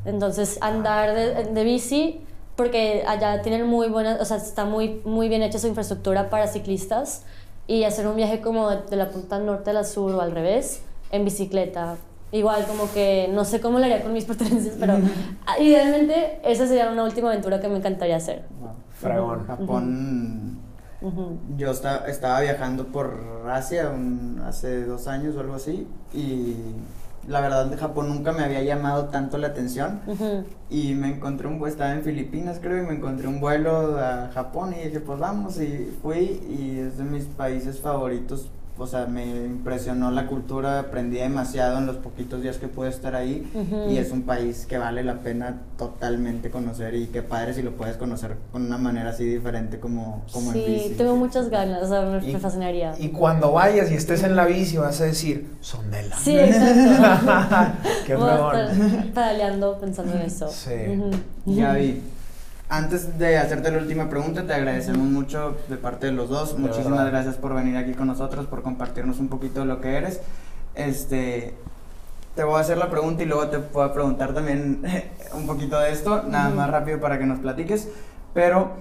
Entonces, 0.05 0.57
andar 0.61 1.13
de, 1.13 1.45
de 1.45 1.63
bici, 1.63 2.21
porque 2.55 3.03
allá 3.07 3.41
tienen 3.41 3.67
muy 3.67 3.87
buena, 3.89 4.17
o 4.19 4.25
sea, 4.25 4.37
está 4.37 4.65
muy, 4.65 5.01
muy 5.05 5.29
bien 5.29 5.41
hecha 5.41 5.59
su 5.59 5.67
infraestructura 5.67 6.29
para 6.29 6.47
ciclistas, 6.47 7.23
y 7.67 7.83
hacer 7.83 8.07
un 8.07 8.15
viaje 8.15 8.41
como 8.41 8.69
de, 8.69 8.81
de 8.89 8.95
la 8.95 9.09
punta 9.09 9.39
norte 9.39 9.69
a 9.69 9.73
la 9.73 9.83
sur 9.83 10.13
o 10.13 10.21
al 10.21 10.31
revés, 10.31 10.81
en 11.11 11.23
bicicleta. 11.25 11.95
Igual, 12.33 12.65
como 12.65 12.91
que 12.93 13.29
no 13.33 13.43
sé 13.45 13.59
cómo 13.61 13.77
lo 13.79 13.85
haría 13.85 14.01
con 14.03 14.13
mis 14.13 14.25
pertenencias, 14.31 14.75
pero 14.79 14.95
idealmente 15.59 16.39
esa 16.43 16.65
sería 16.67 16.89
una 16.91 17.03
última 17.03 17.29
aventura 17.29 17.59
que 17.59 17.67
me 17.67 17.77
encantaría 17.77 18.15
hacer. 18.15 18.43
Wow. 18.59 18.69
Fragón. 18.89 19.45
Japón. 19.47 20.59
Ujú. 21.01 21.37
Yo 21.57 21.71
esta- 21.71 22.05
estaba 22.07 22.41
viajando 22.41 22.87
por 22.87 23.19
Asia 23.49 23.89
un- 23.89 24.41
hace 24.45 24.83
dos 24.85 25.07
años 25.07 25.35
o 25.35 25.39
algo 25.39 25.55
así 25.55 25.87
y 26.13 26.55
la 27.27 27.41
verdad 27.41 27.65
de 27.67 27.77
Japón 27.77 28.09
nunca 28.09 28.31
me 28.31 28.43
había 28.43 28.63
llamado 28.63 29.05
tanto 29.05 29.37
la 29.37 29.47
atención. 29.47 30.01
Y 30.69 30.93
me 30.93 31.09
encontré 31.09 31.47
un 31.47 31.59
vuelo, 31.59 31.71
estaba 31.71 31.93
en 31.93 32.03
Filipinas 32.03 32.59
creo 32.61 32.83
y 32.83 32.87
me 32.87 32.95
encontré 32.95 33.27
un 33.27 33.39
vuelo 33.39 33.99
a 33.99 34.29
Japón 34.33 34.73
y 34.73 34.85
dije 34.85 34.99
pues 34.99 35.19
vamos 35.19 35.59
y 35.61 35.91
fui 36.01 36.41
y 36.49 36.79
es 36.79 36.97
de 36.97 37.03
mis 37.03 37.25
países 37.25 37.79
favoritos, 37.79 38.49
o 38.83 38.87
sea 38.87 39.05
me 39.05 39.25
impresionó 39.25 40.11
la 40.11 40.27
cultura, 40.27 40.79
aprendí 40.79 41.17
demasiado 41.17 41.77
en 41.77 41.85
los 41.85 41.97
poquitos 41.97 42.41
días 42.41 42.57
que 42.57 42.67
pude 42.67 42.89
estar 42.89 43.15
ahí 43.15 43.49
y 43.89 43.97
es 43.97 44.11
un 44.11 44.23
país 44.23 44.65
que 44.67 44.77
vale 44.77 45.03
la 45.03 45.19
pena 45.19 45.61
totalmente 45.77 46.49
conocer 46.51 46.95
y 46.95 47.07
qué 47.07 47.21
padre 47.21 47.53
si 47.53 47.61
lo 47.61 47.71
puedes 47.77 47.97
conocer 47.97 48.35
con 48.51 48.65
una 48.65 48.77
manera 48.77 49.09
así 49.11 49.23
diferente 49.25 49.79
como, 49.79 50.23
como 50.33 50.51
en 50.51 50.57
bici. 50.65 50.89
Sí, 50.89 50.95
tengo 50.97 51.15
muchas 51.15 51.49
ganas, 51.49 51.83
o 51.83 51.87
sea, 51.87 52.01
me, 52.01 52.27
Y- 52.29 52.33
me 52.33 52.39
fascinaría. 52.39 52.93
Y 52.99 53.09
cuando 53.09 53.51
vayas 53.53 53.91
y 53.91 53.95
estés 53.95 54.23
en 54.23 54.35
la 54.35 54.45
bici 54.45 54.77
vas 54.77 54.99
a 55.01 55.05
decir, 55.05 55.47
sondela. 55.61 56.15
Sí, 56.17 56.37
exacto. 56.39 57.77
Qué 58.05 58.15
Voy 58.15 58.29
a 58.29 58.49
fregón. 58.49 58.81
estar 58.85 59.05
pedaleando 59.13 59.77
pensando 59.79 60.13
en 60.15 60.21
eso. 60.21 60.47
Sí. 60.49 60.71
Ujú. 60.87 61.11
Gaby, 61.59 62.01
antes 62.71 63.19
de 63.19 63.37
hacerte 63.37 63.69
la 63.69 63.79
última 63.79 64.09
pregunta, 64.09 64.47
te 64.47 64.53
agradecemos 64.53 65.05
mucho 65.05 65.57
de 65.67 65.75
parte 65.75 66.05
de 66.05 66.13
los 66.13 66.29
dos. 66.29 66.55
De 66.55 66.61
Muchísimas 66.61 66.99
verdad. 66.99 67.11
gracias 67.11 67.35
por 67.35 67.53
venir 67.53 67.75
aquí 67.75 67.93
con 67.93 68.07
nosotros, 68.07 68.45
por 68.47 68.61
compartirnos 68.61 69.19
un 69.19 69.27
poquito 69.27 69.59
de 69.59 69.65
lo 69.65 69.81
que 69.81 69.97
eres. 69.97 70.21
Este, 70.73 71.53
te 72.33 72.43
voy 72.45 72.55
a 72.55 72.59
hacer 72.61 72.77
la 72.77 72.89
pregunta 72.89 73.23
y 73.23 73.25
luego 73.25 73.47
te 73.49 73.57
a 73.57 73.93
preguntar 73.93 74.33
también 74.33 74.83
un 75.33 75.47
poquito 75.47 75.77
de 75.81 75.91
esto, 75.91 76.23
nada 76.23 76.49
más 76.49 76.69
rápido 76.69 77.01
para 77.01 77.19
que 77.19 77.25
nos 77.25 77.39
platiques. 77.39 77.89
Pero 78.33 78.71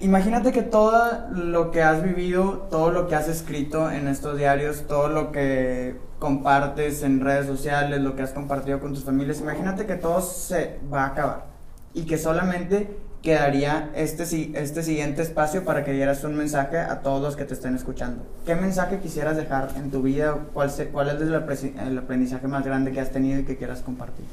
imagínate 0.00 0.50
que 0.50 0.62
todo 0.62 1.28
lo 1.34 1.70
que 1.72 1.82
has 1.82 2.02
vivido, 2.02 2.66
todo 2.70 2.92
lo 2.92 3.08
que 3.08 3.14
has 3.14 3.28
escrito 3.28 3.90
en 3.90 4.08
estos 4.08 4.38
diarios, 4.38 4.86
todo 4.88 5.08
lo 5.08 5.32
que 5.32 6.00
compartes 6.18 7.02
en 7.02 7.20
redes 7.20 7.44
sociales, 7.44 8.00
lo 8.00 8.16
que 8.16 8.22
has 8.22 8.32
compartido 8.32 8.80
con 8.80 8.94
tus 8.94 9.04
familias, 9.04 9.38
imagínate 9.40 9.84
que 9.84 9.96
todo 9.96 10.22
se 10.22 10.78
va 10.90 11.02
a 11.02 11.06
acabar 11.08 11.55
y 11.96 12.02
que 12.06 12.18
solamente 12.18 12.96
quedaría 13.22 13.90
este, 13.96 14.22
este 14.54 14.82
siguiente 14.84 15.22
espacio 15.22 15.64
para 15.64 15.82
que 15.84 15.92
dieras 15.92 16.22
un 16.22 16.36
mensaje 16.36 16.78
a 16.78 17.00
todos 17.00 17.20
los 17.20 17.34
que 17.34 17.44
te 17.44 17.54
estén 17.54 17.74
escuchando. 17.74 18.22
¿Qué 18.44 18.54
mensaje 18.54 19.00
quisieras 19.00 19.36
dejar 19.36 19.70
en 19.76 19.90
tu 19.90 20.02
vida? 20.02 20.36
¿Cuál, 20.52 20.70
se- 20.70 20.88
cuál 20.90 21.08
es 21.08 21.20
el 21.20 21.98
aprendizaje 21.98 22.46
más 22.46 22.64
grande 22.64 22.92
que 22.92 23.00
has 23.00 23.10
tenido 23.10 23.40
y 23.40 23.44
que 23.44 23.56
quieras 23.56 23.80
compartir? 23.80 24.26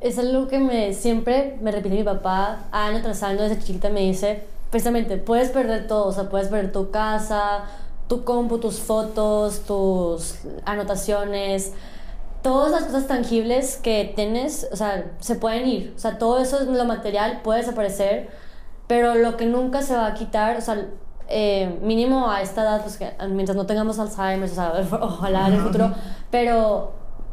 Es 0.00 0.18
algo 0.18 0.48
que 0.48 0.58
me, 0.58 0.92
siempre 0.94 1.56
me 1.62 1.72
repite 1.72 1.94
mi 1.96 2.04
papá, 2.04 2.64
año 2.72 3.00
tras 3.02 3.22
año, 3.22 3.40
desde 3.42 3.58
chiquita 3.58 3.88
me 3.88 4.00
dice, 4.00 4.42
precisamente 4.70 5.16
puedes 5.16 5.48
perder 5.50 5.86
todo, 5.88 6.06
o 6.06 6.12
sea, 6.12 6.28
puedes 6.28 6.48
perder 6.48 6.72
tu 6.72 6.90
casa, 6.90 7.64
tu 8.08 8.22
compu, 8.24 8.58
tus 8.58 8.78
fotos, 8.80 9.60
tus 9.66 10.36
anotaciones, 10.64 11.72
todas 12.42 12.70
las 12.70 12.84
cosas 12.84 13.06
tangibles 13.06 13.76
que 13.76 14.12
tienes, 14.14 14.68
o 14.72 14.76
sea, 14.76 15.12
se 15.20 15.34
pueden 15.34 15.66
ir, 15.66 15.92
o 15.96 15.98
sea, 15.98 16.18
todo 16.18 16.38
eso 16.38 16.60
es 16.60 16.66
lo 16.66 16.84
material 16.84 17.40
puede 17.42 17.60
desaparecer, 17.60 18.28
pero 18.86 19.14
lo 19.14 19.36
que 19.36 19.46
nunca 19.46 19.82
se 19.82 19.94
va 19.94 20.06
a 20.06 20.14
quitar, 20.14 20.56
o 20.56 20.60
sea, 20.60 20.86
eh, 21.28 21.78
mínimo 21.82 22.30
a 22.30 22.40
esta 22.40 22.62
edad, 22.62 22.82
pues 22.82 22.96
que 22.96 23.12
mientras 23.28 23.56
no 23.56 23.66
tengamos 23.66 23.98
Alzheimer, 23.98 24.48
o 24.50 24.54
sea, 24.54 24.72
ojalá 25.00 25.48
en 25.48 25.54
el 25.54 25.60
futuro, 25.60 25.92
pero 26.30 26.92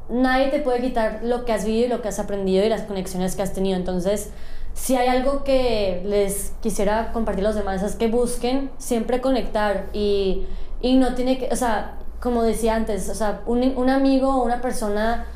nadie 0.10 0.50
te 0.50 0.60
puede 0.60 0.82
quitar 0.82 1.22
lo 1.24 1.46
que 1.46 1.54
has 1.54 1.66
vivido 1.66 1.86
y 1.86 1.90
lo 1.90 2.02
que 2.02 2.10
has 2.10 2.20
aprendido 2.20 2.66
y 2.66 2.70
las 2.70 2.82
conexiones 2.82 3.36
que 3.36 3.42
has 3.42 3.54
tenido. 3.54 3.78
Entonces, 3.78 4.32
si 4.74 4.96
hay 4.98 5.08
algo 5.08 5.44
que 5.44 6.04
les 6.06 6.54
quisiera 6.62 7.12
compartir 7.14 7.46
a 7.46 7.48
los 7.48 7.56
demás 7.56 7.82
es 7.82 7.96
que 7.96 8.08
busquen 8.08 8.70
siempre 8.78 9.22
conectar 9.22 9.88
y, 9.94 10.46
y 10.82 10.98
no 10.98 11.16
tiene 11.16 11.38
que, 11.38 11.48
o 11.52 11.56
sea, 11.56 11.98
como 12.26 12.42
decía 12.42 12.76
antes, 12.76 13.08
o 13.08 13.14
sea, 13.14 13.42
un, 13.46 13.62
un 13.78 13.90
amigo 13.90 14.30
o 14.30 14.44
una 14.44 14.60
persona, 14.60 15.28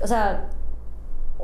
o 0.00 0.06
sea, 0.06 0.46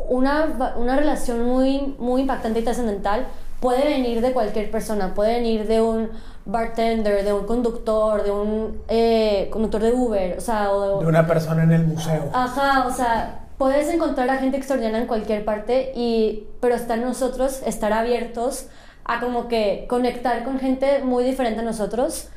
una, 0.09 0.75
una 0.77 0.97
relación 0.97 1.45
muy, 1.45 1.97
muy 1.99 2.23
impactante 2.23 2.61
y 2.61 2.63
trascendental 2.63 3.27
puede 3.61 3.85
venir 3.85 4.21
de 4.21 4.33
cualquier 4.33 4.71
persona, 4.71 5.13
puede 5.13 5.35
venir 5.35 5.67
de 5.67 5.81
un 5.81 6.11
bartender, 6.45 7.25
de 7.25 7.33
un 7.33 7.47
conductor, 7.47 8.23
de 8.23 8.31
un 8.31 8.81
eh, 8.87 9.49
conductor 9.51 9.83
de 9.83 9.93
Uber, 9.93 10.39
o 10.39 10.41
sea, 10.41 10.71
o 10.71 11.01
de, 11.01 11.07
una 11.07 11.27
persona 11.27 11.65
en 11.65 11.73
el 11.73 11.85
museo. 11.85 12.31
Ajá, 12.33 12.87
o 12.87 12.93
sea, 12.93 13.41
puedes 13.59 13.93
encontrar 13.93 14.31
a 14.31 14.37
gente 14.37 14.57
extraordinaria 14.57 15.01
en 15.01 15.09
cualquier 15.09 15.45
parte 15.45 15.91
y 15.97 16.47
pero 16.61 16.77
está 16.77 16.95
en 16.95 17.03
nosotros 17.03 17.61
estar 17.67 17.93
abiertos 17.93 18.69
a 19.05 19.19
como 19.19 19.49
que 19.49 19.87
conectar 19.89 20.45
con 20.45 20.61
gente 20.61 21.03
muy 21.03 21.25
diferente 21.25 21.61
a 21.61 21.65
nosotros, 21.65 22.29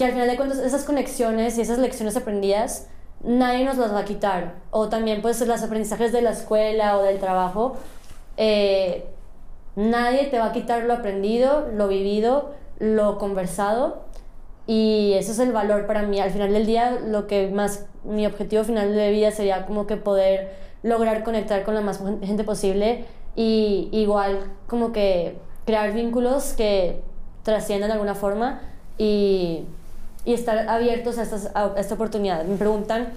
que 0.00 0.06
al 0.06 0.12
final 0.12 0.28
de 0.28 0.36
cuentas 0.36 0.60
esas 0.60 0.84
conexiones 0.84 1.58
y 1.58 1.60
esas 1.60 1.78
lecciones 1.78 2.16
aprendidas 2.16 2.88
nadie 3.22 3.66
nos 3.66 3.76
las 3.76 3.92
va 3.92 3.98
a 3.98 4.04
quitar. 4.06 4.54
O 4.70 4.88
también 4.88 5.20
pues 5.20 5.46
los 5.46 5.62
aprendizajes 5.62 6.10
de 6.10 6.22
la 6.22 6.30
escuela 6.30 6.96
o 6.96 7.02
del 7.02 7.18
trabajo, 7.18 7.76
eh, 8.38 9.04
nadie 9.76 10.28
te 10.28 10.38
va 10.38 10.46
a 10.46 10.52
quitar 10.52 10.84
lo 10.84 10.94
aprendido, 10.94 11.68
lo 11.74 11.86
vivido, 11.86 12.54
lo 12.78 13.18
conversado 13.18 14.04
y 14.66 15.12
eso 15.18 15.32
es 15.32 15.38
el 15.38 15.52
valor 15.52 15.86
para 15.86 16.00
mí. 16.00 16.18
Al 16.18 16.30
final 16.30 16.50
del 16.54 16.64
día, 16.64 16.92
lo 16.92 17.26
que 17.26 17.50
más, 17.50 17.84
mi 18.02 18.24
objetivo 18.24 18.64
final 18.64 18.94
de 18.94 19.10
vida 19.10 19.30
sería 19.32 19.66
como 19.66 19.86
que 19.86 19.98
poder 19.98 20.54
lograr 20.82 21.24
conectar 21.24 21.62
con 21.62 21.74
la 21.74 21.82
más 21.82 22.02
gente 22.22 22.44
posible 22.44 23.04
y 23.36 23.90
igual 23.92 24.50
como 24.66 24.92
que 24.92 25.36
crear 25.66 25.92
vínculos 25.92 26.54
que 26.54 27.02
trasciendan 27.42 27.90
de 27.90 27.92
alguna 27.92 28.14
forma 28.14 28.62
y, 28.96 29.66
y 30.24 30.34
estar 30.34 30.68
abiertos 30.68 31.18
a, 31.18 31.22
estas, 31.22 31.50
a 31.54 31.72
esta 31.76 31.94
oportunidad. 31.94 32.44
Me 32.44 32.56
preguntan, 32.56 33.08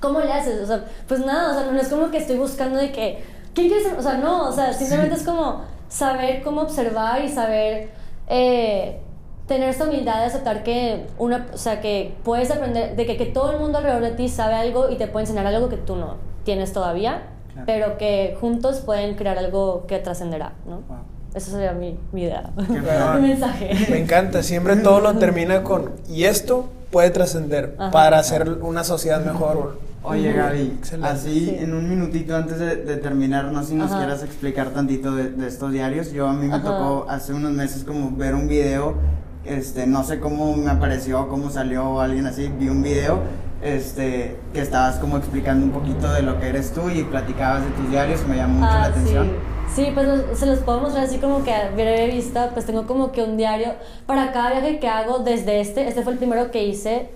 ¿cómo 0.00 0.20
le 0.20 0.32
haces? 0.32 0.62
O 0.62 0.66
sea, 0.66 0.84
pues 1.08 1.20
nada, 1.24 1.50
o 1.50 1.54
sea, 1.54 1.70
no 1.70 1.78
es 1.78 1.88
como 1.88 2.10
que 2.10 2.18
estoy 2.18 2.36
buscando 2.36 2.78
de 2.78 2.92
que, 2.92 3.22
¿quién 3.54 3.68
quieres 3.68 3.92
O 3.98 4.02
sea, 4.02 4.14
no, 4.18 4.48
o 4.48 4.52
sea, 4.52 4.72
simplemente 4.72 5.16
es 5.16 5.24
como 5.24 5.62
saber 5.88 6.42
cómo 6.42 6.62
observar 6.62 7.22
y 7.24 7.28
saber 7.28 7.90
eh, 8.28 9.00
tener 9.46 9.68
esta 9.68 9.84
humildad 9.84 10.20
de 10.20 10.26
aceptar 10.26 10.62
que 10.62 11.06
una, 11.18 11.46
o 11.52 11.58
sea, 11.58 11.80
que 11.80 12.14
puedes 12.24 12.50
aprender, 12.50 12.96
de 12.96 13.06
que, 13.06 13.16
que, 13.16 13.26
todo 13.26 13.52
el 13.52 13.58
mundo 13.58 13.78
alrededor 13.78 14.02
de 14.02 14.10
ti 14.12 14.28
sabe 14.28 14.54
algo 14.54 14.90
y 14.90 14.96
te 14.96 15.06
puede 15.06 15.24
enseñar 15.24 15.46
algo 15.46 15.68
que 15.68 15.76
tú 15.76 15.96
no 15.96 16.16
tienes 16.44 16.72
todavía, 16.72 17.22
pero 17.64 17.96
que 17.96 18.36
juntos 18.40 18.80
pueden 18.80 19.14
crear 19.14 19.38
algo 19.38 19.86
que 19.86 19.98
trascenderá, 19.98 20.52
¿no? 20.66 20.82
Esa 21.36 21.50
sería 21.50 21.72
mi, 21.72 21.98
mi 22.12 22.22
idea, 22.22 22.50
mi 23.20 23.28
mensaje. 23.28 23.70
Me 23.90 23.98
encanta, 23.98 24.42
siempre 24.42 24.74
todo 24.76 25.00
lo 25.00 25.18
termina 25.18 25.62
con, 25.62 25.92
y 26.08 26.24
esto 26.24 26.70
puede 26.90 27.10
trascender 27.10 27.76
para 27.92 28.18
hacer 28.18 28.48
una 28.62 28.84
sociedad 28.84 29.22
mejor. 29.22 29.78
Oye 30.02 30.32
Gaby, 30.32 30.80
así 31.02 31.54
en 31.60 31.74
un 31.74 31.90
minutito 31.90 32.34
antes 32.34 32.58
de, 32.58 32.96
terminar, 32.96 33.52
no 33.52 33.62
sé 33.62 33.70
si 33.70 33.74
nos 33.74 33.92
quieras 33.92 34.22
explicar 34.22 34.70
tantito 34.70 35.14
de, 35.14 35.46
estos 35.46 35.72
diarios. 35.72 36.10
Yo 36.10 36.26
a 36.26 36.32
mí 36.32 36.48
me 36.48 36.58
tocó 36.58 37.04
hace 37.06 37.34
unos 37.34 37.52
meses 37.52 37.84
como 37.84 38.16
ver 38.16 38.34
un 38.34 38.48
video, 38.48 38.94
este, 39.44 39.86
no 39.86 40.04
sé 40.04 40.20
cómo 40.20 40.56
me 40.56 40.70
apareció, 40.70 41.28
cómo 41.28 41.50
salió 41.50 41.84
o 41.84 42.00
alguien 42.00 42.24
así, 42.24 42.50
vi 42.58 42.70
un 42.70 42.82
video 42.82 43.20
este, 43.62 44.36
que 44.52 44.60
estabas 44.60 44.96
como 44.96 45.16
explicando 45.16 45.66
un 45.66 45.72
poquito 45.72 46.12
de 46.12 46.22
lo 46.22 46.38
que 46.38 46.48
eres 46.48 46.72
tú 46.72 46.90
y 46.90 47.04
platicabas 47.04 47.64
de 47.64 47.70
tus 47.70 47.90
diarios, 47.90 48.26
me 48.26 48.36
llamó 48.36 48.60
mucho 48.60 48.72
la 48.72 48.82
ah, 48.82 48.86
atención. 48.86 49.32
Sí. 49.74 49.90
pues 49.92 50.38
se 50.38 50.46
los 50.46 50.60
puedo 50.60 50.80
mostrar 50.80 51.04
así 51.04 51.18
como 51.18 51.42
que 51.42 51.52
a 51.52 51.70
breve 51.70 52.08
vista, 52.08 52.50
pues 52.52 52.66
tengo 52.66 52.86
como 52.86 53.12
que 53.12 53.22
un 53.22 53.36
diario 53.36 53.74
para 54.06 54.32
cada 54.32 54.50
viaje 54.52 54.78
que 54.78 54.88
hago 54.88 55.20
desde 55.20 55.60
este, 55.60 55.88
este 55.88 56.02
fue 56.02 56.12
el 56.12 56.18
primero 56.18 56.50
que 56.50 56.64
hice 56.64 57.10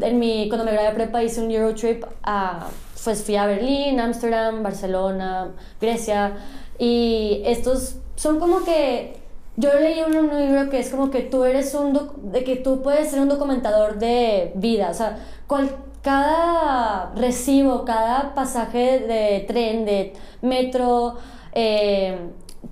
en 0.00 0.18
mi, 0.18 0.48
cuando 0.48 0.64
me 0.64 0.72
gradué 0.72 0.90
de 0.90 0.94
prepa 0.94 1.22
hice 1.22 1.40
un 1.40 1.50
Eurotrip 1.50 2.04
a, 2.22 2.66
pues 3.02 3.22
fui 3.24 3.36
a 3.36 3.46
Berlín, 3.46 3.98
Ámsterdam, 3.98 4.62
Barcelona, 4.62 5.48
Grecia 5.80 6.34
y 6.78 7.42
estos 7.46 7.96
son 8.16 8.38
como 8.38 8.64
que 8.64 9.25
yo 9.56 9.72
leí 9.74 10.00
un, 10.02 10.16
un, 10.16 10.38
libro 10.38 10.68
que 10.70 10.78
es 10.78 10.90
como 10.90 11.10
que 11.10 11.22
tú 11.22 11.44
eres 11.44 11.74
un 11.74 11.98
de 12.32 12.44
que 12.44 12.56
tú 12.56 12.82
puedes 12.82 13.10
ser 13.10 13.20
un 13.20 13.28
documentador 13.28 13.98
de 13.98 14.52
vida, 14.54 14.90
o 14.90 14.94
sea, 14.94 15.18
cada 16.02 17.12
recibo, 17.16 17.84
cada 17.84 18.34
pasaje 18.34 19.00
de 19.00 19.44
tren, 19.48 19.84
de 19.84 20.12
metro, 20.40 21.16
eh, 21.52 22.16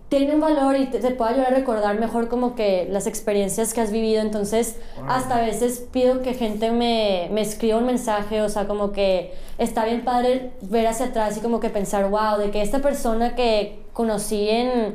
tiene 0.09 0.35
un 0.35 0.41
valor 0.41 0.77
y 0.77 0.87
te, 0.87 0.99
puede 1.11 1.33
ayudar 1.33 1.53
a 1.53 1.57
recordar 1.57 1.99
mejor 1.99 2.29
como 2.29 2.55
que 2.55 2.87
las 2.91 3.09
experiencias 3.09 3.75
que 3.75 3.81
has 3.81 3.91
vivido. 3.91 4.21
Entonces, 4.21 4.79
hasta 5.09 5.39
a 5.39 5.41
veces 5.41 5.85
pido 5.93 6.23
que 6.23 6.35
gente 6.35 6.71
me, 6.71 7.29
me 7.33 7.41
escriba 7.41 7.79
un 7.79 7.87
mensaje, 7.87 8.41
o 8.41 8.49
sea, 8.49 8.69
como 8.69 8.93
que 8.93 9.35
está 9.59 9.85
bien 9.85 10.05
padre 10.05 10.53
ver 10.63 10.87
hacia 10.87 11.07
atrás 11.07 11.37
y 11.37 11.41
como 11.41 11.59
que 11.59 11.71
pensar, 11.71 12.09
wow, 12.09 12.39
de 12.39 12.51
que 12.51 12.63
esta 12.63 12.79
persona 12.79 13.35
que 13.35 13.81
conocí 13.93 14.49
en, 14.49 14.95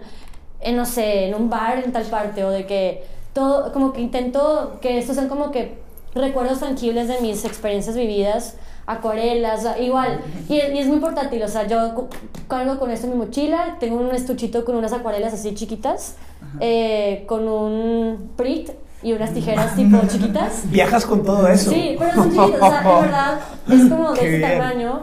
en 0.62 0.76
no 0.76 0.86
sé, 0.86 1.28
en 1.28 1.36
un 1.36 1.50
bar 1.50 1.82
en 1.84 1.92
tal 1.92 2.06
parte, 2.06 2.44
o 2.44 2.50
de 2.50 2.66
que 2.66 3.04
todo, 3.34 3.72
como 3.72 3.94
que 3.94 4.02
intento 4.02 4.78
que 4.82 4.98
estos 4.98 5.16
sean 5.16 5.30
como 5.30 5.52
que 5.52 5.78
recuerdos 6.16 6.60
tangibles 6.60 7.08
de 7.08 7.20
mis 7.22 7.46
experiencias 7.46 7.96
vividas 7.96 8.56
acuarelas, 8.90 9.68
igual. 9.80 10.20
Y, 10.50 10.58
es 10.58 10.88
muy 10.88 11.00
portátil, 11.00 11.44
o 11.44 11.48
sea, 11.48 11.68
yo 11.68 12.10
cargo 12.48 12.80
con 12.80 12.90
esto 12.90 13.06
en 13.06 13.14
mi 13.14 13.20
mochila, 13.20 13.78
tengo 13.80 13.98
un 13.98 14.14
estuchito 14.16 14.66
con 14.66 14.76
unas 14.76 14.94
acuarelas 14.94 15.34
así 15.34 15.54
chiquitas, 15.54 16.16
eh, 16.60 17.24
con 17.28 17.48
un 17.48 18.32
Prit 18.36 18.72
y 19.04 19.14
unas 19.14 19.32
tijeras 19.32 19.76
tipo 19.76 20.00
chiquitas. 20.08 20.64
¿Viajas 20.72 21.06
con 21.06 21.24
todo 21.24 21.48
eso? 21.48 21.70
Sí, 21.70 21.96
pero 22.00 22.14
son 22.16 22.32
chiquitas, 22.32 22.62
o 22.62 22.70
sea, 22.70 22.82
de 22.82 23.02
verdad, 23.02 23.40
es 23.70 23.90
como 23.90 24.12
de 24.14 24.36
este 24.36 24.58
tamaño. 24.58 25.02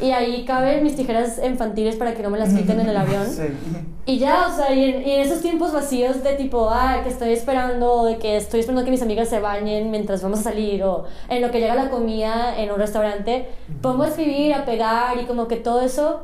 Y 0.00 0.12
ahí 0.12 0.44
caben 0.44 0.84
mis 0.84 0.94
tijeras 0.94 1.40
infantiles 1.44 1.96
para 1.96 2.14
que 2.14 2.22
no 2.22 2.30
me 2.30 2.38
las 2.38 2.54
quiten 2.54 2.80
en 2.80 2.88
el 2.88 2.96
avión. 2.96 3.26
Y 4.08 4.18
ya, 4.18 4.46
o 4.48 4.56
sea, 4.56 4.72
y 4.72 4.84
en, 4.84 5.20
esos 5.20 5.42
tiempos 5.42 5.70
vacíos 5.70 6.24
de 6.24 6.32
tipo, 6.32 6.70
ah, 6.70 7.00
que 7.02 7.10
estoy 7.10 7.28
esperando, 7.28 8.06
de 8.06 8.16
que 8.16 8.38
estoy 8.38 8.60
esperando 8.60 8.82
que 8.86 8.90
mis 8.90 9.02
amigas 9.02 9.28
se 9.28 9.38
bañen 9.38 9.90
mientras 9.90 10.22
vamos 10.22 10.38
a 10.40 10.44
salir, 10.44 10.82
o 10.82 11.04
en 11.28 11.42
lo 11.42 11.50
que 11.50 11.60
llega 11.60 11.74
la 11.74 11.90
comida 11.90 12.58
en 12.58 12.70
un 12.70 12.78
restaurante, 12.78 13.50
pongo 13.82 14.04
a 14.04 14.08
escribir, 14.08 14.54
a 14.54 14.64
pegar, 14.64 15.18
y 15.20 15.26
como 15.26 15.46
que 15.46 15.56
todo 15.56 15.82
eso 15.82 16.22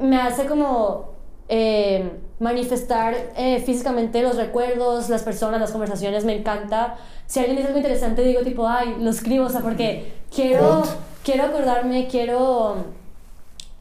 me 0.00 0.16
hace 0.16 0.46
como 0.46 1.14
eh, 1.48 2.08
manifestar 2.38 3.16
eh, 3.36 3.60
físicamente 3.66 4.22
los 4.22 4.36
recuerdos, 4.36 5.08
las 5.08 5.24
personas, 5.24 5.60
las 5.60 5.72
conversaciones, 5.72 6.24
me 6.24 6.36
encanta. 6.36 6.98
Si 7.26 7.40
alguien 7.40 7.56
dice 7.56 7.66
algo 7.66 7.78
interesante, 7.78 8.22
digo 8.22 8.42
tipo, 8.42 8.68
ay, 8.68 8.94
lo 9.00 9.10
escribo, 9.10 9.46
o 9.46 9.48
sea, 9.48 9.60
porque 9.60 10.12
quiero, 10.32 10.84
quiero 11.24 11.46
acordarme, 11.46 12.06
quiero 12.06 12.76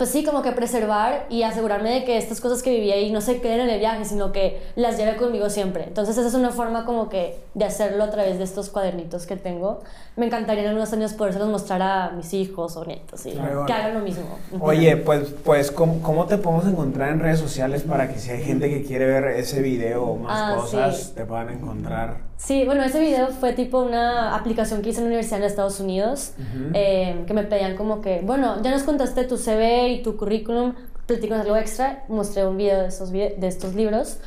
pues 0.04 0.12
sí, 0.12 0.26
como 0.26 0.41
que 0.41 0.51
preservar 0.51 1.28
y 1.30 1.43
asegurarme 1.43 1.89
de 1.89 2.04
que 2.04 2.18
estas 2.18 2.41
cosas 2.41 2.62
que 2.62 2.72
viví 2.72 2.91
ahí 2.91 3.10
no 3.10 3.22
se 3.22 3.39
queden 3.39 3.62
en 3.62 3.70
el 3.70 3.80
viaje, 3.80 4.04
sino 4.04 4.34
que 4.34 4.62
las 4.76 4.97
lleve 4.97 5.16
conmigo 5.16 5.49
siempre. 5.49 5.86
Entonces 5.86 6.18
esa 6.18 6.28
es 6.28 6.34
una 6.34 6.49
forma 6.49 6.84
como 6.84 7.08
que 7.08 7.39
de 7.54 7.64
hacerlo 7.64 8.04
a 8.04 8.10
través 8.10 8.38
de 8.38 8.43
estos 8.43 8.70
cuadernitos 8.70 9.26
que 9.26 9.38
tengo. 9.38 9.80
Me 10.18 10.26
encantaría 10.26 10.70
en 10.70 10.76
unos 10.76 10.91
años 10.91 11.14
podérselos 11.14 11.47
mostrar 11.47 11.82
a 11.82 12.12
mis 12.12 12.34
hijos 12.34 12.76
o 12.76 12.84
nietos 12.84 13.26
y 13.28 13.32
que 13.32 13.72
hagan 13.72 13.93
lo 13.93 14.01
mismo. 14.01 14.26
Oye, 14.60 14.97
pues, 14.97 15.34
pues 15.41 15.72
¿cómo, 15.72 16.26
te 16.26 16.38
podemos 16.38 16.68
encontrar 16.68 17.14
en 17.14 17.22
redes 17.22 17.39
sociales 17.39 17.84
para 17.84 18.12
que 18.12 18.20
si 18.20 18.32
hay 18.32 18.43
gente 18.43 18.70
que 18.70 18.84
quiere 18.84 19.06
ver 19.06 19.24
ese 19.38 19.62
video 19.62 20.04
o 20.04 20.18
más 20.18 20.34
ah, 20.36 20.56
cosas, 20.58 21.14
te 21.16 21.24
puedan 21.24 21.49
encontrar? 21.49 22.32
Sí, 22.43 22.65
bueno, 22.65 22.83
ese 22.83 22.99
video 22.99 23.29
fue 23.29 23.53
tipo 23.53 23.79
una 23.79 24.35
aplicación 24.35 24.81
que 24.81 24.89
hice 24.89 24.99
en 24.99 25.05
la 25.05 25.11
universidad 25.11 25.39
en 25.39 25.45
Estados 25.45 25.79
Unidos, 25.79 26.33
eh, 26.73 27.23
que 27.25 27.33
me 27.33 27.43
pedían 27.43 27.77
como 27.77 28.01
que, 28.01 28.19
bueno, 28.21 28.61
ya 28.61 28.71
nos 28.71 28.83
contaste 28.83 29.23
tu 29.23 29.37
CV 29.37 29.87
y 29.87 30.03
tu 30.03 30.17
currículum, 30.17 30.73
platícanos 31.05 31.45
algo 31.45 31.55
extra, 31.55 32.03
mostré 32.09 32.45
un 32.45 32.57
video 32.57 32.81
de 32.81 32.87
estos, 32.87 33.13
de 33.13 33.47
estos 33.47 33.75
libros, 33.75 34.17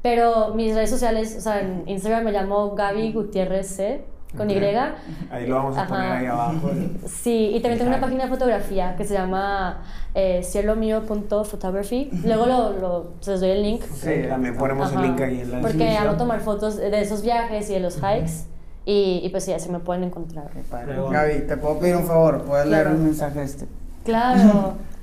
pero 0.00 0.54
mis 0.54 0.74
redes 0.74 0.88
sociales, 0.88 1.36
o 1.36 1.40
sea, 1.42 1.60
en 1.60 1.86
Instagram 1.86 2.24
me 2.24 2.32
llamo 2.32 2.74
Gaby 2.74 3.12
Gutiérrez 3.12 3.66
C, 3.66 4.06
con 4.36 4.50
Y. 4.50 4.54
Ahí 5.30 5.46
lo 5.46 5.56
vamos 5.56 5.76
a 5.76 5.82
Ajá. 5.82 5.88
poner 5.88 6.12
ahí 6.12 6.26
abajo. 6.26 6.70
Sí, 7.06 7.50
y 7.54 7.60
también 7.60 7.78
tengo 7.78 7.90
una 7.90 8.00
página 8.00 8.24
de 8.24 8.30
fotografía 8.30 8.94
que 8.96 9.04
se 9.04 9.14
llama 9.14 9.82
eh, 10.14 10.42
cielomio.photography. 10.44 12.10
Luego 12.24 12.46
lo, 12.46 12.72
lo, 12.78 13.10
les 13.26 13.40
doy 13.40 13.50
el 13.50 13.62
link. 13.62 13.82
Sí, 13.82 14.10
también 14.28 14.56
ponemos 14.56 14.90
el 14.92 14.98
Ajá. 14.98 15.06
link 15.06 15.20
ahí 15.20 15.40
en 15.40 15.50
la 15.50 15.60
Porque 15.60 15.76
descripción. 15.78 16.08
amo 16.08 16.16
tomar 16.18 16.40
fotos 16.40 16.76
de 16.76 17.00
esos 17.00 17.22
viajes 17.22 17.68
y 17.70 17.74
de 17.74 17.80
los 17.80 17.96
hikes. 17.96 18.46
Y, 18.84 19.20
y 19.24 19.28
pues 19.30 19.44
sí, 19.44 19.52
así 19.52 19.68
me 19.70 19.80
pueden 19.80 20.04
encontrar. 20.04 20.48
Gaby, 20.70 21.46
te 21.48 21.56
puedo 21.56 21.78
pedir 21.80 21.96
un 21.96 22.04
favor, 22.04 22.42
puedes 22.44 22.66
leer 22.66 22.84
Claro. 22.84 22.96
un 22.98 23.04
mensaje 23.04 23.42
este. 23.42 23.66
Claro. 24.04 24.74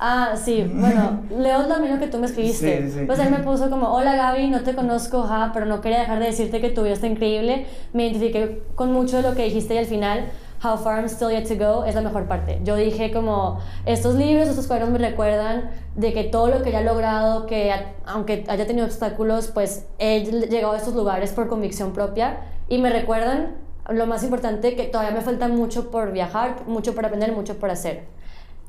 Ah, 0.00 0.34
sí, 0.36 0.70
bueno, 0.72 1.22
leo 1.36 1.66
también 1.66 1.94
lo 1.94 2.00
que 2.00 2.06
tú 2.06 2.18
me 2.18 2.26
escribiste. 2.26 2.82
Sí, 2.88 2.98
sí. 3.00 3.04
Pues 3.06 3.18
él 3.18 3.30
me 3.30 3.38
puso 3.38 3.68
como, 3.68 3.88
hola 3.92 4.14
Gaby, 4.14 4.48
no 4.48 4.60
te 4.62 4.74
conozco, 4.74 5.22
ja, 5.24 5.50
pero 5.52 5.66
no 5.66 5.80
quería 5.80 6.00
dejar 6.00 6.20
de 6.20 6.26
decirte 6.26 6.60
que 6.60 6.70
tu 6.70 6.82
video 6.82 6.94
está 6.94 7.08
increíble. 7.08 7.66
Me 7.92 8.04
identifiqué 8.04 8.62
con 8.76 8.92
mucho 8.92 9.16
de 9.16 9.22
lo 9.24 9.34
que 9.34 9.42
dijiste 9.44 9.74
y 9.74 9.78
al 9.78 9.86
final, 9.86 10.26
How 10.62 10.76
Far 10.78 10.98
I'm 11.00 11.08
Still 11.08 11.30
Yet 11.30 11.48
to 11.48 11.56
Go 11.56 11.84
es 11.84 11.94
la 11.96 12.00
mejor 12.02 12.26
parte. 12.26 12.60
Yo 12.62 12.76
dije 12.76 13.10
como, 13.12 13.58
estos 13.86 14.14
libros, 14.14 14.48
estos 14.48 14.66
cuadernos 14.68 14.92
me 14.92 14.98
recuerdan 15.08 15.70
de 15.96 16.12
que 16.12 16.24
todo 16.24 16.46
lo 16.48 16.62
que 16.62 16.70
ya 16.70 16.80
he 16.80 16.84
logrado, 16.84 17.46
que 17.46 17.72
a- 17.72 17.92
aunque 18.06 18.44
haya 18.48 18.66
tenido 18.68 18.86
obstáculos, 18.86 19.48
pues 19.48 19.86
he 19.98 20.20
llegado 20.48 20.74
a 20.74 20.76
estos 20.76 20.94
lugares 20.94 21.32
por 21.32 21.48
convicción 21.48 21.92
propia 21.92 22.38
y 22.68 22.78
me 22.78 22.90
recuerdan 22.90 23.56
lo 23.88 24.06
más 24.06 24.22
importante 24.22 24.76
que 24.76 24.84
todavía 24.84 25.12
me 25.12 25.22
falta 25.22 25.48
mucho 25.48 25.90
por 25.90 26.12
viajar, 26.12 26.56
mucho 26.66 26.94
por 26.94 27.04
aprender, 27.06 27.32
mucho 27.32 27.58
por 27.58 27.70
hacer. 27.70 28.04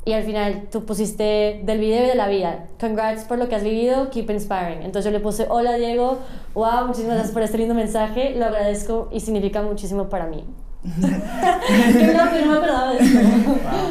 Y 0.09 0.13
al 0.13 0.23
final 0.23 0.63
tú 0.71 0.85
pusiste 0.85 1.61
del 1.63 1.77
video 1.77 2.03
y 2.03 2.07
de 2.07 2.15
la 2.15 2.27
vida. 2.27 2.65
Congrats 2.79 3.25
por 3.25 3.37
lo 3.37 3.47
que 3.47 3.53
has 3.53 3.61
vivido, 3.61 4.09
keep 4.09 4.27
inspiring. 4.31 4.81
Entonces 4.81 5.05
yo 5.05 5.11
le 5.11 5.19
puse, 5.19 5.45
hola 5.47 5.75
Diego, 5.75 6.17
wow, 6.55 6.87
muchísimas 6.87 7.13
gracias 7.13 7.31
por 7.31 7.43
este 7.43 7.59
lindo 7.59 7.75
mensaje, 7.75 8.33
lo 8.35 8.45
agradezco 8.45 9.09
y 9.11 9.19
significa 9.19 9.61
muchísimo 9.61 10.09
para 10.09 10.25
mí. 10.25 10.45
Me. 10.83 11.13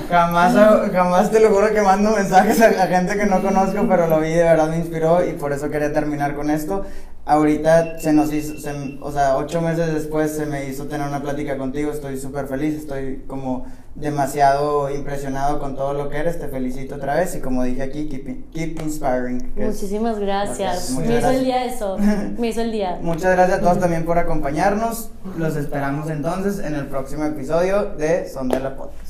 Jamás, 0.08 0.90
jamás 0.90 1.30
te 1.30 1.38
lo 1.38 1.50
juro 1.50 1.72
que 1.72 1.82
mando 1.82 2.10
mensajes 2.10 2.60
a, 2.62 2.66
a 2.66 2.86
gente 2.88 3.16
que 3.16 3.26
no 3.26 3.40
conozco, 3.40 3.86
pero 3.88 4.08
lo 4.08 4.18
vi, 4.18 4.30
de 4.30 4.42
verdad 4.42 4.70
me 4.70 4.78
inspiró 4.78 5.24
y 5.24 5.34
por 5.34 5.52
eso 5.52 5.70
quería 5.70 5.92
terminar 5.92 6.34
con 6.34 6.50
esto. 6.50 6.84
Ahorita 7.26 8.00
se 8.00 8.12
nos 8.12 8.32
hizo, 8.32 8.54
o 9.02 9.12
sea, 9.12 9.36
ocho 9.36 9.60
meses 9.60 9.94
después 9.94 10.34
se 10.34 10.46
me 10.46 10.68
hizo 10.68 10.86
tener 10.86 11.06
una 11.06 11.20
plática 11.20 11.58
contigo, 11.58 11.92
estoy 11.92 12.18
súper 12.18 12.48
feliz, 12.48 12.74
estoy 12.74 13.22
como 13.28 13.66
demasiado 14.00 14.90
impresionado 14.90 15.58
con 15.58 15.74
todo 15.74 15.92
lo 15.92 16.08
que 16.08 16.18
eres, 16.18 16.38
te 16.38 16.48
felicito 16.48 16.96
otra 16.96 17.16
vez 17.16 17.34
y 17.34 17.40
como 17.40 17.64
dije 17.64 17.82
aquí, 17.82 18.08
keep, 18.08 18.50
keep 18.52 18.80
inspiring. 18.80 19.52
Muchísimas 19.56 20.18
gracias. 20.18 20.90
Me 20.90 21.18
hizo 21.18 21.30
el 21.30 21.44
día 21.44 21.64
eso. 21.64 21.98
Me 22.38 22.48
hizo 22.48 22.60
el 22.60 22.72
día. 22.72 22.98
Muchas 23.02 23.32
gracias 23.32 23.58
a 23.58 23.60
todos 23.60 23.80
también 23.80 24.04
por 24.04 24.18
acompañarnos, 24.18 25.10
los 25.36 25.56
esperamos 25.56 26.10
entonces 26.10 26.58
en 26.64 26.74
el 26.74 26.86
próximo 26.86 27.24
episodio 27.24 27.94
de 27.96 28.28
Sondela 28.28 28.76
Podcast. 28.76 29.07